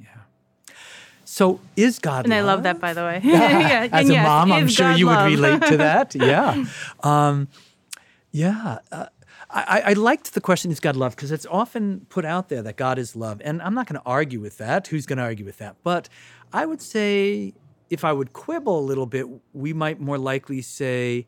Yeah. 0.00 0.06
So 1.24 1.60
is 1.76 1.98
God 2.00 2.24
And 2.24 2.32
love? 2.32 2.38
I 2.38 2.42
love 2.42 2.62
that, 2.64 2.80
by 2.80 2.92
the 2.92 3.02
way. 3.02 3.20
yeah, 3.24 3.88
As 3.92 4.00
and 4.02 4.10
a 4.10 4.12
yes, 4.14 4.26
mom, 4.26 4.52
I'm 4.52 4.68
sure 4.68 4.88
God 4.90 4.98
you 4.98 5.06
love? 5.06 5.24
would 5.30 5.38
relate 5.38 5.62
to 5.68 5.76
that. 5.78 6.14
Yeah. 6.16 6.64
Um, 7.02 7.48
yeah. 8.32 8.78
Uh, 8.90 9.06
I, 9.48 9.82
I 9.86 9.92
liked 9.94 10.34
the 10.34 10.40
question, 10.40 10.70
is 10.70 10.80
God 10.80 10.96
love? 10.96 11.16
Because 11.16 11.32
it's 11.32 11.46
often 11.46 12.06
put 12.08 12.24
out 12.24 12.48
there 12.48 12.62
that 12.62 12.76
God 12.76 12.98
is 12.98 13.16
love. 13.16 13.40
And 13.44 13.60
I'm 13.62 13.74
not 13.74 13.86
going 13.86 14.00
to 14.00 14.06
argue 14.06 14.40
with 14.40 14.58
that. 14.58 14.86
Who's 14.88 15.06
going 15.06 15.16
to 15.18 15.22
argue 15.24 15.44
with 15.44 15.58
that? 15.58 15.76
But 15.82 16.08
I 16.52 16.66
would 16.66 16.80
say, 16.80 17.54
if 17.88 18.04
I 18.04 18.12
would 18.12 18.32
quibble 18.32 18.78
a 18.78 18.80
little 18.80 19.06
bit, 19.06 19.26
we 19.52 19.72
might 19.72 20.00
more 20.00 20.18
likely 20.18 20.62
say 20.62 21.26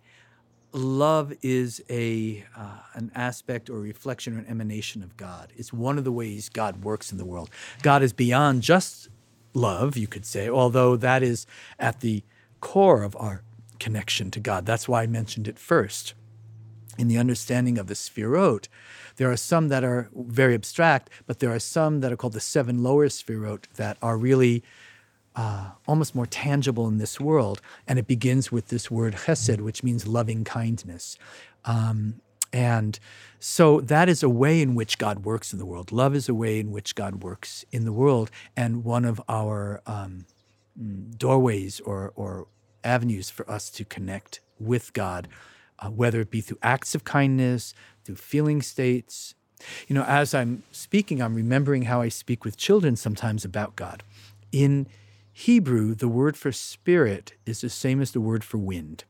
love 0.73 1.33
is 1.43 1.83
a 1.91 2.45
uh, 2.57 2.79
an 2.95 3.11
aspect 3.15 3.69
or 3.69 3.79
reflection 3.81 4.37
or 4.37 4.39
an 4.39 4.47
emanation 4.47 5.03
of 5.03 5.17
God. 5.17 5.53
It's 5.57 5.73
one 5.73 5.99
of 5.99 6.05
the 6.05 6.13
ways 6.13 6.49
God 6.49 6.85
works 6.85 7.13
in 7.13 7.19
the 7.19 7.25
world. 7.27 7.51
God 7.83 8.03
is 8.03 8.13
beyond 8.13 8.63
just 8.63 9.09
love, 9.55 9.97
you 9.97 10.07
could 10.07 10.25
say, 10.25 10.49
although 10.49 10.97
that 10.97 11.23
is 11.23 11.47
at 11.79 12.01
the 12.01 12.23
core 12.61 13.03
of 13.03 13.17
our 13.17 13.43
connection 13.79 14.31
to 14.31 14.41
God. 14.41 14.65
That's 14.65 14.89
why 14.89 15.03
I 15.03 15.07
mentioned 15.07 15.49
it 15.49 15.59
first. 15.59 16.15
In 16.99 17.09
the 17.09 17.19
understanding 17.19 17.79
of 17.79 17.87
the 17.87 17.95
Sfirot, 17.95 18.69
there 19.17 19.31
are 19.31 19.37
some 19.37 19.69
that 19.69 19.83
are 19.83 20.11
very 20.15 20.55
abstract, 20.55 21.09
but 21.27 21.39
there 21.39 21.51
are 21.51 21.59
some 21.59 22.01
that 22.01 22.13
are 22.13 22.17
called 22.17 22.35
the 22.35 22.41
seven 22.41 22.83
lower 22.83 23.09
Sfirot 23.09 23.67
that 23.77 23.97
are 24.03 24.19
really 24.19 24.63
uh, 25.35 25.71
almost 25.89 26.15
more 26.15 26.27
tangible 26.27 26.87
in 26.89 26.99
this 26.99 27.19
world. 27.19 27.63
And 27.89 27.99
it 27.99 28.07
begins 28.07 28.53
with 28.53 28.69
this 28.69 28.91
word 28.91 29.15
chesed, 29.15 29.61
which 29.61 29.83
means 29.83 30.07
loving 30.07 30.45
kindness. 30.45 31.19
Um, 31.65 32.21
and 32.53 32.99
so 33.41 33.81
that 33.81 34.09
is 34.09 34.23
a 34.23 34.29
way 34.29 34.61
in 34.61 34.75
which 34.75 34.99
God 34.99 35.25
works 35.25 35.53
in 35.53 35.59
the 35.59 35.65
world. 35.65 35.91
Love 35.91 36.15
is 36.15 36.29
a 36.29 36.35
way 36.35 36.61
in 36.61 36.71
which 36.71 36.95
God 36.95 37.23
works 37.23 37.65
in 37.73 37.85
the 37.85 37.93
world. 37.93 38.31
And 38.57 38.85
one 38.85 39.07
of 39.07 39.23
our 39.29 39.81
um, 39.87 40.27
doorways 41.17 41.81
or, 41.81 42.13
or 42.15 42.47
avenues 42.85 43.31
for 43.31 43.51
us 43.51 43.71
to 43.71 43.85
connect 43.85 44.41
with 44.61 44.93
God 44.93 45.29
uh, 45.83 45.91
whether 45.91 46.21
it 46.21 46.31
be 46.31 46.41
through 46.41 46.59
acts 46.63 46.95
of 46.95 47.05
kindness, 47.05 47.75
through 48.05 48.17
feeling 48.17 48.63
states. 48.63 49.35
You 49.89 49.95
know, 49.95 50.05
as 50.05 50.35
I'm 50.35 50.63
speaking, 50.73 51.23
I'm 51.23 51.35
remembering 51.35 51.83
how 51.83 52.01
I 52.01 52.09
speak 52.09 52.45
with 52.45 52.57
children 52.57 52.97
sometimes 52.97 53.45
about 53.45 53.77
God. 53.77 54.03
In 54.51 54.87
Hebrew, 55.33 55.95
the 55.95 56.09
word 56.09 56.37
for 56.37 56.53
spirit 56.53 57.35
is 57.47 57.61
the 57.61 57.71
same 57.71 58.01
as 58.01 58.13
the 58.13 58.21
word 58.21 58.45
for 58.45 58.59
wind. 58.59 59.05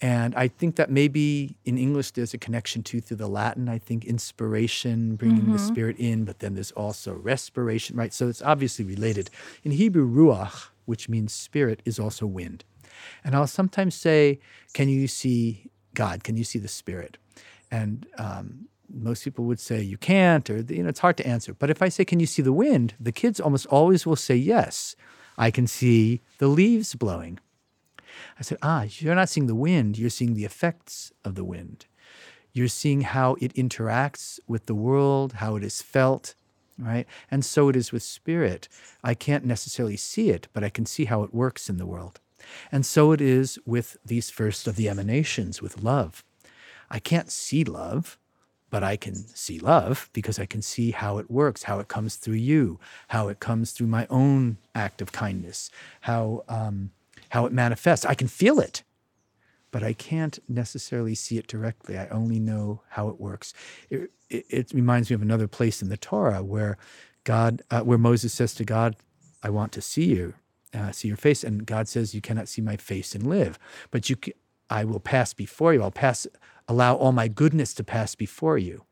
And 0.00 0.34
I 0.34 0.48
think 0.48 0.76
that 0.76 0.90
maybe 0.90 1.56
in 1.64 1.78
English 1.78 2.10
there's 2.10 2.34
a 2.34 2.38
connection 2.38 2.82
too 2.82 3.00
through 3.00 3.18
the 3.18 3.28
Latin. 3.28 3.68
I 3.68 3.78
think 3.78 4.04
inspiration, 4.04 5.16
bringing 5.16 5.42
mm-hmm. 5.42 5.52
the 5.52 5.58
spirit 5.58 5.96
in, 5.98 6.24
but 6.24 6.40
then 6.40 6.54
there's 6.54 6.72
also 6.72 7.14
respiration, 7.14 7.96
right? 7.96 8.12
So 8.12 8.28
it's 8.28 8.42
obviously 8.42 8.84
related. 8.84 9.30
In 9.62 9.70
Hebrew, 9.72 10.06
ruach, 10.06 10.68
which 10.84 11.08
means 11.08 11.32
spirit, 11.32 11.80
is 11.84 11.98
also 11.98 12.26
wind. 12.26 12.64
And 13.22 13.34
I'll 13.34 13.46
sometimes 13.46 13.94
say, 13.94 14.40
Can 14.72 14.88
you 14.88 15.08
see 15.08 15.70
God? 15.94 16.24
Can 16.24 16.36
you 16.36 16.44
see 16.44 16.58
the 16.58 16.68
spirit? 16.68 17.18
And 17.70 18.06
um, 18.18 18.68
most 18.92 19.24
people 19.24 19.44
would 19.46 19.60
say 19.60 19.82
you 19.82 19.96
can't, 19.96 20.48
or 20.48 20.58
you 20.58 20.82
know, 20.82 20.88
it's 20.88 21.00
hard 21.00 21.16
to 21.18 21.26
answer. 21.26 21.54
But 21.54 21.70
if 21.70 21.82
I 21.82 21.88
say, 21.88 22.04
Can 22.04 22.20
you 22.20 22.26
see 22.26 22.42
the 22.42 22.52
wind? 22.52 22.94
the 23.00 23.12
kids 23.12 23.40
almost 23.40 23.66
always 23.66 24.06
will 24.06 24.16
say 24.16 24.36
yes. 24.36 24.96
I 25.36 25.50
can 25.50 25.66
see 25.66 26.20
the 26.38 26.46
leaves 26.46 26.94
blowing. 26.94 27.40
I 28.38 28.42
said, 28.42 28.58
Ah, 28.62 28.86
you're 28.88 29.14
not 29.14 29.28
seeing 29.28 29.46
the 29.46 29.54
wind, 29.54 29.98
you're 29.98 30.10
seeing 30.10 30.34
the 30.34 30.44
effects 30.44 31.12
of 31.24 31.34
the 31.34 31.44
wind. 31.44 31.86
You're 32.52 32.68
seeing 32.68 33.00
how 33.00 33.36
it 33.40 33.52
interacts 33.54 34.38
with 34.46 34.66
the 34.66 34.76
world, 34.76 35.34
how 35.34 35.56
it 35.56 35.64
is 35.64 35.82
felt, 35.82 36.36
right? 36.78 37.06
And 37.28 37.44
so 37.44 37.68
it 37.68 37.74
is 37.74 37.90
with 37.90 38.04
spirit. 38.04 38.68
I 39.02 39.14
can't 39.14 39.44
necessarily 39.44 39.96
see 39.96 40.30
it, 40.30 40.46
but 40.52 40.62
I 40.62 40.68
can 40.68 40.86
see 40.86 41.06
how 41.06 41.24
it 41.24 41.34
works 41.34 41.68
in 41.68 41.78
the 41.78 41.86
world. 41.86 42.20
And 42.72 42.84
so 42.84 43.12
it 43.12 43.20
is 43.20 43.58
with 43.66 43.96
these 44.04 44.30
first 44.30 44.66
of 44.66 44.76
the 44.76 44.88
emanations, 44.88 45.62
with 45.62 45.82
love. 45.82 46.24
I 46.90 46.98
can't 46.98 47.30
see 47.30 47.64
love, 47.64 48.18
but 48.70 48.82
I 48.82 48.96
can 48.96 49.14
see 49.14 49.58
love 49.58 50.10
because 50.12 50.38
I 50.38 50.46
can 50.46 50.60
see 50.60 50.90
how 50.90 51.18
it 51.18 51.30
works, 51.30 51.64
how 51.64 51.78
it 51.78 51.88
comes 51.88 52.16
through 52.16 52.34
you, 52.34 52.80
how 53.08 53.28
it 53.28 53.38
comes 53.38 53.70
through 53.70 53.86
my 53.86 54.06
own 54.10 54.56
act 54.74 55.00
of 55.00 55.12
kindness, 55.12 55.70
how 56.02 56.44
um, 56.48 56.90
how 57.30 57.46
it 57.46 57.52
manifests. 57.52 58.04
I 58.04 58.14
can 58.14 58.28
feel 58.28 58.58
it, 58.60 58.82
but 59.70 59.82
I 59.82 59.92
can't 59.92 60.38
necessarily 60.48 61.14
see 61.14 61.38
it 61.38 61.46
directly. 61.46 61.96
I 61.98 62.08
only 62.08 62.40
know 62.40 62.82
how 62.90 63.08
it 63.08 63.20
works. 63.20 63.54
It, 63.90 64.10
it, 64.28 64.44
it 64.48 64.72
reminds 64.72 65.08
me 65.08 65.14
of 65.14 65.22
another 65.22 65.48
place 65.48 65.80
in 65.80 65.88
the 65.88 65.96
Torah 65.96 66.42
where 66.42 66.76
God, 67.24 67.62
uh, 67.70 67.82
where 67.82 67.98
Moses 67.98 68.32
says 68.32 68.54
to 68.54 68.64
God, 68.64 68.96
"I 69.42 69.50
want 69.50 69.72
to 69.72 69.80
see 69.80 70.06
you, 70.06 70.34
uh, 70.74 70.92
see 70.92 71.08
your 71.08 71.16
face," 71.16 71.44
and 71.44 71.66
God 71.66 71.88
says, 71.88 72.14
"You 72.14 72.20
cannot 72.20 72.48
see 72.48 72.62
my 72.62 72.76
face 72.76 73.14
and 73.14 73.26
live, 73.26 73.58
but 73.90 74.10
you, 74.10 74.16
I 74.68 74.84
will 74.84 75.00
pass 75.00 75.32
before 75.34 75.72
you. 75.74 75.82
I'll 75.82 75.90
pass, 75.90 76.26
allow 76.68 76.94
all 76.94 77.12
my 77.12 77.28
goodness 77.28 77.74
to 77.74 77.84
pass 77.84 78.14
before 78.14 78.58
you." 78.58 78.84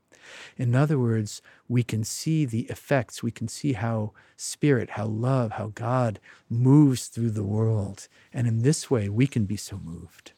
In 0.57 0.75
other 0.75 0.99
words, 0.99 1.43
we 1.69 1.83
can 1.83 2.05
see 2.05 2.45
the 2.45 2.63
effects, 2.63 3.23
we 3.23 3.31
can 3.31 3.49
see 3.49 3.73
how 3.73 4.13
spirit, 4.37 4.91
how 4.91 5.07
love, 5.07 5.53
how 5.53 5.73
God 5.75 6.21
moves 6.49 7.09
through 7.09 7.31
the 7.31 7.45
world. 7.45 8.09
And 8.33 8.47
in 8.47 8.63
this 8.63 8.91
way, 8.91 9.09
we 9.09 9.27
can 9.27 9.45
be 9.45 9.57
so 9.57 9.79
moved. 9.83 10.33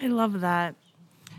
I 0.00 0.08
love 0.08 0.40
that. 0.40 0.74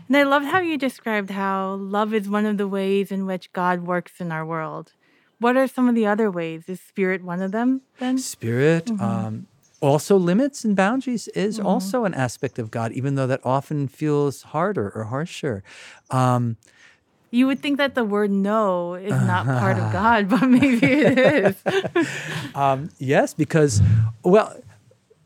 And 0.08 0.16
I 0.16 0.22
love 0.22 0.44
how 0.44 0.60
you 0.60 0.78
described 0.78 1.30
how 1.30 1.74
love 1.74 2.14
is 2.14 2.28
one 2.28 2.46
of 2.46 2.56
the 2.56 2.68
ways 2.68 3.12
in 3.12 3.26
which 3.26 3.52
God 3.52 3.86
works 3.86 4.20
in 4.20 4.32
our 4.32 4.44
world. 4.44 4.92
What 5.40 5.56
are 5.56 5.68
some 5.68 5.88
of 5.88 5.94
the 5.94 6.06
other 6.06 6.30
ways? 6.30 6.68
Is 6.68 6.80
spirit 6.80 7.22
one 7.22 7.40
of 7.42 7.52
them 7.52 7.82
then? 7.98 8.18
Spirit, 8.18 8.86
mm-hmm. 8.86 9.02
um, 9.02 9.46
also 9.80 10.16
limits 10.16 10.64
and 10.64 10.74
boundaries 10.74 11.28
is 11.28 11.58
mm-hmm. 11.58 11.66
also 11.66 12.04
an 12.04 12.14
aspect 12.14 12.58
of 12.58 12.70
God, 12.70 12.92
even 12.92 13.14
though 13.14 13.26
that 13.26 13.40
often 13.44 13.88
feels 13.88 14.42
harder 14.42 14.90
or 14.90 15.04
harsher. 15.04 15.62
Um, 16.10 16.56
you 17.30 17.46
would 17.46 17.60
think 17.60 17.76
that 17.76 17.94
the 17.94 18.04
word 18.04 18.30
no 18.30 18.94
is 18.94 19.12
not 19.12 19.44
part 19.44 19.78
of 19.78 19.92
God, 19.92 20.28
but 20.28 20.46
maybe 20.46 20.86
it 20.86 21.18
is. 21.18 21.62
um, 22.54 22.90
yes, 22.98 23.34
because, 23.34 23.82
well, 24.22 24.56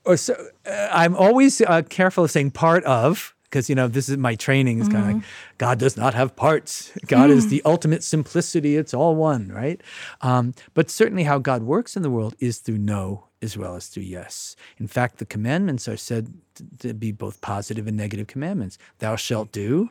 or 0.05 0.17
so, 0.17 0.35
uh, 0.67 0.89
I'm 0.93 1.15
always 1.15 1.61
uh, 1.61 1.83
careful 1.89 2.25
of 2.25 2.31
saying 2.31 2.51
part 2.51 2.83
of, 2.85 3.35
because, 3.53 3.69
you 3.69 3.75
know, 3.75 3.87
this 3.87 4.09
is 4.09 4.17
my 4.17 4.35
training 4.35 4.79
is 4.79 4.89
mm-hmm. 4.89 4.97
kind 4.97 5.11
of 5.11 5.17
like, 5.17 5.25
God 5.59 5.79
does 5.79 5.95
not 5.95 6.15
have 6.15 6.35
parts. 6.35 6.91
God 7.07 7.29
mm. 7.29 7.35
is 7.35 7.49
the 7.49 7.61
ultimate 7.67 8.03
simplicity. 8.03 8.77
It's 8.77 8.95
all 8.95 9.15
one, 9.15 9.49
right? 9.49 9.79
Um, 10.23 10.55
but 10.73 10.89
certainly 10.89 11.25
how 11.25 11.39
God 11.39 11.63
works 11.63 11.95
in 11.95 12.03
the 12.03 12.09
world 12.09 12.35
is 12.41 12.59
through 12.59 12.79
no 12.79 13.27
as 13.43 13.59
well 13.59 13.77
as 13.77 13.89
through 13.89 14.05
yes. 14.05 14.57
In 14.79 14.87
fact, 14.87 15.19
the 15.19 15.27
commandments 15.27 15.87
are 15.87 15.99
said 15.99 16.33
to 16.79 16.95
be 16.95 17.13
both 17.13 17.43
positive 17.43 17.87
and 17.87 17.97
negative 17.97 18.27
commandments. 18.27 18.79
Thou 19.01 19.17
shalt 19.17 19.53
do 19.53 19.91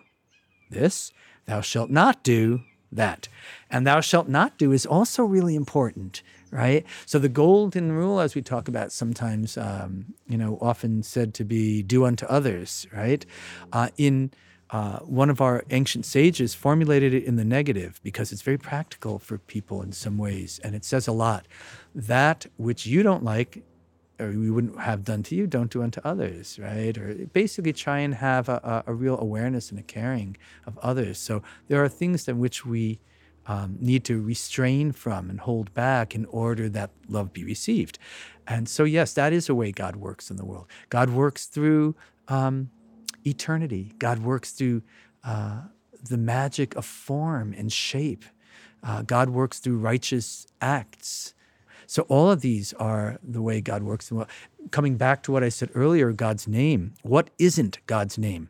this 0.72 1.12
Thou 1.46 1.62
shalt 1.62 1.90
not 1.90 2.24
do 2.24 2.62
that. 2.92 3.28
And 3.70 3.86
thou 3.86 4.00
shalt 4.00 4.28
not 4.28 4.58
do 4.58 4.72
is 4.72 4.86
also 4.86 5.24
really 5.24 5.56
important, 5.56 6.22
right? 6.52 6.86
So 7.06 7.18
the 7.18 7.30
golden 7.30 7.92
rule, 7.94 8.20
as 8.20 8.36
we 8.36 8.42
talk 8.42 8.68
about 8.68 8.92
sometimes, 8.92 9.58
um, 9.58 10.14
you 10.28 10.38
know, 10.38 10.58
often 10.62 11.02
said 11.02 11.34
to 11.36 11.46
be 11.46 11.82
do 11.82 12.06
unto 12.06 12.26
others, 12.26 12.86
right? 12.94 13.26
Uh, 13.72 13.90
in 13.98 14.32
uh, 14.70 15.00
one 15.00 15.30
of 15.30 15.42
our 15.42 15.64
ancient 15.70 16.06
sages 16.06 16.54
formulated 16.54 17.14
it 17.14 17.26
in 17.26 17.36
the 17.36 17.44
negative 17.44 18.00
because 18.04 18.32
it's 18.32 18.42
very 18.42 18.58
practical 18.58 19.20
for 19.20 19.38
people 19.38 19.82
in 19.82 19.92
some 19.92 20.18
ways, 20.18 20.60
and 20.64 20.76
it 20.76 20.86
says 20.86 21.08
a 21.08 21.12
lot. 21.12 21.46
That 21.94 22.46
which 22.58 22.86
you 22.86 23.04
don't 23.04 23.24
like, 23.24 23.64
or 24.20 24.30
we 24.30 24.50
wouldn't 24.50 24.80
have 24.80 25.04
done 25.04 25.24
to 25.24 25.36
you, 25.36 25.46
don't 25.46 25.72
do 25.72 25.84
unto 25.84 26.00
others, 26.06 26.58
right? 26.58 26.98
Or 26.98 27.14
basically 27.34 27.74
try 27.74 28.00
and 28.00 28.16
have 28.16 28.48
a, 28.48 28.84
a, 28.88 28.92
a 28.92 28.94
real 28.94 29.20
awareness 29.20 29.72
and 29.72 29.80
a 29.80 29.84
caring 29.84 30.38
of 30.66 30.78
others. 30.80 31.18
So 31.18 31.44
there 31.68 31.84
are 31.84 31.90
things 31.90 32.28
in 32.28 32.40
which 32.40 32.66
we 32.66 33.00
um, 33.48 33.78
need 33.80 34.04
to 34.06 34.22
restrain 34.22 34.92
from 34.92 35.30
and 35.30 35.40
hold 35.40 35.74
back 35.74 36.16
in 36.16 36.26
order 36.26 36.70
that 36.70 36.92
love 37.08 37.34
be 37.34 37.44
received. 37.44 37.98
And 38.48 38.68
so, 38.68 38.84
yes, 38.84 39.14
that 39.14 39.34
is 39.34 39.50
a 39.50 39.56
way 39.56 39.72
God 39.72 39.96
works 39.96 40.30
in 40.30 40.38
the 40.38 40.46
world. 40.46 40.68
God 40.90 41.10
works 41.10 41.46
through 41.46 41.96
um, 42.28 42.70
eternity, 43.26 43.94
God 43.98 44.20
works 44.20 44.52
through 44.52 44.84
uh, 45.24 45.62
the 46.10 46.18
magic 46.18 46.76
of 46.76 46.86
form 46.86 47.54
and 47.58 47.72
shape. 47.72 48.26
Uh, 48.84 49.04
God 49.04 49.30
works 49.30 49.60
through 49.60 49.78
righteous 49.78 50.48
acts. 50.60 51.36
So 51.86 52.04
all 52.04 52.32
of 52.32 52.42
these 52.42 52.74
are 52.74 53.20
the 53.22 53.42
way 53.42 53.62
God 53.62 53.84
works. 53.84 54.10
In 54.10 54.16
the 54.16 54.20
world. 54.20 54.32
Coming 54.72 54.98
back 54.98 55.22
to 55.24 55.32
what 55.32 55.44
I 55.44 55.50
said 55.50 55.70
earlier, 55.76 56.12
God's 56.14 56.48
name. 56.48 56.94
What 57.04 57.30
isn't 57.38 57.86
God's 57.86 58.18
name? 58.18 58.50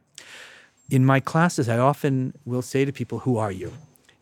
In 0.89 1.05
my 1.05 1.19
classes, 1.19 1.67
I 1.67 1.77
often 1.77 2.33
will 2.45 2.61
say 2.61 2.85
to 2.85 2.91
people, 2.91 3.19
"Who 3.19 3.37
are 3.37 3.51
you?" 3.51 3.73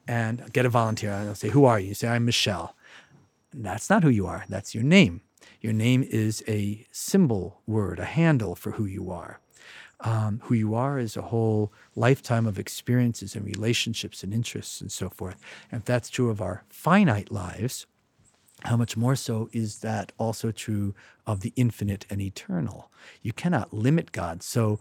And 0.10 0.52
get 0.52 0.66
a 0.66 0.70
volunteer, 0.70 1.12
and 1.12 1.30
I'll 1.30 1.36
say, 1.36 1.50
"Who 1.50 1.66
are 1.66 1.80
you?" 1.80 1.90
you 1.90 1.94
say, 1.94 2.08
"I'm 2.08 2.26
Michelle." 2.26 2.76
that's 3.54 3.90
not 3.90 4.04
who 4.04 4.10
you 4.10 4.28
are. 4.28 4.46
That's 4.50 4.74
your 4.76 4.84
name. 4.84 5.22
Your 5.62 5.74
name 5.74 6.04
is 6.04 6.44
a 6.48 6.86
symbol 6.92 7.62
word, 7.68 8.00
a 8.00 8.06
handle 8.06 8.56
for 8.56 8.72
who 8.72 8.86
you 8.86 9.12
are. 9.12 9.40
Um, 10.02 10.42
who 10.46 10.56
you 10.56 10.76
are 10.76 10.98
is 10.98 11.18
a 11.18 11.24
whole 11.24 11.74
lifetime 11.96 12.48
of 12.48 12.58
experiences 12.58 13.36
and 13.36 13.46
relationships 13.46 14.24
and 14.24 14.34
interests 14.34 14.80
and 14.82 14.92
so 14.92 15.10
forth. 15.10 15.38
And 15.72 15.82
if 15.82 15.86
that's 15.86 16.10
true 16.10 16.30
of 16.30 16.42
our 16.42 16.64
finite 16.70 17.32
lives, 17.32 17.86
how 18.64 18.78
much 18.78 18.96
more 18.96 19.16
so 19.16 19.50
is 19.52 19.80
that 19.80 20.12
also 20.18 20.52
true 20.52 20.96
of 21.28 21.42
the 21.42 21.54
infinite 21.56 22.06
and 22.10 22.22
eternal? 22.22 22.92
You 23.22 23.34
cannot 23.34 23.74
limit 23.74 24.12
God. 24.12 24.42
So, 24.44 24.80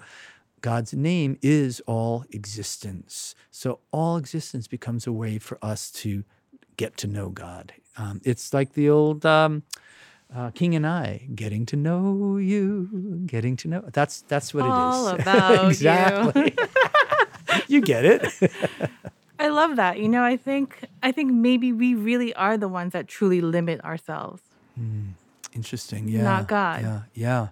God's 0.61 0.95
name 0.95 1.39
is 1.43 1.81
all 1.87 2.25
existence. 2.31 3.35
So, 3.51 3.81
all 3.93 4.17
existence 4.17 4.67
becomes 4.67 5.07
a 5.07 5.13
way 5.13 5.39
for 5.39 5.59
us 5.63 5.91
to 5.93 6.25
get 6.77 6.97
to 6.99 7.07
know 7.07 7.29
God. 7.29 7.73
Um, 7.97 8.21
it's 8.25 8.55
like 8.55 8.75
the 8.75 8.89
old 8.89 9.27
um, 9.27 9.65
uh, 10.35 10.51
King 10.51 10.75
and 10.75 10.87
I, 10.87 11.29
getting 11.35 11.67
to 11.67 11.77
know 11.77 12.37
you, 12.37 13.23
getting 13.27 13.57
to 13.59 13.69
know. 13.69 13.85
That's 13.93 14.23
that's 14.23 14.53
what 14.55 14.65
all 14.65 14.71
it 14.71 14.91
is. 14.91 14.97
All 14.97 15.09
about 15.21 15.69
exactly. 15.69 16.55
you. 16.57 17.61
you 17.69 17.81
get 17.81 18.05
it. 18.05 18.53
I 19.41 19.49
love 19.49 19.77
that. 19.77 19.99
You 19.99 20.09
know, 20.09 20.23
I 20.23 20.37
think 20.37 20.85
I 21.03 21.13
think 21.13 21.33
maybe 21.33 21.73
we 21.73 21.95
really 21.95 22.35
are 22.35 22.57
the 22.57 22.69
ones 22.69 22.93
that 22.93 23.09
truly 23.09 23.41
limit 23.41 23.83
ourselves. 23.85 24.43
Mm, 24.79 25.13
interesting. 25.55 26.09
Yeah. 26.09 26.23
Not 26.23 26.49
God. 26.49 26.83
Yeah. 26.83 27.01
Yeah. 27.15 27.49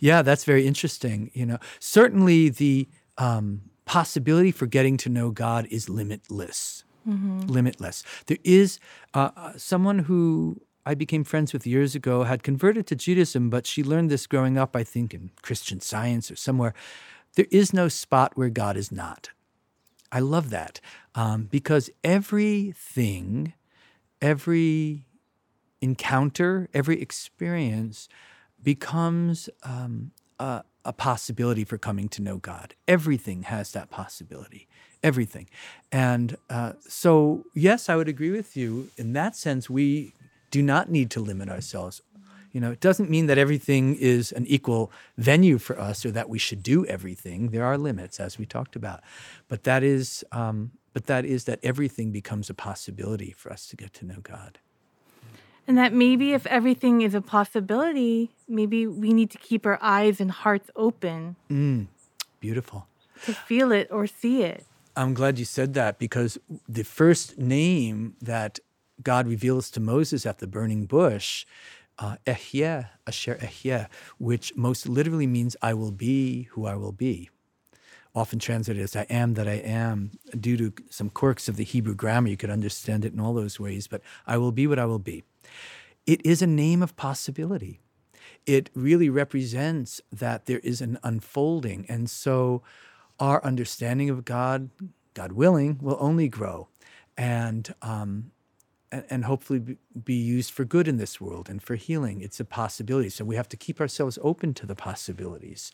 Yeah, 0.00 0.22
that's 0.22 0.44
very 0.44 0.66
interesting. 0.66 1.30
You 1.34 1.46
know, 1.46 1.58
certainly 1.80 2.48
the 2.48 2.88
um, 3.16 3.62
possibility 3.84 4.50
for 4.50 4.66
getting 4.66 4.96
to 4.98 5.08
know 5.08 5.30
God 5.30 5.66
is 5.70 5.88
limitless. 5.88 6.84
Mm-hmm. 7.08 7.40
Limitless. 7.40 8.02
There 8.26 8.38
is 8.44 8.78
uh, 9.14 9.30
uh 9.34 9.52
someone 9.56 10.00
who 10.00 10.60
I 10.88 10.94
became 10.94 11.22
friends 11.22 11.52
with 11.52 11.66
years 11.66 11.94
ago 11.94 12.22
had 12.22 12.42
converted 12.42 12.86
to 12.86 12.96
Judaism, 12.96 13.50
but 13.50 13.66
she 13.66 13.82
learned 13.82 14.10
this 14.10 14.26
growing 14.26 14.56
up, 14.56 14.74
I 14.74 14.84
think, 14.84 15.12
in 15.12 15.30
Christian 15.42 15.80
science 15.80 16.30
or 16.30 16.36
somewhere. 16.36 16.72
There 17.34 17.46
is 17.50 17.74
no 17.74 17.88
spot 17.88 18.36
where 18.36 18.48
God 18.48 18.76
is 18.76 18.90
not. 18.90 19.30
I 20.10 20.20
love 20.20 20.48
that 20.48 20.80
um, 21.14 21.44
because 21.50 21.90
everything, 22.02 23.52
every 24.22 25.04
encounter, 25.82 26.68
every 26.72 27.02
experience 27.02 28.08
becomes 28.62 29.48
um, 29.62 30.12
a, 30.38 30.62
a 30.84 30.92
possibility 30.92 31.64
for 31.64 31.78
coming 31.78 32.08
to 32.10 32.22
know 32.22 32.38
God. 32.38 32.74
Everything 32.86 33.42
has 33.42 33.72
that 33.72 33.90
possibility. 33.90 34.68
Everything. 35.02 35.48
And 35.92 36.36
uh, 36.50 36.72
so, 36.80 37.44
yes, 37.54 37.88
I 37.88 37.96
would 37.96 38.08
agree 38.08 38.30
with 38.30 38.56
you. 38.56 38.90
In 38.96 39.12
that 39.12 39.36
sense, 39.36 39.70
we 39.70 40.12
do 40.50 40.62
not 40.62 40.90
need 40.90 41.10
to 41.10 41.20
limit 41.20 41.48
ourselves. 41.48 42.02
You 42.52 42.60
know, 42.60 42.72
it 42.72 42.80
doesn't 42.80 43.10
mean 43.10 43.26
that 43.26 43.38
everything 43.38 43.94
is 43.94 44.32
an 44.32 44.46
equal 44.46 44.90
venue 45.16 45.58
for 45.58 45.78
us 45.78 46.04
or 46.04 46.10
that 46.12 46.28
we 46.28 46.38
should 46.38 46.62
do 46.62 46.84
everything. 46.86 47.50
There 47.50 47.64
are 47.64 47.76
limits, 47.76 48.18
as 48.18 48.38
we 48.38 48.46
talked 48.46 48.74
about. 48.74 49.00
But 49.48 49.64
that 49.64 49.82
is, 49.82 50.24
um, 50.32 50.72
but 50.92 51.06
that 51.06 51.24
is 51.24 51.44
that 51.44 51.60
everything 51.62 52.10
becomes 52.10 52.48
a 52.50 52.54
possibility 52.54 53.30
for 53.30 53.52
us 53.52 53.66
to 53.68 53.76
get 53.76 53.92
to 53.94 54.06
know 54.06 54.20
God. 54.22 54.58
And 55.68 55.76
that 55.76 55.92
maybe 55.92 56.32
if 56.32 56.46
everything 56.46 57.02
is 57.02 57.14
a 57.14 57.20
possibility, 57.20 58.30
maybe 58.48 58.86
we 58.86 59.12
need 59.12 59.30
to 59.32 59.38
keep 59.38 59.66
our 59.66 59.78
eyes 59.82 60.18
and 60.18 60.30
hearts 60.30 60.70
open. 60.74 61.36
Mm, 61.50 61.88
beautiful. 62.40 62.86
To 63.26 63.34
feel 63.34 63.70
it 63.70 63.86
or 63.90 64.06
see 64.06 64.42
it. 64.42 64.64
I'm 64.96 65.12
glad 65.12 65.38
you 65.38 65.44
said 65.44 65.74
that 65.74 65.98
because 65.98 66.38
the 66.66 66.84
first 66.84 67.36
name 67.36 68.16
that 68.22 68.58
God 69.02 69.28
reveals 69.28 69.70
to 69.72 69.80
Moses 69.80 70.24
at 70.24 70.38
the 70.38 70.46
burning 70.46 70.86
bush, 70.86 71.44
uh, 71.98 72.16
Ehyeh, 72.26 72.88
Asher 73.06 73.36
Ehyeh, 73.36 73.88
which 74.18 74.56
most 74.56 74.88
literally 74.88 75.26
means 75.26 75.54
I 75.60 75.74
will 75.74 75.92
be 75.92 76.44
who 76.52 76.64
I 76.64 76.76
will 76.76 76.92
be. 76.92 77.28
Often 78.14 78.38
translated 78.38 78.82
as 78.82 78.96
I 78.96 79.02
am 79.10 79.34
that 79.34 79.46
I 79.46 79.60
am. 79.60 80.12
Due 80.38 80.56
to 80.56 80.72
some 80.88 81.10
quirks 81.10 81.46
of 81.46 81.56
the 81.56 81.64
Hebrew 81.64 81.94
grammar, 81.94 82.28
you 82.28 82.38
could 82.38 82.50
understand 82.50 83.04
it 83.04 83.12
in 83.12 83.20
all 83.20 83.34
those 83.34 83.60
ways, 83.60 83.86
but 83.86 84.00
I 84.26 84.38
will 84.38 84.50
be 84.50 84.66
what 84.66 84.78
I 84.78 84.86
will 84.86 84.98
be. 84.98 85.24
It 86.06 86.24
is 86.24 86.40
a 86.40 86.46
name 86.46 86.82
of 86.82 86.96
possibility. 86.96 87.80
It 88.46 88.70
really 88.74 89.10
represents 89.10 90.00
that 90.10 90.46
there 90.46 90.60
is 90.60 90.80
an 90.80 90.98
unfolding. 91.02 91.84
And 91.88 92.08
so 92.08 92.62
our 93.20 93.44
understanding 93.44 94.08
of 94.08 94.24
God, 94.24 94.70
God 95.12 95.32
willing, 95.32 95.78
will 95.82 95.98
only 96.00 96.28
grow 96.28 96.68
and, 97.16 97.74
um, 97.82 98.30
and, 98.90 99.26
hopefully 99.26 99.76
be 100.02 100.14
used 100.14 100.50
for 100.50 100.64
good 100.64 100.88
in 100.88 100.96
this 100.96 101.20
world 101.20 101.50
and 101.50 101.62
for 101.62 101.74
healing. 101.74 102.22
It's 102.22 102.40
a 102.40 102.44
possibility. 102.44 103.10
So 103.10 103.24
we 103.24 103.36
have 103.36 103.48
to 103.50 103.56
keep 103.56 103.80
ourselves 103.80 104.18
open 104.22 104.54
to 104.54 104.66
the 104.66 104.74
possibilities. 104.74 105.72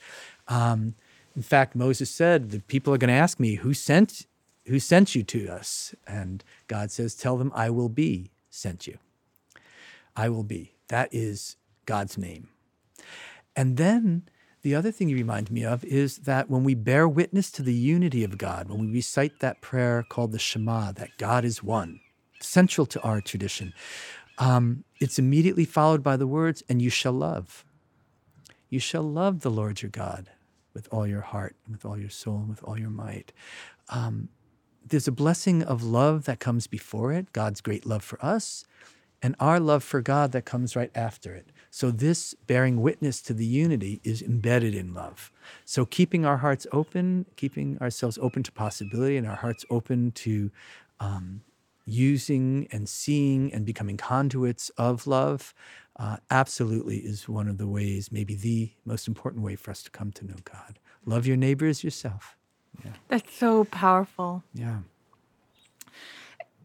Um, 0.49 0.97
in 1.37 1.43
fact, 1.43 1.77
Moses 1.77 2.11
said, 2.11 2.51
The 2.51 2.61
people 2.61 2.93
are 2.93 2.99
going 2.99 3.09
to 3.09 3.15
ask 3.15 3.39
me, 3.39 3.57
Who 3.57 3.73
sent, 3.73 4.27
who 4.67 4.81
sent 4.81 5.15
you 5.15 5.23
to 5.23 5.49
us? 5.49 5.95
And 6.09 6.43
God 6.67 6.91
says, 6.91 7.15
Tell 7.15 7.37
them, 7.37 7.53
I 7.55 7.71
will 7.71 7.89
be 7.89 8.33
sent 8.51 8.89
you. 8.89 8.99
I 10.17 10.29
will 10.29 10.45
be. 10.45 10.75
That 10.89 11.09
is 11.13 11.57
God's 11.87 12.17
name. 12.19 12.49
And 13.57 13.77
then 13.77 14.29
the 14.63 14.75
other 14.75 14.91
thing 14.91 15.09
you 15.09 15.17
remind 15.17 15.51
me 15.51 15.65
of 15.65 15.85
is 15.85 16.19
that 16.19 16.49
when 16.49 16.65
we 16.65 16.75
bear 16.75 17.07
witness 17.07 17.51
to 17.53 17.63
the 17.63 17.75
unity 17.75 18.25
of 18.25 18.39
God, 18.39 18.69
when 18.69 18.81
we 18.81 18.93
recite 18.93 19.41
that 19.41 19.61
prayer 19.61 20.05
called 20.09 20.33
the 20.33 20.39
Shema, 20.39 20.93
that 20.93 21.11
God 21.19 21.45
is 21.45 21.63
one, 21.63 22.01
central 22.41 22.87
to 22.87 23.01
our 23.03 23.21
tradition, 23.21 23.75
um, 24.39 24.85
it's 25.01 25.19
immediately 25.19 25.65
followed 25.65 26.03
by 26.03 26.17
the 26.17 26.27
words, 26.27 26.63
and 26.69 26.81
you 26.81 26.91
shall 26.91 27.13
love. 27.13 27.65
You 28.69 28.81
shall 28.81 29.03
love 29.03 29.41
the 29.41 29.51
Lord 29.51 29.83
your 29.83 29.91
God 29.91 30.31
with 30.73 30.89
all 30.91 31.07
your 31.07 31.21
heart, 31.21 31.55
with 31.71 31.85
all 31.85 31.99
your 31.99 32.09
soul, 32.09 32.39
and 32.39 32.49
with 32.49 32.65
all 32.65 32.79
your 32.79 32.91
might. 32.91 33.33
Um, 33.91 34.31
there's 34.87 35.07
a 35.07 35.13
blessing 35.13 35.63
of 35.63 35.83
love 35.83 36.25
that 36.25 36.41
comes 36.41 36.67
before 36.67 37.13
it, 37.13 37.33
God's 37.33 37.61
great 37.61 37.87
love 37.87 38.03
for 38.03 38.23
us, 38.25 38.65
and 39.25 39.35
our 39.41 39.59
love 39.59 39.83
for 39.83 40.03
God 40.03 40.33
that 40.33 40.45
comes 40.45 40.77
right 40.77 40.91
after 40.95 41.35
it. 41.35 41.49
So, 41.71 41.91
this 41.91 42.35
bearing 42.47 42.83
witness 42.83 43.23
to 43.23 43.33
the 43.33 43.47
unity 43.47 44.03
is 44.05 44.21
embedded 44.21 44.75
in 44.75 44.93
love. 44.93 45.33
So, 45.65 45.87
keeping 45.87 46.27
our 46.27 46.37
hearts 46.37 46.67
open, 46.73 47.25
keeping 47.35 47.79
ourselves 47.81 48.19
open 48.21 48.43
to 48.43 48.53
possibility, 48.53 49.17
and 49.17 49.27
our 49.27 49.37
hearts 49.37 49.65
open 49.71 50.13
to 50.13 50.51
um, 51.01 51.41
using 51.87 52.69
and 52.71 52.87
seeing 52.87 53.51
and 53.55 53.65
becoming 53.65 53.97
conduits 53.97 54.69
of 54.77 55.07
love, 55.07 55.55
uh, 55.97 56.19
absolutely 56.31 56.99
is 56.99 57.27
one 57.27 57.49
of 57.49 57.57
the 57.57 57.67
ways, 57.67 58.13
maybe 58.13 58.35
the 58.35 58.73
most 58.85 59.09
important 59.09 59.43
way 59.43 59.57
for 59.57 59.71
us 59.71 59.83
to 59.85 59.91
come 59.91 60.13
to 60.13 60.27
know 60.27 60.37
God. 60.45 60.79
Love 61.07 61.27
your 61.27 61.39
neighbor 61.39 61.67
as 61.67 61.83
yourself. 61.83 62.37
Yeah. 62.85 62.93
That's 63.09 63.35
so 63.35 63.65
powerful. 63.65 64.45
Yeah. 64.53 64.81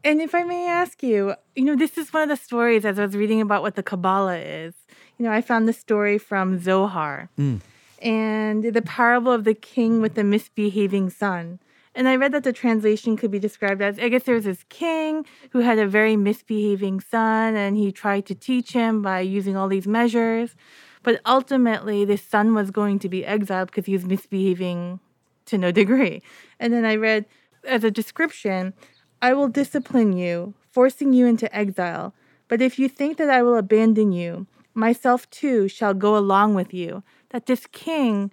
And 0.03 0.21
if 0.21 0.33
I 0.33 0.43
may 0.43 0.67
ask 0.67 1.03
you, 1.03 1.35
you 1.55 1.65
know, 1.65 1.75
this 1.75 1.97
is 1.97 2.13
one 2.13 2.23
of 2.23 2.29
the 2.29 2.41
stories 2.41 2.85
as 2.85 2.97
I 2.97 3.05
was 3.05 3.15
reading 3.15 3.41
about 3.41 3.61
what 3.61 3.75
the 3.75 3.83
Kabbalah 3.83 4.37
is. 4.37 4.73
You 5.17 5.25
know, 5.25 5.31
I 5.31 5.41
found 5.41 5.67
the 5.67 5.73
story 5.73 6.17
from 6.17 6.59
Zohar 6.59 7.29
mm. 7.37 7.59
and 8.01 8.63
the 8.63 8.81
parable 8.81 9.31
of 9.31 9.43
the 9.43 9.53
king 9.53 10.01
with 10.01 10.15
the 10.15 10.23
misbehaving 10.23 11.09
son. 11.09 11.59
And 11.95 12.07
I 12.07 12.15
read 12.15 12.31
that 12.31 12.45
the 12.45 12.53
translation 12.53 13.17
could 13.17 13.31
be 13.31 13.39
described 13.39 13.81
as 13.81 13.99
I 13.99 14.07
guess 14.07 14.23
there 14.23 14.35
was 14.35 14.45
this 14.45 14.63
king 14.69 15.25
who 15.49 15.59
had 15.59 15.79
a 15.79 15.87
very 15.87 16.15
misbehaving 16.15 17.01
son, 17.01 17.55
and 17.55 17.75
he 17.75 17.91
tried 17.91 18.25
to 18.27 18.35
teach 18.35 18.71
him 18.71 19.01
by 19.01 19.19
using 19.19 19.57
all 19.57 19.67
these 19.67 19.87
measures. 19.87 20.55
But 21.03 21.19
ultimately, 21.25 22.05
this 22.05 22.21
son 22.21 22.53
was 22.53 22.71
going 22.71 22.99
to 22.99 23.09
be 23.09 23.25
exiled 23.25 23.71
because 23.71 23.85
he 23.85 23.93
was 23.93 24.05
misbehaving 24.05 24.99
to 25.47 25.57
no 25.57 25.71
degree. 25.71 26.21
And 26.59 26.71
then 26.71 26.85
I 26.85 26.95
read 26.95 27.25
as 27.67 27.83
a 27.83 27.91
description 27.91 28.73
I 29.22 29.34
will 29.34 29.47
discipline 29.47 30.13
you, 30.13 30.53
forcing 30.72 31.13
you 31.13 31.26
into 31.26 31.53
exile. 31.55 32.13
But 32.47 32.61
if 32.61 32.80
you 32.80 32.89
think 32.89 33.17
that 33.17 33.30
I 33.30 33.43
will 33.43 33.57
abandon 33.57 34.11
you, 34.11 34.47
myself 34.74 35.30
too 35.30 35.67
shall 35.67 35.93
go 35.93 36.17
along 36.17 36.55
with 36.55 36.74
you. 36.74 37.03
That 37.30 37.45
this 37.45 37.67
king 37.67 38.32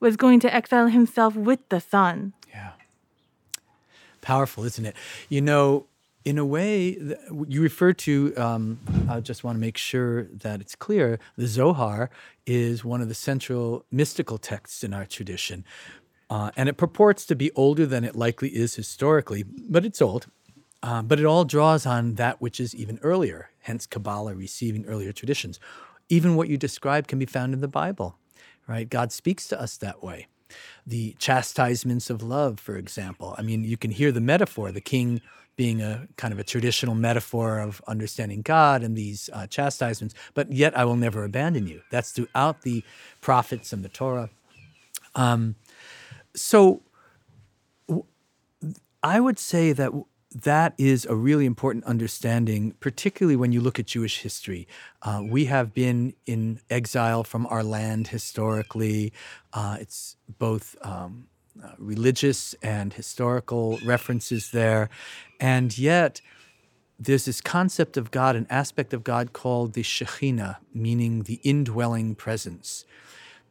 was 0.00 0.16
going 0.16 0.40
to 0.40 0.54
exile 0.54 0.88
himself 0.88 1.36
with 1.36 1.68
the 1.68 1.80
son. 1.80 2.32
Yeah. 2.48 2.72
Powerful, 4.20 4.64
isn't 4.64 4.84
it? 4.84 4.96
You 5.28 5.40
know, 5.40 5.86
in 6.24 6.38
a 6.38 6.44
way, 6.44 6.98
you 7.48 7.62
refer 7.62 7.92
to, 7.92 8.34
um, 8.36 8.78
I 9.08 9.20
just 9.20 9.42
want 9.42 9.56
to 9.56 9.60
make 9.60 9.76
sure 9.76 10.24
that 10.24 10.60
it's 10.60 10.76
clear, 10.76 11.18
the 11.36 11.46
Zohar 11.46 12.10
is 12.46 12.84
one 12.84 13.00
of 13.00 13.08
the 13.08 13.14
central 13.14 13.84
mystical 13.90 14.38
texts 14.38 14.84
in 14.84 14.94
our 14.94 15.04
tradition. 15.04 15.64
Uh, 16.32 16.50
and 16.56 16.66
it 16.66 16.78
purports 16.78 17.26
to 17.26 17.36
be 17.36 17.50
older 17.52 17.84
than 17.84 18.04
it 18.04 18.16
likely 18.16 18.48
is 18.48 18.74
historically, 18.74 19.42
but 19.42 19.84
it's 19.84 20.00
old. 20.00 20.28
Uh, 20.82 21.02
but 21.02 21.20
it 21.20 21.26
all 21.26 21.44
draws 21.44 21.84
on 21.84 22.14
that 22.14 22.40
which 22.40 22.58
is 22.58 22.74
even 22.74 22.98
earlier, 23.02 23.50
hence 23.60 23.86
Kabbalah 23.86 24.34
receiving 24.34 24.86
earlier 24.86 25.12
traditions. 25.12 25.60
Even 26.08 26.34
what 26.34 26.48
you 26.48 26.56
describe 26.56 27.06
can 27.06 27.18
be 27.18 27.26
found 27.26 27.52
in 27.52 27.60
the 27.60 27.68
Bible, 27.68 28.16
right? 28.66 28.88
God 28.88 29.12
speaks 29.12 29.46
to 29.48 29.60
us 29.60 29.76
that 29.76 30.02
way. 30.02 30.26
The 30.86 31.14
chastisements 31.18 32.08
of 32.08 32.22
love, 32.22 32.58
for 32.58 32.78
example. 32.78 33.34
I 33.36 33.42
mean, 33.42 33.62
you 33.62 33.76
can 33.76 33.90
hear 33.90 34.10
the 34.10 34.22
metaphor, 34.22 34.72
the 34.72 34.80
king 34.80 35.20
being 35.56 35.82
a 35.82 36.08
kind 36.16 36.32
of 36.32 36.38
a 36.38 36.44
traditional 36.44 36.94
metaphor 36.94 37.58
of 37.58 37.82
understanding 37.86 38.40
God 38.40 38.82
and 38.82 38.96
these 38.96 39.28
uh, 39.34 39.46
chastisements, 39.48 40.14
but 40.32 40.50
yet 40.50 40.74
I 40.78 40.86
will 40.86 40.96
never 40.96 41.24
abandon 41.24 41.66
you. 41.66 41.82
That's 41.90 42.10
throughout 42.10 42.62
the 42.62 42.82
prophets 43.20 43.70
and 43.70 43.84
the 43.84 43.90
Torah. 43.90 44.30
Um, 45.14 45.56
so 46.34 46.82
I 49.02 49.20
would 49.20 49.38
say 49.38 49.72
that 49.72 49.92
that 50.34 50.74
is 50.78 51.04
a 51.04 51.14
really 51.14 51.44
important 51.44 51.84
understanding, 51.84 52.74
particularly 52.80 53.36
when 53.36 53.52
you 53.52 53.60
look 53.60 53.78
at 53.78 53.86
Jewish 53.86 54.20
history. 54.20 54.66
Uh, 55.02 55.22
we 55.28 55.46
have 55.46 55.74
been 55.74 56.14
in 56.24 56.60
exile 56.70 57.24
from 57.24 57.46
our 57.48 57.62
land 57.62 58.08
historically. 58.08 59.12
Uh, 59.52 59.76
it's 59.80 60.16
both 60.38 60.76
um, 60.82 61.26
uh, 61.62 61.72
religious 61.78 62.54
and 62.62 62.94
historical 62.94 63.78
references 63.84 64.52
there. 64.52 64.88
And 65.38 65.76
yet, 65.76 66.20
there's 66.98 67.24
this 67.24 67.40
concept 67.40 67.96
of 67.96 68.10
God, 68.10 68.36
an 68.36 68.46
aspect 68.48 68.94
of 68.94 69.04
God 69.04 69.32
called 69.32 69.74
the 69.74 69.82
Shekhinah, 69.82 70.58
meaning 70.72 71.24
the 71.24 71.40
indwelling 71.42 72.14
presence. 72.14 72.86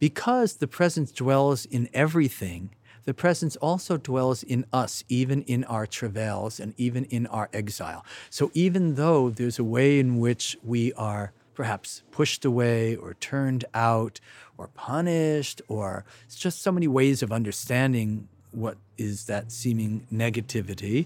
Because 0.01 0.55
the 0.55 0.67
presence 0.67 1.11
dwells 1.11 1.65
in 1.65 1.87
everything, 1.93 2.71
the 3.05 3.13
presence 3.13 3.55
also 3.57 3.97
dwells 3.97 4.41
in 4.41 4.65
us, 4.73 5.03
even 5.09 5.43
in 5.43 5.63
our 5.65 5.85
travails 5.85 6.59
and 6.59 6.73
even 6.75 7.05
in 7.05 7.27
our 7.27 7.49
exile. 7.53 8.03
So 8.31 8.49
even 8.55 8.95
though 8.95 9.29
there's 9.29 9.59
a 9.59 9.63
way 9.63 9.99
in 9.99 10.17
which 10.17 10.57
we 10.63 10.91
are 10.93 11.33
perhaps 11.53 12.01
pushed 12.09 12.43
away 12.45 12.95
or 12.95 13.13
turned 13.13 13.65
out 13.75 14.19
or 14.57 14.69
punished, 14.69 15.61
or 15.67 16.03
it's 16.25 16.35
just 16.35 16.63
so 16.63 16.71
many 16.71 16.87
ways 16.87 17.21
of 17.21 17.31
understanding 17.31 18.27
what 18.49 18.77
is 18.97 19.25
that 19.25 19.51
seeming 19.51 20.07
negativity, 20.11 21.05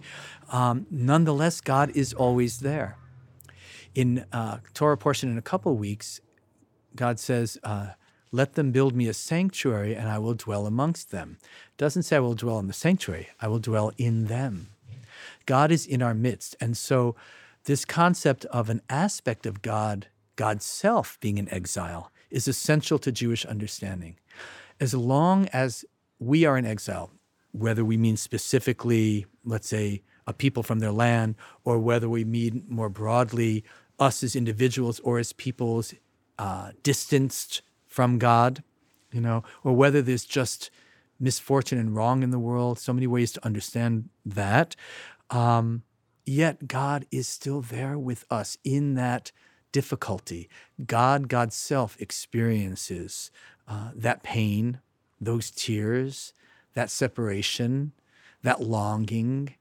um, 0.53 0.87
nonetheless, 0.89 1.59
God 1.59 1.91
is 1.95 2.13
always 2.13 2.59
there. 2.59 2.97
In 3.93 4.25
uh, 4.31 4.59
Torah 4.73 4.97
portion 4.97 5.29
in 5.29 5.37
a 5.37 5.41
couple 5.41 5.75
weeks, 5.75 6.21
God 6.95 7.19
says, 7.19 7.57
uh, 7.61 7.89
let 8.31 8.53
them 8.53 8.71
build 8.71 8.95
me 8.95 9.07
a 9.07 9.13
sanctuary 9.13 9.95
and 9.95 10.09
I 10.09 10.19
will 10.19 10.33
dwell 10.33 10.65
amongst 10.65 11.11
them. 11.11 11.37
Doesn't 11.77 12.03
say 12.03 12.17
I 12.17 12.19
will 12.19 12.35
dwell 12.35 12.59
in 12.59 12.67
the 12.67 12.73
sanctuary, 12.73 13.29
I 13.41 13.47
will 13.47 13.59
dwell 13.59 13.91
in 13.97 14.25
them. 14.25 14.67
God 15.45 15.71
is 15.71 15.85
in 15.85 16.01
our 16.01 16.13
midst. 16.13 16.55
And 16.59 16.75
so, 16.75 17.15
this 17.65 17.85
concept 17.85 18.45
of 18.45 18.69
an 18.69 18.81
aspect 18.89 19.45
of 19.45 19.63
God, 19.63 20.07
God's 20.35 20.65
self 20.65 21.17
being 21.19 21.37
in 21.39 21.49
exile, 21.49 22.11
is 22.29 22.47
essential 22.47 22.99
to 22.99 23.11
Jewish 23.11 23.45
understanding. 23.45 24.17
as 24.79 24.93
long 24.93 25.47
as 25.53 25.85
we 26.19 26.45
are 26.45 26.57
in 26.57 26.65
exile, 26.65 27.11
whether 27.51 27.85
we 27.85 27.97
mean 27.97 28.17
specifically, 28.17 29.25
let's 29.43 29.67
say, 29.67 30.03
a 30.27 30.33
people 30.33 30.63
from 30.63 30.79
their 30.79 30.91
land, 30.91 31.35
or 31.63 31.79
whether 31.79 32.09
we 32.09 32.25
mean 32.25 32.63
more 32.67 32.89
broadly 32.89 33.63
us 33.99 34.23
as 34.23 34.35
individuals 34.35 34.99
or 35.01 35.19
as 35.19 35.31
peoples 35.33 35.93
uh, 36.37 36.71
distanced 36.83 37.61
from 37.95 38.17
God, 38.17 38.61
you 39.13 39.21
know, 39.21 39.41
or 39.63 39.71
whether 39.71 40.01
there's 40.01 40.25
just 40.25 40.69
misfortune 41.17 41.77
and 41.77 41.95
wrong 41.95 42.23
in 42.23 42.29
the 42.29 42.37
world, 42.37 42.77
so 42.77 42.91
many 42.91 43.07
ways 43.07 43.31
to 43.31 43.45
understand 43.45 44.09
that. 44.25 44.75
Um, 45.29 45.83
yet 46.25 46.67
God 46.67 47.05
is 47.09 47.25
still 47.25 47.61
there 47.61 47.97
with 47.97 48.25
us 48.29 48.57
in 48.65 48.95
that 48.95 49.31
difficulty. 49.71 50.49
God, 50.85 51.29
God's 51.29 51.55
self, 51.55 51.95
experiences 52.01 53.31
uh, 53.65 53.91
that 53.95 54.23
pain, 54.23 54.81
those 55.21 55.49
tears, 55.49 56.33
that 56.73 56.89
separation, 56.89 57.93
that 58.43 58.61
longing. 58.61 59.55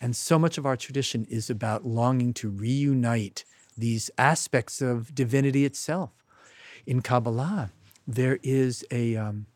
And 0.00 0.14
so 0.14 0.38
much 0.38 0.58
of 0.58 0.64
our 0.64 0.76
tradition 0.76 1.26
is 1.28 1.50
about 1.50 1.84
longing 1.84 2.34
to 2.34 2.50
reunite 2.50 3.44
these 3.76 4.12
aspects 4.16 4.80
of 4.80 5.12
divinity 5.12 5.64
itself. 5.64 6.12
In 6.86 7.02
Kabbalah, 7.02 7.72
there 8.14 8.38
is 8.42 8.84
a 8.90 9.16
um, 9.16 9.46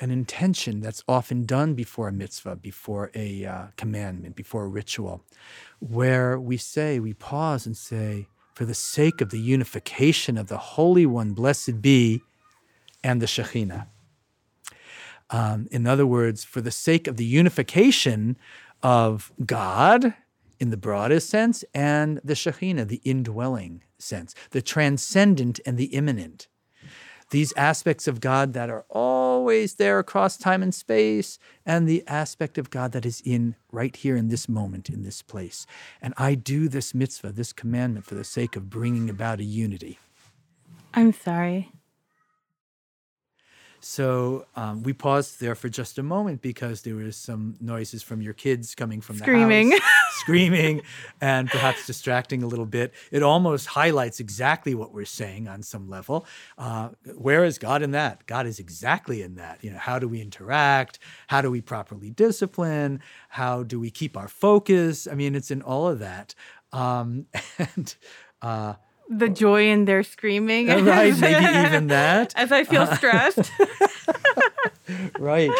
an 0.00 0.10
intention 0.10 0.80
that's 0.80 1.02
often 1.08 1.44
done 1.44 1.74
before 1.74 2.08
a 2.08 2.12
mitzvah, 2.12 2.56
before 2.56 3.10
a 3.14 3.44
uh, 3.44 3.66
commandment, 3.76 4.36
before 4.36 4.64
a 4.64 4.68
ritual, 4.68 5.24
where 5.80 6.38
we 6.38 6.56
say, 6.56 7.00
we 7.00 7.12
pause 7.14 7.66
and 7.66 7.76
say, 7.76 8.28
for 8.54 8.64
the 8.64 8.74
sake 8.74 9.20
of 9.20 9.30
the 9.30 9.40
unification 9.40 10.38
of 10.38 10.48
the 10.48 10.58
Holy 10.58 11.04
One, 11.04 11.32
blessed 11.32 11.82
be, 11.82 12.22
and 13.02 13.20
the 13.20 13.26
Shekhinah. 13.26 13.86
Um, 15.30 15.68
in 15.70 15.86
other 15.86 16.06
words, 16.06 16.44
for 16.44 16.60
the 16.60 16.70
sake 16.70 17.06
of 17.06 17.16
the 17.16 17.24
unification 17.24 18.36
of 18.82 19.32
God 19.44 20.14
in 20.60 20.70
the 20.70 20.76
broadest 20.76 21.28
sense 21.28 21.64
and 21.74 22.20
the 22.24 22.34
Shekhinah, 22.34 22.88
the 22.88 23.00
indwelling 23.04 23.82
sense, 23.98 24.34
the 24.50 24.62
transcendent 24.62 25.60
and 25.66 25.76
the 25.76 25.86
immanent. 25.86 26.46
These 27.30 27.52
aspects 27.56 28.08
of 28.08 28.20
God 28.20 28.54
that 28.54 28.70
are 28.70 28.86
always 28.88 29.74
there 29.74 29.98
across 29.98 30.38
time 30.38 30.62
and 30.62 30.74
space, 30.74 31.38
and 31.66 31.86
the 31.86 32.02
aspect 32.06 32.56
of 32.56 32.70
God 32.70 32.92
that 32.92 33.04
is 33.04 33.20
in 33.22 33.54
right 33.70 33.94
here 33.94 34.16
in 34.16 34.28
this 34.28 34.48
moment, 34.48 34.88
in 34.88 35.02
this 35.02 35.20
place. 35.20 35.66
And 36.00 36.14
I 36.16 36.34
do 36.34 36.68
this 36.68 36.94
mitzvah, 36.94 37.32
this 37.32 37.52
commandment, 37.52 38.06
for 38.06 38.14
the 38.14 38.24
sake 38.24 38.56
of 38.56 38.70
bringing 38.70 39.10
about 39.10 39.40
a 39.40 39.44
unity. 39.44 39.98
I'm 40.94 41.12
sorry. 41.12 41.70
So 43.80 44.46
um, 44.56 44.82
we 44.82 44.92
paused 44.92 45.40
there 45.40 45.54
for 45.54 45.68
just 45.68 45.98
a 45.98 46.02
moment 46.02 46.42
because 46.42 46.82
there 46.82 46.96
was 46.96 47.16
some 47.16 47.56
noises 47.60 48.02
from 48.02 48.20
your 48.20 48.34
kids 48.34 48.74
coming 48.74 49.00
from 49.00 49.16
screaming. 49.16 49.70
the 49.70 49.80
house, 49.80 50.14
screaming, 50.20 50.58
Screaming 50.78 50.82
and 51.20 51.48
perhaps 51.48 51.86
distracting 51.86 52.42
a 52.42 52.46
little 52.46 52.66
bit. 52.66 52.92
It 53.10 53.22
almost 53.22 53.66
highlights 53.66 54.20
exactly 54.20 54.74
what 54.74 54.92
we're 54.92 55.04
saying 55.04 55.48
on 55.48 55.62
some 55.62 55.88
level. 55.88 56.26
Uh, 56.56 56.90
where 57.14 57.44
is 57.44 57.58
God 57.58 57.82
in 57.82 57.92
that? 57.92 58.26
God 58.26 58.46
is 58.46 58.58
exactly 58.58 59.22
in 59.22 59.36
that. 59.36 59.62
You 59.62 59.70
know, 59.70 59.78
how 59.78 59.98
do 59.98 60.08
we 60.08 60.20
interact? 60.20 60.98
How 61.28 61.40
do 61.40 61.50
we 61.50 61.60
properly 61.60 62.10
discipline? 62.10 63.00
How 63.28 63.62
do 63.62 63.78
we 63.78 63.90
keep 63.90 64.16
our 64.16 64.28
focus? 64.28 65.06
I 65.06 65.14
mean, 65.14 65.34
it's 65.34 65.50
in 65.50 65.62
all 65.62 65.88
of 65.88 66.00
that. 66.00 66.34
Um, 66.72 67.26
and 67.58 67.94
uh, 68.42 68.74
the 69.08 69.28
joy 69.28 69.68
in 69.68 69.84
their 69.84 70.02
screaming. 70.02 70.68
right, 70.84 71.16
maybe 71.20 71.66
even 71.66 71.88
that. 71.88 72.34
As 72.36 72.52
I 72.52 72.64
feel 72.64 72.86
stressed. 72.86 73.50
right. 75.18 75.50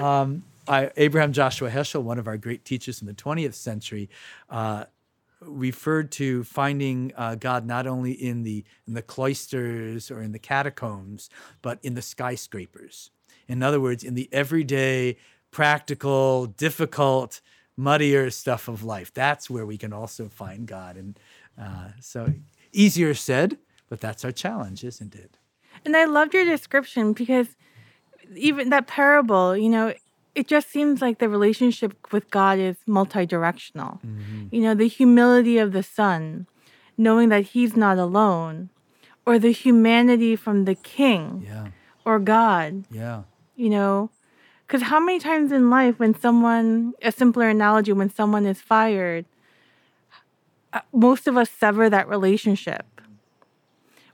Um, 0.00 0.44
I, 0.68 0.90
Abraham 0.96 1.32
Joshua 1.32 1.70
Heschel, 1.70 2.02
one 2.02 2.18
of 2.18 2.26
our 2.26 2.36
great 2.36 2.64
teachers 2.64 3.00
in 3.00 3.06
the 3.06 3.14
20th 3.14 3.54
century, 3.54 4.10
uh, 4.50 4.84
referred 5.40 6.10
to 6.10 6.42
finding 6.44 7.12
uh, 7.16 7.36
God 7.36 7.66
not 7.66 7.86
only 7.86 8.12
in 8.12 8.42
the 8.42 8.64
in 8.86 8.94
the 8.94 9.02
cloisters 9.02 10.10
or 10.10 10.22
in 10.22 10.32
the 10.32 10.38
catacombs, 10.38 11.30
but 11.62 11.78
in 11.82 11.94
the 11.94 12.02
skyscrapers. 12.02 13.10
In 13.46 13.62
other 13.62 13.80
words, 13.80 14.02
in 14.02 14.14
the 14.14 14.28
everyday, 14.32 15.18
practical, 15.52 16.46
difficult, 16.46 17.40
muddier 17.76 18.30
stuff 18.30 18.66
of 18.66 18.82
life. 18.82 19.12
That's 19.12 19.48
where 19.48 19.66
we 19.66 19.78
can 19.78 19.92
also 19.92 20.28
find 20.28 20.66
God. 20.66 20.96
And 20.96 21.18
uh, 21.60 21.90
so 22.00 22.32
Easier 22.76 23.14
said, 23.14 23.56
but 23.88 24.00
that's 24.00 24.24
our 24.24 24.32
challenge, 24.32 24.84
isn't 24.84 25.14
it? 25.14 25.38
And 25.84 25.96
I 25.96 26.04
loved 26.04 26.34
your 26.34 26.44
description 26.44 27.12
because 27.12 27.56
even 28.34 28.70
that 28.70 28.86
parable, 28.86 29.56
you 29.56 29.68
know, 29.68 29.94
it 30.34 30.46
just 30.48 30.70
seems 30.70 31.00
like 31.00 31.18
the 31.18 31.28
relationship 31.28 32.12
with 32.12 32.30
God 32.30 32.58
is 32.58 32.76
multi-directional. 32.86 34.00
Mm-hmm. 34.04 34.48
You 34.50 34.60
know, 34.60 34.74
the 34.74 34.88
humility 34.88 35.56
of 35.56 35.72
the 35.72 35.82
son, 35.82 36.46
knowing 36.98 37.30
that 37.30 37.44
he's 37.44 37.76
not 37.76 37.98
alone, 37.98 38.68
or 39.24 39.38
the 39.38 39.52
humanity 39.52 40.36
from 40.36 40.66
the 40.66 40.74
king 40.74 41.44
yeah. 41.46 41.68
or 42.04 42.18
God. 42.18 42.84
Yeah. 42.90 43.22
You 43.56 43.70
know, 43.70 44.10
because 44.66 44.82
how 44.82 45.00
many 45.00 45.18
times 45.18 45.52
in 45.52 45.70
life, 45.70 45.98
when 45.98 46.18
someone, 46.18 46.92
a 47.00 47.10
simpler 47.10 47.48
analogy, 47.48 47.92
when 47.92 48.10
someone 48.10 48.44
is 48.44 48.60
fired, 48.60 49.24
most 50.92 51.26
of 51.26 51.36
us 51.36 51.50
sever 51.50 51.88
that 51.90 52.08
relationship 52.08 52.96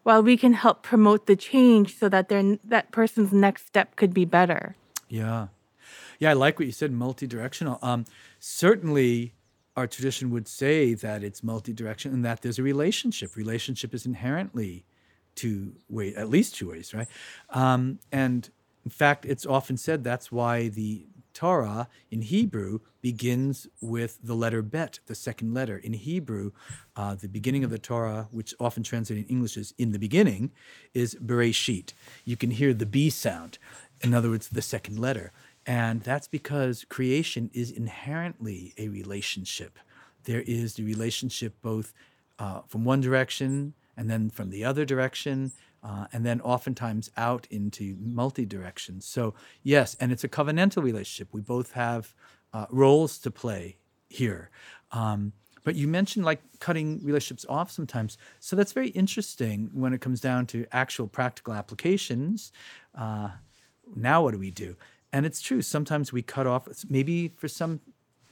while 0.02 0.22
we 0.22 0.36
can 0.36 0.52
help 0.52 0.82
promote 0.82 1.26
the 1.26 1.36
change 1.36 1.96
so 1.96 2.08
that 2.08 2.28
their 2.28 2.58
that 2.64 2.90
person's 2.90 3.32
next 3.32 3.66
step 3.66 3.96
could 3.96 4.12
be 4.12 4.24
better. 4.24 4.76
Yeah. 5.08 5.48
Yeah 6.18 6.30
i 6.30 6.32
like 6.32 6.58
what 6.58 6.66
you 6.66 6.72
said 6.72 6.92
multi-directional. 6.92 7.78
Um, 7.82 8.04
certainly 8.38 9.34
our 9.76 9.86
tradition 9.86 10.30
would 10.30 10.48
say 10.48 10.94
that 10.94 11.24
it's 11.24 11.42
multi-directional 11.42 12.14
and 12.14 12.24
that 12.24 12.42
there's 12.42 12.58
a 12.58 12.62
relationship. 12.62 13.36
Relationship 13.36 13.94
is 13.94 14.04
inherently 14.04 14.84
two 15.34 15.72
way 15.88 16.14
at 16.14 16.28
least 16.28 16.54
two 16.56 16.68
ways 16.68 16.92
right? 16.92 17.08
Um, 17.50 17.98
and 18.10 18.50
in 18.84 18.90
fact 18.90 19.24
it's 19.24 19.46
often 19.46 19.76
said 19.76 20.04
that's 20.04 20.30
why 20.30 20.68
the 20.68 21.06
Torah 21.34 21.88
in 22.10 22.22
Hebrew 22.22 22.80
begins 23.00 23.66
with 23.80 24.18
the 24.22 24.34
letter 24.34 24.62
bet, 24.62 25.00
the 25.06 25.14
second 25.14 25.54
letter. 25.54 25.76
In 25.76 25.92
Hebrew, 25.92 26.52
uh, 26.96 27.14
the 27.14 27.28
beginning 27.28 27.64
of 27.64 27.70
the 27.70 27.78
Torah, 27.78 28.28
which 28.30 28.54
often 28.60 28.82
translated 28.82 29.24
in 29.24 29.30
English 29.30 29.56
is 29.56 29.74
in 29.78 29.92
the 29.92 29.98
beginning, 29.98 30.52
is 30.94 31.14
Bereshit. 31.16 31.92
You 32.24 32.36
can 32.36 32.50
hear 32.50 32.72
the 32.72 32.86
B 32.86 33.10
sound. 33.10 33.58
In 34.00 34.14
other 34.14 34.30
words, 34.30 34.48
the 34.48 34.62
second 34.62 34.98
letter. 34.98 35.32
And 35.66 36.02
that's 36.02 36.28
because 36.28 36.84
creation 36.88 37.50
is 37.52 37.70
inherently 37.70 38.74
a 38.76 38.88
relationship. 38.88 39.78
There 40.24 40.42
is 40.42 40.74
the 40.74 40.84
relationship 40.84 41.54
both 41.62 41.92
uh, 42.38 42.62
from 42.66 42.84
one 42.84 43.00
direction 43.00 43.74
and 43.96 44.10
then 44.10 44.30
from 44.30 44.50
the 44.50 44.64
other 44.64 44.84
direction 44.84 45.52
uh, 45.82 46.06
and 46.12 46.24
then 46.24 46.40
oftentimes 46.40 47.10
out 47.16 47.46
into 47.50 47.96
multi 48.00 48.46
directions. 48.46 49.04
So, 49.04 49.34
yes, 49.62 49.96
and 50.00 50.12
it's 50.12 50.24
a 50.24 50.28
covenantal 50.28 50.82
relationship. 50.82 51.28
We 51.32 51.40
both 51.40 51.72
have 51.72 52.14
uh, 52.52 52.66
roles 52.70 53.18
to 53.18 53.30
play 53.30 53.78
here. 54.08 54.50
Um, 54.92 55.32
but 55.64 55.74
you 55.74 55.88
mentioned 55.88 56.24
like 56.24 56.40
cutting 56.60 57.00
relationships 57.04 57.46
off 57.48 57.70
sometimes. 57.70 58.18
So 58.40 58.56
that's 58.56 58.72
very 58.72 58.88
interesting 58.88 59.70
when 59.72 59.92
it 59.92 60.00
comes 60.00 60.20
down 60.20 60.46
to 60.46 60.66
actual 60.72 61.06
practical 61.06 61.54
applications. 61.54 62.52
Uh, 62.94 63.30
now, 63.94 64.22
what 64.22 64.32
do 64.32 64.38
we 64.38 64.50
do? 64.50 64.76
And 65.12 65.26
it's 65.26 65.40
true. 65.40 65.62
Sometimes 65.62 66.12
we 66.12 66.22
cut 66.22 66.46
off. 66.46 66.68
Maybe 66.88 67.28
for 67.36 67.48
some, 67.48 67.80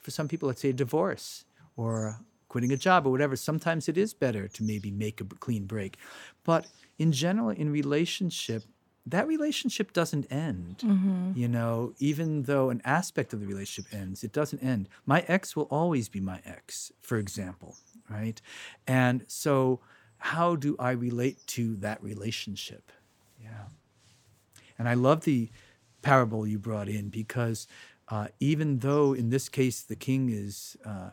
for 0.01 0.11
some 0.11 0.28
people, 0.28 0.48
let's 0.48 0.61
say 0.61 0.70
a 0.70 0.72
divorce 0.72 1.44
or 1.76 2.20
quitting 2.51 2.72
a 2.72 2.76
job 2.76 3.07
or 3.07 3.11
whatever. 3.11 3.36
Sometimes 3.36 3.88
it 3.88 3.96
is 3.96 4.12
better 4.12 4.46
to 4.48 4.62
maybe 4.62 4.90
make 4.90 5.20
a 5.22 5.24
clean 5.24 5.64
break. 5.64 5.96
But 6.44 6.66
in 6.98 7.12
general, 7.12 7.48
in 7.48 7.70
relationship, 7.70 8.64
that 9.07 9.26
relationship 9.26 9.94
doesn't 9.94 10.30
end. 10.30 10.82
Mm-hmm. 10.84 11.32
You 11.34 11.48
know, 11.48 11.94
even 11.98 12.42
though 12.42 12.68
an 12.68 12.82
aspect 12.84 13.32
of 13.32 13.40
the 13.40 13.46
relationship 13.46 13.94
ends, 13.94 14.22
it 14.22 14.32
doesn't 14.32 14.62
end. 14.62 14.88
My 15.07 15.24
ex 15.28 15.57
will 15.57 15.68
always 15.70 16.11
be 16.11 16.20
my 16.20 16.40
ex, 16.44 16.92
for 17.01 17.16
example, 17.16 17.76
right? 18.11 18.38
And 18.86 19.24
so, 19.28 19.80
how 20.18 20.57
do 20.57 20.76
I 20.78 20.90
relate 20.90 21.38
to 21.46 21.76
that 21.76 22.03
relationship? 22.03 22.92
Yeah. 23.42 23.68
And 24.78 24.86
I 24.88 24.94
love 24.94 25.24
the 25.24 25.51
parable 26.03 26.46
you 26.46 26.59
brought 26.59 26.88
in 26.88 27.09
because 27.09 27.66
uh, 28.09 28.28
even 28.40 28.78
though 28.78 29.12
in 29.12 29.30
this 29.30 29.48
case 29.48 29.82
the 29.82 29.96
king 29.96 30.30
is 30.30 30.76
uh, 30.84 31.11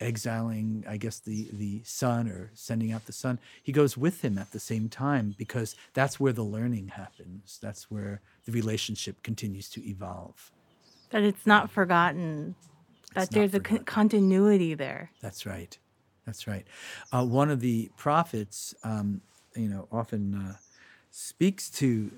exiling, 0.00 0.84
I 0.88 0.96
guess, 0.96 1.20
the, 1.20 1.48
the 1.52 1.82
son 1.84 2.28
or 2.28 2.50
sending 2.54 2.92
out 2.92 3.06
the 3.06 3.12
son, 3.12 3.38
he 3.62 3.72
goes 3.72 3.96
with 3.96 4.24
him 4.24 4.38
at 4.38 4.52
the 4.52 4.60
same 4.60 4.88
time 4.88 5.34
because 5.36 5.74
that's 5.94 6.20
where 6.20 6.32
the 6.32 6.42
learning 6.42 6.88
happens. 6.88 7.58
That's 7.60 7.90
where 7.90 8.20
the 8.44 8.52
relationship 8.52 9.22
continues 9.22 9.68
to 9.70 9.88
evolve. 9.88 10.52
That 11.10 11.22
it's 11.22 11.46
not 11.46 11.70
forgotten, 11.70 12.54
that 13.14 13.24
it's 13.24 13.34
there's 13.34 13.54
a 13.54 13.60
con- 13.60 13.84
continuity 13.84 14.74
there. 14.74 15.10
That's 15.20 15.46
right. 15.46 15.76
That's 16.26 16.46
right. 16.46 16.66
Uh, 17.10 17.24
one 17.24 17.50
of 17.50 17.60
the 17.60 17.90
prophets, 17.96 18.74
um, 18.84 19.22
you 19.56 19.68
know, 19.68 19.88
often 19.90 20.34
uh, 20.34 20.56
speaks 21.10 21.70
to 21.70 22.10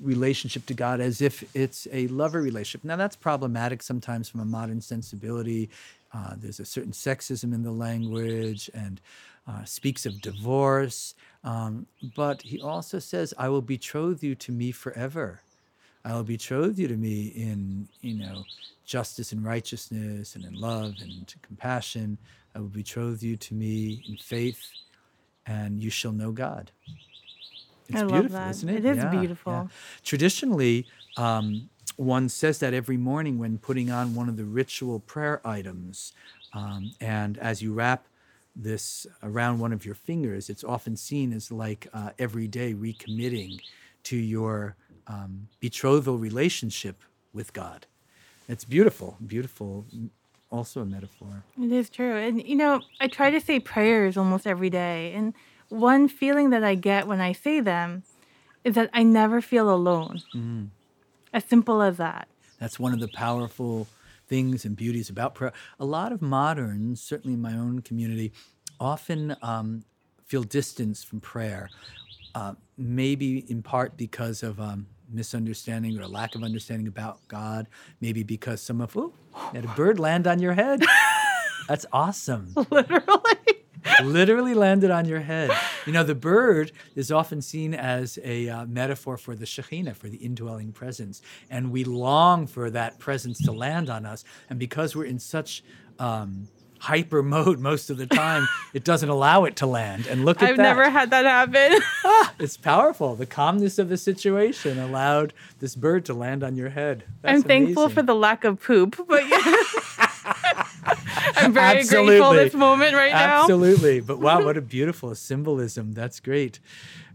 relationship 0.00 0.66
to 0.66 0.74
God 0.74 1.00
as 1.00 1.20
if 1.20 1.44
it's 1.54 1.86
a 1.92 2.08
lover 2.08 2.40
relationship. 2.40 2.84
Now, 2.84 2.96
that's 2.96 3.16
problematic 3.16 3.82
sometimes 3.82 4.28
from 4.28 4.40
a 4.40 4.44
modern 4.44 4.80
sensibility. 4.80 5.70
Uh, 6.12 6.34
there's 6.36 6.60
a 6.60 6.64
certain 6.64 6.92
sexism 6.92 7.54
in 7.54 7.62
the 7.62 7.70
language 7.72 8.70
and 8.74 9.00
uh, 9.46 9.64
speaks 9.64 10.06
of 10.06 10.20
divorce. 10.20 11.14
Um, 11.44 11.86
but 12.16 12.42
he 12.42 12.60
also 12.60 12.98
says, 12.98 13.32
I 13.38 13.48
will 13.48 13.62
betroth 13.62 14.22
you 14.22 14.34
to 14.36 14.52
me 14.52 14.72
forever. 14.72 15.40
I 16.04 16.14
will 16.14 16.24
betroth 16.24 16.78
you 16.78 16.88
to 16.88 16.96
me 16.96 17.28
in, 17.28 17.88
you 18.00 18.14
know, 18.14 18.44
justice 18.84 19.32
and 19.32 19.44
righteousness 19.44 20.34
and 20.34 20.44
in 20.44 20.54
love 20.54 20.94
and 21.02 21.32
compassion. 21.42 22.18
I 22.54 22.60
will 22.60 22.68
betroth 22.68 23.22
you 23.22 23.36
to 23.36 23.54
me 23.54 24.02
in 24.08 24.16
faith, 24.16 24.60
and 25.46 25.82
you 25.82 25.90
shall 25.90 26.12
know 26.12 26.32
God. 26.32 26.70
It's 27.88 27.98
I 28.00 28.04
love 28.04 28.12
beautiful, 28.12 28.36
that. 28.36 28.50
isn't 28.50 28.68
it? 28.68 28.76
It 28.76 28.84
is 28.84 28.96
Yeah, 28.98 29.10
beautiful. 29.10 29.52
yeah. 29.52 29.66
Traditionally, 30.02 30.86
um, 31.16 31.70
one 31.96 32.28
says 32.28 32.58
that 32.58 32.74
every 32.74 32.96
morning 32.96 33.38
when 33.38 33.58
putting 33.58 33.90
on 33.90 34.14
one 34.14 34.28
of 34.28 34.36
the 34.36 34.44
ritual 34.44 35.00
prayer 35.00 35.40
items. 35.46 36.12
Um, 36.52 36.92
and 37.00 37.38
as 37.38 37.62
you 37.62 37.72
wrap 37.72 38.06
this 38.54 39.06
around 39.22 39.58
one 39.58 39.72
of 39.72 39.84
your 39.84 39.94
fingers, 39.94 40.48
it's 40.50 40.64
often 40.64 40.96
seen 40.96 41.32
as 41.32 41.50
like 41.50 41.88
uh, 41.92 42.10
every 42.18 42.46
day 42.46 42.74
recommitting 42.74 43.60
to 44.04 44.16
your 44.16 44.76
um, 45.06 45.48
betrothal 45.60 46.18
relationship 46.18 47.02
with 47.32 47.52
God. 47.52 47.86
It's 48.48 48.64
beautiful, 48.64 49.16
beautiful, 49.26 49.86
also 50.50 50.80
a 50.82 50.86
metaphor. 50.86 51.44
It 51.60 51.72
is 51.72 51.90
true. 51.90 52.16
And, 52.16 52.46
you 52.46 52.56
know, 52.56 52.82
I 53.00 53.08
try 53.08 53.30
to 53.30 53.40
say 53.40 53.60
prayers 53.60 54.16
almost 54.16 54.46
every 54.46 54.70
day. 54.70 55.12
And 55.14 55.34
one 55.68 56.08
feeling 56.08 56.50
that 56.50 56.64
I 56.64 56.74
get 56.74 57.06
when 57.06 57.20
I 57.20 57.32
say 57.32 57.60
them 57.60 58.02
is 58.64 58.74
that 58.74 58.90
I 58.92 59.02
never 59.02 59.40
feel 59.40 59.72
alone. 59.72 60.22
As 61.32 61.44
simple 61.44 61.82
as 61.82 61.96
that. 61.98 62.28
That's 62.58 62.78
one 62.78 62.92
of 62.92 63.00
the 63.00 63.08
powerful 63.08 63.86
things 64.26 64.64
and 64.64 64.76
beauties 64.76 65.08
about 65.08 65.34
prayer. 65.34 65.52
A 65.78 65.84
lot 65.84 66.12
of 66.12 66.20
moderns, 66.20 67.00
certainly 67.00 67.34
in 67.34 67.40
my 67.40 67.54
own 67.54 67.80
community, 67.80 68.32
often 68.80 69.36
um, 69.42 69.84
feel 70.24 70.42
distance 70.42 71.02
from 71.04 71.20
prayer, 71.20 71.70
uh, 72.34 72.54
maybe 72.76 73.38
in 73.50 73.62
part 73.62 73.96
because 73.96 74.42
of 74.42 74.60
um, 74.60 74.86
misunderstanding 75.10 75.98
or 75.98 76.02
a 76.02 76.08
lack 76.08 76.34
of 76.34 76.42
understanding 76.42 76.86
about 76.86 77.26
God, 77.28 77.68
maybe 78.00 78.22
because 78.22 78.60
some 78.60 78.80
of, 78.80 78.96
oh, 78.96 79.12
had 79.54 79.64
a 79.64 79.68
bird 79.68 79.98
land 79.98 80.26
on 80.26 80.38
your 80.38 80.52
head. 80.52 80.82
That's 81.68 81.86
awesome. 81.92 82.52
Literally. 82.70 83.58
Literally 84.02 84.54
landed 84.54 84.90
on 84.90 85.06
your 85.06 85.20
head. 85.20 85.50
You 85.86 85.92
know, 85.92 86.02
the 86.02 86.14
bird 86.14 86.72
is 86.94 87.10
often 87.12 87.42
seen 87.42 87.74
as 87.74 88.18
a 88.24 88.48
uh, 88.48 88.66
metaphor 88.66 89.16
for 89.16 89.34
the 89.34 89.44
Shekhinah, 89.44 89.96
for 89.96 90.08
the 90.08 90.18
indwelling 90.18 90.72
presence. 90.72 91.22
And 91.50 91.70
we 91.70 91.84
long 91.84 92.46
for 92.46 92.70
that 92.70 92.98
presence 92.98 93.38
to 93.44 93.52
land 93.52 93.90
on 93.90 94.06
us. 94.06 94.24
And 94.50 94.58
because 94.58 94.94
we're 94.96 95.04
in 95.04 95.18
such 95.18 95.62
um, 95.98 96.48
hyper 96.78 97.22
mode 97.22 97.58
most 97.58 97.90
of 97.90 97.96
the 97.96 98.06
time, 98.06 98.48
it 98.74 98.84
doesn't 98.84 99.08
allow 99.08 99.44
it 99.44 99.56
to 99.56 99.66
land. 99.66 100.06
And 100.06 100.24
look 100.24 100.38
at 100.38 100.40
that. 100.40 100.50
I've 100.50 100.56
never 100.58 100.88
had 100.88 101.10
that 101.10 101.24
happen. 101.24 101.80
It's 102.40 102.56
powerful. 102.56 103.16
The 103.16 103.26
calmness 103.26 103.80
of 103.80 103.88
the 103.88 103.96
situation 103.96 104.78
allowed 104.78 105.32
this 105.58 105.74
bird 105.74 106.04
to 106.04 106.14
land 106.14 106.44
on 106.44 106.54
your 106.54 106.68
head. 106.68 107.02
That's 107.20 107.34
I'm 107.34 107.42
thankful 107.42 107.84
amazing. 107.84 107.94
for 107.96 108.02
the 108.02 108.14
lack 108.14 108.44
of 108.44 108.62
poop, 108.62 108.94
but 109.08 109.26
yeah. 109.26 109.38
I'm 111.38 111.52
very 111.52 111.84
grateful 111.84 111.98
Absolutely. 112.08 112.44
this 112.44 112.54
moment 112.54 112.94
right 112.94 113.12
now. 113.12 113.42
Absolutely. 113.42 114.00
But 114.00 114.18
wow, 114.18 114.44
what 114.44 114.56
a 114.56 114.60
beautiful 114.60 115.14
symbolism. 115.14 115.92
That's 115.92 116.20
great. 116.20 116.60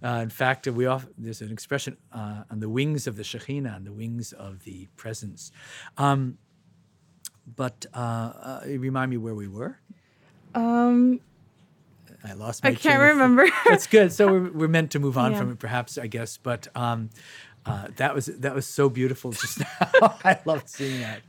Uh, 0.04 0.20
in 0.24 0.30
fact, 0.30 0.68
we 0.68 0.86
off, 0.86 1.06
there's 1.18 1.42
an 1.42 1.52
expression 1.52 1.98
uh, 2.12 2.44
on 2.52 2.60
the 2.60 2.70
wings 2.70 3.08
of 3.08 3.16
the 3.16 3.24
Shekhinah, 3.24 3.76
on 3.76 3.84
the 3.84 3.92
wings 3.94 4.34
of 4.34 4.64
the 4.64 4.88
presence. 4.98 5.52
Um, 5.98 6.38
but 7.56 7.86
uh, 7.94 7.98
uh, 7.98 8.62
remind 8.66 9.12
me 9.12 9.18
where 9.18 9.36
we 9.36 9.48
were. 9.48 9.78
Um, 10.56 11.20
I 12.24 12.34
lost 12.34 12.64
my 12.64 12.70
I 12.70 12.76
can't 12.76 13.02
of- 13.02 13.10
remember. 13.10 13.46
That's 13.68 13.88
good. 13.88 14.12
So 14.14 14.28
we're, 14.32 14.52
we're 14.52 14.68
meant 14.68 14.92
to 14.92 15.00
move 15.00 15.18
on 15.18 15.32
Yeah. 15.34 15.40
from 15.40 15.52
it, 15.52 15.60
perhaps, 15.60 15.98
I 15.98 16.08
guess. 16.08 16.38
But 16.38 16.68
um, 16.76 17.10
uh, 17.66 17.88
that 17.98 18.14
was 18.16 18.28
that 18.28 18.54
was 18.56 18.66
so 18.66 18.90
beautiful 18.90 19.32
just 19.32 19.60
now. 19.82 20.18
I 20.24 20.40
loved 20.46 20.70
seeing 20.70 21.02
that. 21.02 21.22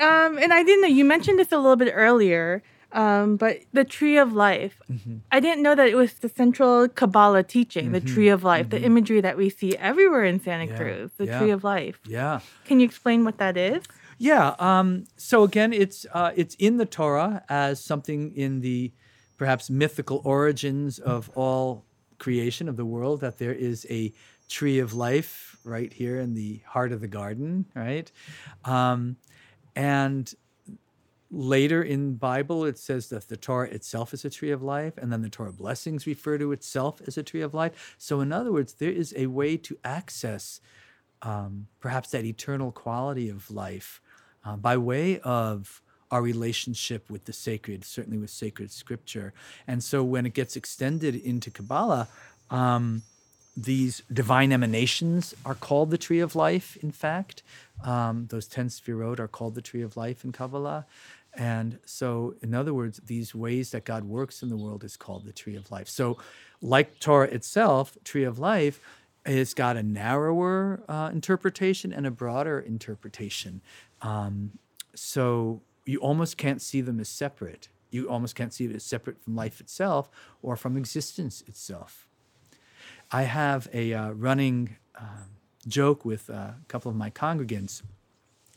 Um, 0.00 0.38
and 0.38 0.52
I 0.52 0.62
didn't 0.62 0.82
know 0.82 0.88
you 0.88 1.04
mentioned 1.04 1.38
this 1.38 1.52
a 1.52 1.56
little 1.56 1.76
bit 1.76 1.92
earlier, 1.94 2.62
um, 2.92 3.36
but 3.36 3.60
the 3.72 3.84
tree 3.84 4.16
of 4.18 4.32
life. 4.32 4.80
Mm-hmm. 4.90 5.16
I 5.30 5.40
didn't 5.40 5.62
know 5.62 5.74
that 5.74 5.88
it 5.88 5.96
was 5.96 6.14
the 6.14 6.28
central 6.28 6.88
Kabbalah 6.88 7.42
teaching, 7.42 7.92
the 7.92 8.00
tree 8.00 8.28
of 8.28 8.44
life, 8.44 8.70
the 8.70 8.80
imagery 8.80 9.20
that 9.20 9.36
we 9.36 9.50
see 9.50 9.76
everywhere 9.76 10.24
in 10.24 10.40
Santa 10.40 10.64
Mm-hmm. 10.64 10.72
Yeah, 10.72 10.78
Cruz, 10.78 11.10
the 11.16 11.26
yeah. 11.26 11.38
tree 11.38 11.50
of 11.50 11.64
life. 11.64 12.00
Yeah. 12.06 12.40
Can 12.64 12.80
you 12.80 12.86
explain 12.86 13.24
what 13.24 13.38
that 13.38 13.56
is? 13.56 13.84
Yeah. 14.18 14.54
Um, 14.58 15.04
so 15.16 15.42
again, 15.42 15.72
it's 15.72 16.06
uh, 16.12 16.32
it's 16.36 16.54
in 16.56 16.76
the 16.76 16.86
Torah 16.86 17.44
as 17.48 17.82
something 17.82 18.32
in 18.36 18.60
the 18.60 18.92
perhaps 19.36 19.68
mythical 19.68 20.22
origins 20.24 20.98
of 20.98 21.30
all 21.34 21.84
creation 22.18 22.68
of 22.68 22.76
the 22.76 22.84
world 22.84 23.20
that 23.20 23.38
there 23.38 23.52
is 23.52 23.86
a 23.90 24.12
tree 24.48 24.78
of 24.78 24.94
life 24.94 25.56
right 25.64 25.92
here 25.92 26.20
in 26.20 26.34
the 26.34 26.62
heart 26.66 26.92
of 26.92 27.00
the 27.00 27.08
garden, 27.08 27.66
right? 27.74 28.10
Um, 28.64 29.16
and 29.74 30.32
later 31.30 31.82
in 31.82 32.14
Bible 32.14 32.64
it 32.64 32.78
says 32.78 33.08
that 33.08 33.28
the 33.28 33.36
Torah 33.36 33.68
itself 33.68 34.14
is 34.14 34.24
a 34.24 34.30
tree 34.30 34.50
of 34.50 34.62
life, 34.62 34.96
and 34.96 35.12
then 35.12 35.22
the 35.22 35.28
Torah 35.28 35.52
blessings 35.52 36.06
refer 36.06 36.38
to 36.38 36.52
itself 36.52 37.00
as 37.06 37.18
a 37.18 37.22
tree 37.22 37.42
of 37.42 37.54
life. 37.54 37.96
So 37.98 38.20
in 38.20 38.32
other 38.32 38.52
words, 38.52 38.74
there 38.74 38.90
is 38.90 39.12
a 39.16 39.26
way 39.26 39.56
to 39.58 39.76
access 39.84 40.60
um, 41.22 41.66
perhaps 41.80 42.10
that 42.10 42.24
eternal 42.24 42.70
quality 42.70 43.28
of 43.28 43.50
life 43.50 44.00
uh, 44.44 44.56
by 44.56 44.76
way 44.76 45.18
of 45.20 45.82
our 46.10 46.22
relationship 46.22 47.10
with 47.10 47.24
the 47.24 47.32
sacred, 47.32 47.84
certainly 47.84 48.18
with 48.18 48.30
sacred 48.30 48.70
scripture. 48.70 49.32
And 49.66 49.82
so 49.82 50.04
when 50.04 50.26
it 50.26 50.34
gets 50.34 50.54
extended 50.54 51.16
into 51.16 51.50
Kabbalah, 51.50 52.08
um, 52.50 53.02
these 53.56 54.02
divine 54.12 54.52
emanations 54.52 55.34
are 55.44 55.54
called 55.54 55.90
the 55.90 55.98
tree 55.98 56.20
of 56.20 56.34
life, 56.34 56.76
in 56.82 56.90
fact. 56.90 57.42
Um, 57.84 58.26
those 58.30 58.46
10 58.46 58.68
sphirot 58.68 59.18
are 59.18 59.28
called 59.28 59.54
the 59.54 59.62
tree 59.62 59.82
of 59.82 59.96
life 59.96 60.24
in 60.24 60.32
Kabbalah. 60.32 60.86
And 61.36 61.78
so, 61.84 62.34
in 62.42 62.54
other 62.54 62.72
words, 62.72 63.00
these 63.06 63.34
ways 63.34 63.72
that 63.72 63.84
God 63.84 64.04
works 64.04 64.42
in 64.42 64.48
the 64.48 64.56
world 64.56 64.84
is 64.84 64.96
called 64.96 65.24
the 65.24 65.32
tree 65.32 65.56
of 65.56 65.70
life. 65.70 65.88
So, 65.88 66.16
like 66.62 67.00
Torah 67.00 67.28
itself, 67.28 67.98
tree 68.04 68.24
of 68.24 68.38
life, 68.38 68.80
it's 69.26 69.54
got 69.54 69.76
a 69.76 69.82
narrower 69.82 70.82
uh, 70.88 71.10
interpretation 71.12 71.92
and 71.92 72.06
a 72.06 72.10
broader 72.10 72.60
interpretation. 72.60 73.62
Um, 74.02 74.58
so 74.94 75.62
you 75.84 75.98
almost 75.98 76.36
can't 76.36 76.60
see 76.60 76.80
them 76.80 77.00
as 77.00 77.08
separate. 77.08 77.68
You 77.90 78.08
almost 78.08 78.34
can't 78.34 78.52
see 78.52 78.66
it 78.66 78.74
as 78.74 78.84
separate 78.84 79.22
from 79.22 79.34
life 79.34 79.60
itself 79.60 80.10
or 80.42 80.56
from 80.56 80.76
existence 80.76 81.42
itself. 81.46 82.08
I 83.14 83.22
have 83.22 83.68
a 83.72 83.94
uh, 83.94 84.10
running 84.10 84.74
um, 84.98 85.36
joke 85.68 86.04
with 86.04 86.28
a 86.30 86.56
couple 86.66 86.90
of 86.90 86.96
my 86.96 87.10
congregants 87.10 87.80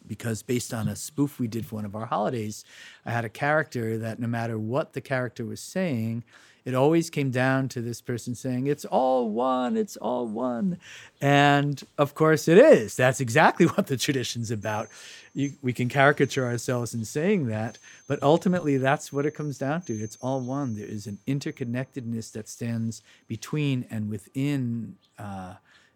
because 0.07 0.41
based 0.41 0.73
on 0.73 0.87
a 0.87 0.95
spoof 0.95 1.39
we 1.39 1.47
did 1.47 1.63
for 1.67 1.75
one 1.75 1.85
of 1.85 1.95
our 1.95 2.07
holidays, 2.07 2.65
I 3.05 3.11
had 3.11 3.23
a 3.23 3.29
character 3.29 3.99
that 3.99 4.17
no 4.17 4.25
matter 4.25 4.57
what 4.57 4.93
the 4.93 4.99
character 4.99 5.45
was 5.45 5.59
saying, 5.59 6.23
it 6.67 6.75
always 6.75 7.09
came 7.09 7.31
down 7.31 7.69
to 7.69 7.81
this 7.81 8.01
person 8.01 8.35
saying, 8.35 8.67
It's 8.67 8.83
all 8.83 9.29
one, 9.29 9.77
it's 9.77 9.95
all 9.95 10.27
one. 10.27 10.79
And 11.21 11.81
of 11.97 12.13
course 12.13 12.49
it 12.49 12.57
is. 12.57 12.97
That's 12.97 13.21
exactly 13.21 13.65
what 13.75 13.87
the 13.87 13.95
tradition's 13.95 14.51
about. 14.51 14.89
You, 15.33 15.53
we 15.61 15.71
can 15.71 15.87
caricature 15.87 16.45
ourselves 16.45 16.93
in 16.93 17.05
saying 17.05 17.45
that, 17.47 17.77
but 18.05 18.21
ultimately 18.21 18.75
that's 18.75 19.13
what 19.13 19.25
it 19.25 19.31
comes 19.31 19.57
down 19.57 19.83
to. 19.83 19.93
It's 19.93 20.17
all 20.19 20.41
one. 20.41 20.75
There 20.75 20.85
is 20.85 21.07
an 21.07 21.19
interconnectedness 21.25 22.33
that 22.33 22.49
stands 22.49 23.01
between 23.29 23.85
and 23.89 24.09
within 24.09 24.97
uh, 25.17 25.53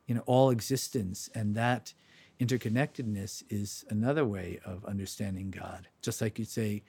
you 0.07 0.15
know, 0.15 0.24
all 0.26 0.51
existence. 0.51 1.30
And 1.36 1.53
that 1.55 1.91
interconnectedness 2.39 3.43
is 3.49 3.84
another 3.89 4.24
way 4.24 4.61
of 4.63 4.86
understanding 4.86 5.51
God. 5.51 5.89
Just 6.01 6.22
like 6.22 6.39
you 6.39 6.45
say, 6.45 6.84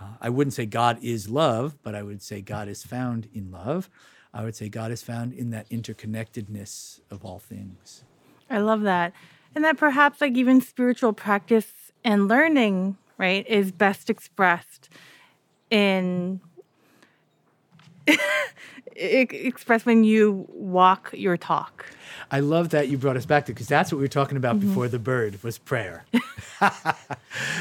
uh, 0.00 0.04
I 0.20 0.28
wouldn't 0.28 0.54
say 0.54 0.66
God 0.66 0.98
is 1.02 1.28
love, 1.28 1.76
but 1.82 1.94
I 1.94 2.02
would 2.02 2.22
say 2.22 2.40
God 2.40 2.68
is 2.68 2.84
found 2.84 3.28
in 3.32 3.50
love. 3.50 3.88
I 4.34 4.44
would 4.44 4.54
say 4.54 4.68
God 4.68 4.90
is 4.90 5.02
found 5.02 5.32
in 5.32 5.50
that 5.50 5.68
interconnectedness 5.70 7.00
of 7.10 7.24
all 7.24 7.38
things. 7.38 8.04
I 8.50 8.58
love 8.58 8.82
that. 8.82 9.12
And 9.54 9.64
that 9.64 9.78
perhaps 9.78 10.20
like 10.20 10.36
even 10.36 10.60
spiritual 10.60 11.14
practice 11.14 11.72
and 12.04 12.28
learning, 12.28 12.98
right, 13.16 13.46
is 13.48 13.72
best 13.72 14.10
expressed 14.10 14.90
in 15.70 16.40
e- 18.96 19.28
expressed 19.46 19.86
when 19.86 20.04
you 20.04 20.46
walk 20.50 21.10
your 21.12 21.36
talk. 21.36 21.86
I 22.30 22.40
love 22.40 22.70
that 22.70 22.88
you 22.88 22.98
brought 22.98 23.16
us 23.16 23.26
back 23.26 23.46
to 23.46 23.52
because 23.52 23.68
that's 23.68 23.92
what 23.92 23.98
we 23.98 24.04
were 24.04 24.08
talking 24.08 24.36
about 24.36 24.58
before 24.60 24.88
the 24.88 24.98
bird 24.98 25.42
was 25.42 25.58
prayer. 25.58 26.04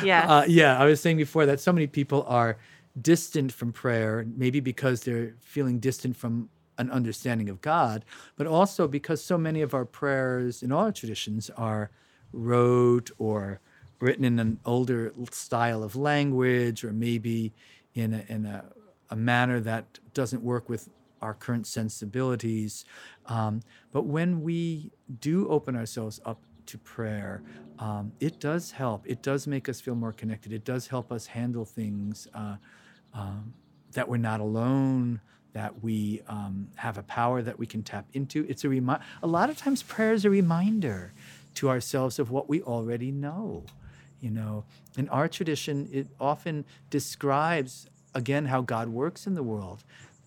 Yeah. 0.04 0.26
Uh, 0.30 0.46
yeah, 0.48 0.78
I 0.80 0.86
was 0.86 1.02
saying 1.02 1.18
before 1.18 1.46
that 1.46 1.60
so 1.60 1.74
many 1.74 1.88
people 1.88 2.24
are 2.28 2.58
distant 3.02 3.52
from 3.52 3.74
prayer, 3.74 4.26
maybe 4.36 4.60
because 4.60 5.02
they're 5.02 5.34
feeling 5.42 5.80
distant 5.80 6.16
from 6.16 6.50
an 6.78 6.90
understanding 6.92 7.50
of 7.50 7.62
God, 7.62 8.06
but 8.38 8.48
also 8.48 8.88
because 8.88 9.24
so 9.24 9.38
many 9.38 9.62
of 9.62 9.74
our 9.74 9.86
prayers 9.86 10.64
in 10.64 10.72
all 10.72 10.86
our 10.86 10.92
traditions 10.92 11.50
are 11.58 11.92
rote 12.32 13.12
or 13.18 13.60
written 14.00 14.26
in 14.26 14.40
an 14.40 14.60
older 14.66 15.14
style 15.32 15.84
of 15.84 15.96
language 15.96 16.84
or 16.84 16.92
maybe 16.92 17.54
in 17.94 18.14
a, 18.14 18.26
in 18.28 18.46
a, 18.46 18.66
a 19.10 19.16
manner 19.16 19.60
that 19.62 20.00
doesn't 20.14 20.44
work 20.44 20.70
with 20.70 20.90
our 21.22 21.34
current 21.34 21.68
sensibilities. 21.68 22.86
Um, 23.26 23.62
but 23.92 24.06
when 24.06 24.42
we 24.42 24.92
do 25.20 25.48
open 25.50 25.76
ourselves 25.76 26.20
up 26.26 26.42
to 26.68 26.78
prayer, 26.78 27.44
um, 27.80 28.12
it 28.20 28.40
does 28.40 28.72
help. 28.72 29.06
It 29.06 29.22
does 29.22 29.48
make 29.48 29.70
us 29.70 29.82
feel 29.82 29.96
more 29.96 30.14
connected. 30.14 30.52
It 30.54 30.66
does 30.66 30.88
help 30.88 31.12
us 31.12 31.28
handle 31.28 31.66
things 31.66 32.28
uh, 32.34 32.58
um, 33.14 33.54
that 33.94 34.08
we're 34.08 34.18
not 34.18 34.40
alone, 34.40 35.22
that 35.54 35.84
we 35.84 36.22
um, 36.28 36.68
have 36.76 36.98
a 36.98 37.04
power 37.04 37.42
that 37.42 37.58
we 37.58 37.66
can 37.66 37.82
tap 37.82 38.06
into. 38.14 38.46
It's 38.50 38.64
a 38.64 38.70
remi- 38.70 38.98
A 39.24 39.28
lot 39.28 39.50
of 39.50 39.58
times, 39.58 39.84
prayer 39.84 40.14
is 40.14 40.26
a 40.26 40.30
reminder 40.30 41.14
to 41.56 41.70
ourselves 41.70 42.20
of 42.20 42.30
what 42.30 42.50
we 42.50 42.62
already 42.62 43.12
know. 43.12 43.64
You 44.20 44.32
know, 44.32 44.66
in 44.98 45.08
our 45.10 45.28
tradition, 45.28 45.88
it 45.92 46.08
often 46.20 46.66
describes 46.90 47.88
again 48.14 48.46
how 48.46 48.62
God 48.62 48.90
works 48.90 49.28
in 49.28 49.36
the 49.36 49.44
world. 49.44 49.84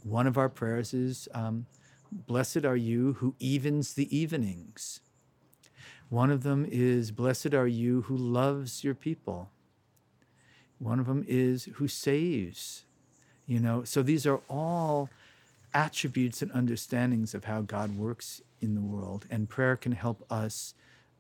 One 0.09 0.27
of 0.27 0.39
our 0.39 0.49
prayers 0.49 0.95
is, 0.95 1.29
um, 1.35 1.67
"Blessed 2.11 2.65
are 2.65 2.77
you 2.77 3.15
who 3.15 3.35
evens 3.39 3.95
the 3.95 4.15
evenings." 4.17 5.01
One 6.09 6.31
of 6.31 6.43
them 6.43 6.67
is, 6.69 7.11
Blessed 7.11 7.53
are 7.53 7.67
you 7.67 8.03
who 8.03 8.17
loves 8.17 8.83
your 8.83 8.95
people. 8.95 9.51
One 10.79 10.99
of 10.99 11.07
them 11.07 11.25
is, 11.29 11.65
who 11.75 11.87
saves. 11.89 12.85
You 13.47 13.61
know, 13.61 13.85
so 13.85 14.03
these 14.03 14.27
are 14.27 14.41
all 14.49 15.11
attributes 15.75 16.41
and 16.41 16.51
understandings 16.53 17.35
of 17.35 17.45
how 17.45 17.61
God 17.61 17.97
works 17.97 18.41
in 18.61 18.75
the 18.75 18.81
world. 18.81 19.27
And 19.31 19.49
prayer 19.49 19.77
can 19.77 19.93
help 19.93 20.25
us 20.31 20.75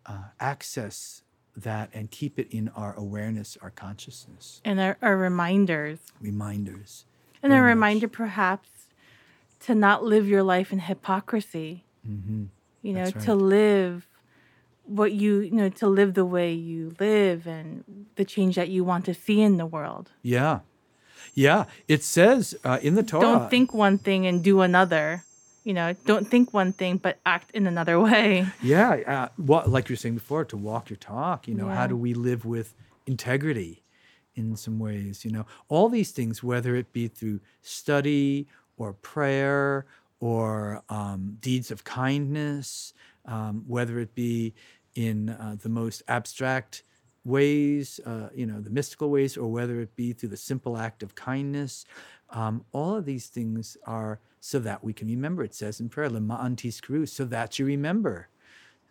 uh, 0.07 0.31
access 0.41 1.23
that 1.57 1.91
and 1.93 2.11
keep 2.11 2.39
it 2.39 2.49
in 2.51 2.69
our 2.71 2.95
awareness, 2.95 3.59
our 3.61 3.71
consciousness. 3.71 4.61
And 4.65 4.81
our, 4.81 4.97
our 5.03 5.17
reminders. 5.17 5.99
Reminders. 6.21 7.05
And 7.43 7.53
a 7.53 7.61
reminder, 7.61 8.07
much. 8.07 8.13
perhaps, 8.13 8.78
to 9.61 9.75
not 9.75 10.05
live 10.05 10.29
your 10.29 10.43
life 10.43 10.73
in 10.73 10.81
hypocrisy. 10.81 11.85
Mm-hmm. 12.09 12.45
You 12.83 12.93
know, 12.93 13.05
right. 13.05 13.21
to 13.21 13.35
live 13.35 14.07
what 14.89 15.13
you 15.13 15.41
you 15.41 15.53
know 15.53 15.69
to 15.69 15.87
live 15.87 16.15
the 16.15 16.25
way 16.25 16.53
you 16.53 16.95
live 16.99 17.47
and 17.47 18.07
the 18.17 18.25
change 18.25 18.57
that 18.57 18.69
you 18.69 18.83
want 18.83 19.05
to 19.05 19.15
see 19.15 19.41
in 19.41 19.57
the 19.57 19.67
world. 19.67 20.11
Yeah, 20.23 20.61
yeah. 21.35 21.65
It 21.87 22.03
says 22.03 22.55
uh, 22.65 22.79
in 22.83 22.95
the 22.95 23.03
Torah. 23.03 23.23
Don't 23.23 23.51
think 23.51 23.75
one 23.75 23.99
thing 23.99 24.27
and 24.27 24.43
do 24.43 24.61
another. 24.61 25.25
You 25.65 25.75
know, 25.75 25.95
don't 26.07 26.27
think 26.27 26.55
one 26.55 26.73
thing 26.73 26.97
but 26.97 27.19
act 27.27 27.51
in 27.51 27.67
another 27.67 28.01
way. 28.09 28.47
Yeah, 28.63 28.91
uh, 28.91 29.29
what 29.37 29.69
like 29.69 29.89
you 29.89 29.93
were 29.95 29.99
saying 29.99 30.15
before, 30.15 30.45
to 30.47 30.57
walk 30.57 30.89
your 30.89 30.97
talk. 30.97 31.47
You 31.47 31.55
know, 31.55 31.69
yeah. 31.69 31.75
how 31.75 31.87
do 31.87 31.97
we 31.97 32.15
live 32.15 32.45
with 32.45 32.75
integrity? 33.07 33.83
In 34.35 34.55
some 34.55 34.79
ways, 34.79 35.25
you 35.25 35.33
know, 35.33 35.47
all 35.69 35.89
these 35.89 36.13
things, 36.13 36.45
whether 36.45 36.77
it 36.77 36.93
be 36.93 37.09
through 37.09 37.41
study 37.61 38.47
or 38.79 38.95
prayer 38.95 39.87
or 40.21 40.83
um, 40.89 41.37
deeds 41.41 41.71
of 41.71 41.85
kindness, 41.85 42.95
um, 43.27 43.65
whether 43.67 43.99
it 43.99 44.15
be 44.15 44.55
in 44.95 45.29
uh, 45.29 45.57
the 45.63 45.69
most 45.69 46.03
abstract 46.09 46.83
ways, 47.25 48.01
uh, 48.07 48.29
you 48.35 48.47
know, 48.47 48.61
the 48.61 48.71
mystical 48.71 49.11
ways, 49.11 49.37
or 49.37 49.49
whether 49.49 49.81
it 49.81 49.95
be 49.95 50.13
through 50.13 50.31
the 50.31 50.37
simple 50.37 50.79
act 50.79 51.03
of 51.03 51.15
kindness. 51.15 51.85
Um, 52.31 52.65
all 52.73 52.97
of 52.97 53.05
these 53.05 53.27
things 53.27 53.77
are 53.87 54.21
so 54.41 54.59
that 54.61 54.83
we 54.83 54.93
can 54.93 55.09
remember. 55.09 55.45
It 55.45 55.55
says 55.55 55.81
in 55.81 55.89
prayer, 55.89 56.09
"Lema'an 56.09 56.57
tizkuru," 56.57 57.09
so 57.09 57.25
that 57.27 57.59
you 57.59 57.67
remember. 57.67 58.29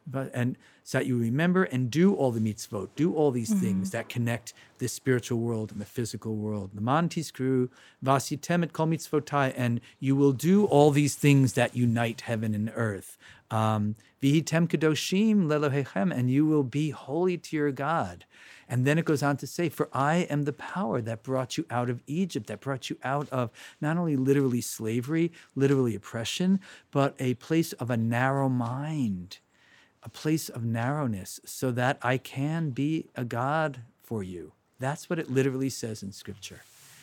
But 0.10 0.32
and 0.34 0.58
so 0.84 1.00
that 1.00 1.06
you 1.06 1.18
remember 1.18 1.66
and 1.66 1.92
do 1.92 2.16
all 2.16 2.32
the 2.32 2.40
mitzvot, 2.40 2.90
do 2.96 3.14
all 3.14 3.32
these 3.32 3.50
mm-hmm. 3.50 3.60
things 3.60 3.92
that 3.92 4.08
connect 4.08 4.54
the 4.78 4.88
spiritual 4.88 5.40
world 5.40 5.72
and 5.72 5.82
the 5.82 5.86
physical 5.86 6.36
world. 6.36 6.72
Lema'an 6.76 7.10
tizkuru, 7.10 7.70
vasitem 8.04 8.64
et 8.64 8.72
kol 8.72 8.88
mitzvotai, 8.88 9.54
and 9.58 9.82
you 10.00 10.16
will 10.16 10.32
do 10.32 10.66
all 10.66 10.92
these 10.92 11.16
things 11.16 11.54
that 11.54 11.76
unite 11.76 12.22
heaven 12.22 12.56
and 12.56 12.72
earth. 12.76 13.18
Um, 13.52 13.96
Vihitem 14.22 14.68
kadoshim 14.68 15.46
lelohechem, 15.46 16.12
and 16.12 16.32
you 16.32 16.46
will 16.46 16.64
be 16.64 16.90
holy 16.90 17.38
to 17.38 17.56
your 17.56 17.72
God. 17.72 18.26
And 18.68 18.86
then 18.86 18.98
it 18.98 19.06
goes 19.06 19.24
on 19.24 19.38
to 19.38 19.48
say, 19.48 19.70
For 19.70 19.90
I 19.94 20.28
am 20.30 20.44
the 20.44 20.54
power 20.54 21.02
that 21.02 21.24
brought 21.24 21.58
you 21.58 21.66
out 21.70 21.90
of 21.90 22.02
Egypt, 22.08 22.48
that 22.48 22.60
brought 22.60 22.90
you 22.90 22.98
out 23.04 23.30
of 23.30 23.52
not 23.80 23.98
only 23.98 24.18
literally 24.18 24.62
slavery, 24.62 25.32
literally 25.56 25.96
oppression, 25.96 26.60
but 26.92 27.16
a 27.20 27.36
place 27.36 27.74
of 27.74 27.90
a 27.90 27.98
narrow 27.98 28.50
mind, 28.50 29.38
a 30.04 30.10
place 30.10 30.50
of 30.50 30.64
narrowness, 30.64 31.40
so 31.46 31.72
that 31.72 31.98
I 32.02 32.18
can 32.18 32.70
be 32.70 33.08
a 33.16 33.24
God 33.24 33.80
for 34.04 34.24
you. 34.24 34.54
That's 34.80 35.10
what 35.10 35.20
it 35.20 35.32
literally 35.32 35.70
says 35.70 36.04
in 36.04 36.12
Scripture. 36.12 36.62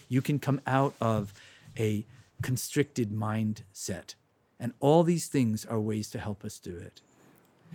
You 0.09 0.23
can 0.23 0.39
come 0.39 0.61
out 0.67 0.95
of 1.01 1.35
a 1.79 2.07
constricted 2.43 3.11
mindset 3.11 4.15
and 4.61 4.73
all 4.81 5.03
these 5.03 5.27
things 5.27 5.65
are 5.65 5.81
ways 5.81 6.11
to 6.11 6.19
help 6.19 6.45
us 6.45 6.59
do 6.59 6.77
it. 6.77 7.01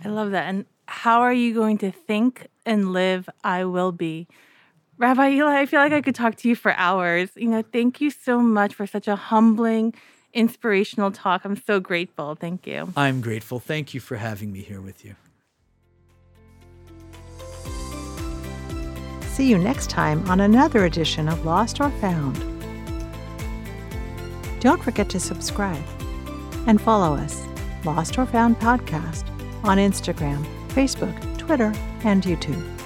I 0.04 0.08
love 0.08 0.30
that. 0.30 0.48
And 0.48 0.64
how 0.86 1.20
are 1.20 1.32
you 1.32 1.54
going 1.54 1.78
to 1.78 1.90
think 1.90 2.46
and 2.64 2.92
live 2.92 3.28
I 3.44 3.64
will 3.64 3.92
be? 3.92 4.26
Rabbi 4.96 5.30
Eli, 5.30 5.60
I 5.60 5.66
feel 5.66 5.80
like 5.80 5.92
I 5.92 6.00
could 6.00 6.14
talk 6.14 6.36
to 6.36 6.48
you 6.48 6.56
for 6.56 6.72
hours. 6.72 7.30
You 7.36 7.48
know, 7.48 7.62
thank 7.62 8.00
you 8.00 8.10
so 8.10 8.40
much 8.40 8.74
for 8.74 8.86
such 8.86 9.08
a 9.08 9.16
humbling, 9.16 9.94
inspirational 10.32 11.10
talk. 11.10 11.44
I'm 11.44 11.56
so 11.56 11.80
grateful. 11.80 12.34
Thank 12.34 12.66
you. 12.66 12.92
I'm 12.96 13.20
grateful. 13.20 13.58
Thank 13.60 13.94
you 13.94 14.00
for 14.00 14.16
having 14.16 14.52
me 14.52 14.60
here 14.60 14.80
with 14.80 15.04
you. 15.04 15.14
See 19.24 19.48
you 19.48 19.58
next 19.58 19.88
time 19.88 20.28
on 20.28 20.40
another 20.40 20.84
edition 20.84 21.28
of 21.28 21.44
Lost 21.44 21.80
or 21.80 21.90
Found. 22.02 22.36
Don't 24.60 24.82
forget 24.82 25.08
to 25.10 25.20
subscribe 25.20 25.82
and 26.66 26.80
follow 26.80 27.14
us, 27.16 27.42
Lost 27.84 28.18
or 28.18 28.26
Found 28.26 28.58
Podcast, 28.58 29.24
on 29.64 29.78
Instagram, 29.78 30.44
Facebook, 30.68 31.38
Twitter, 31.38 31.72
and 32.04 32.22
YouTube. 32.22 32.79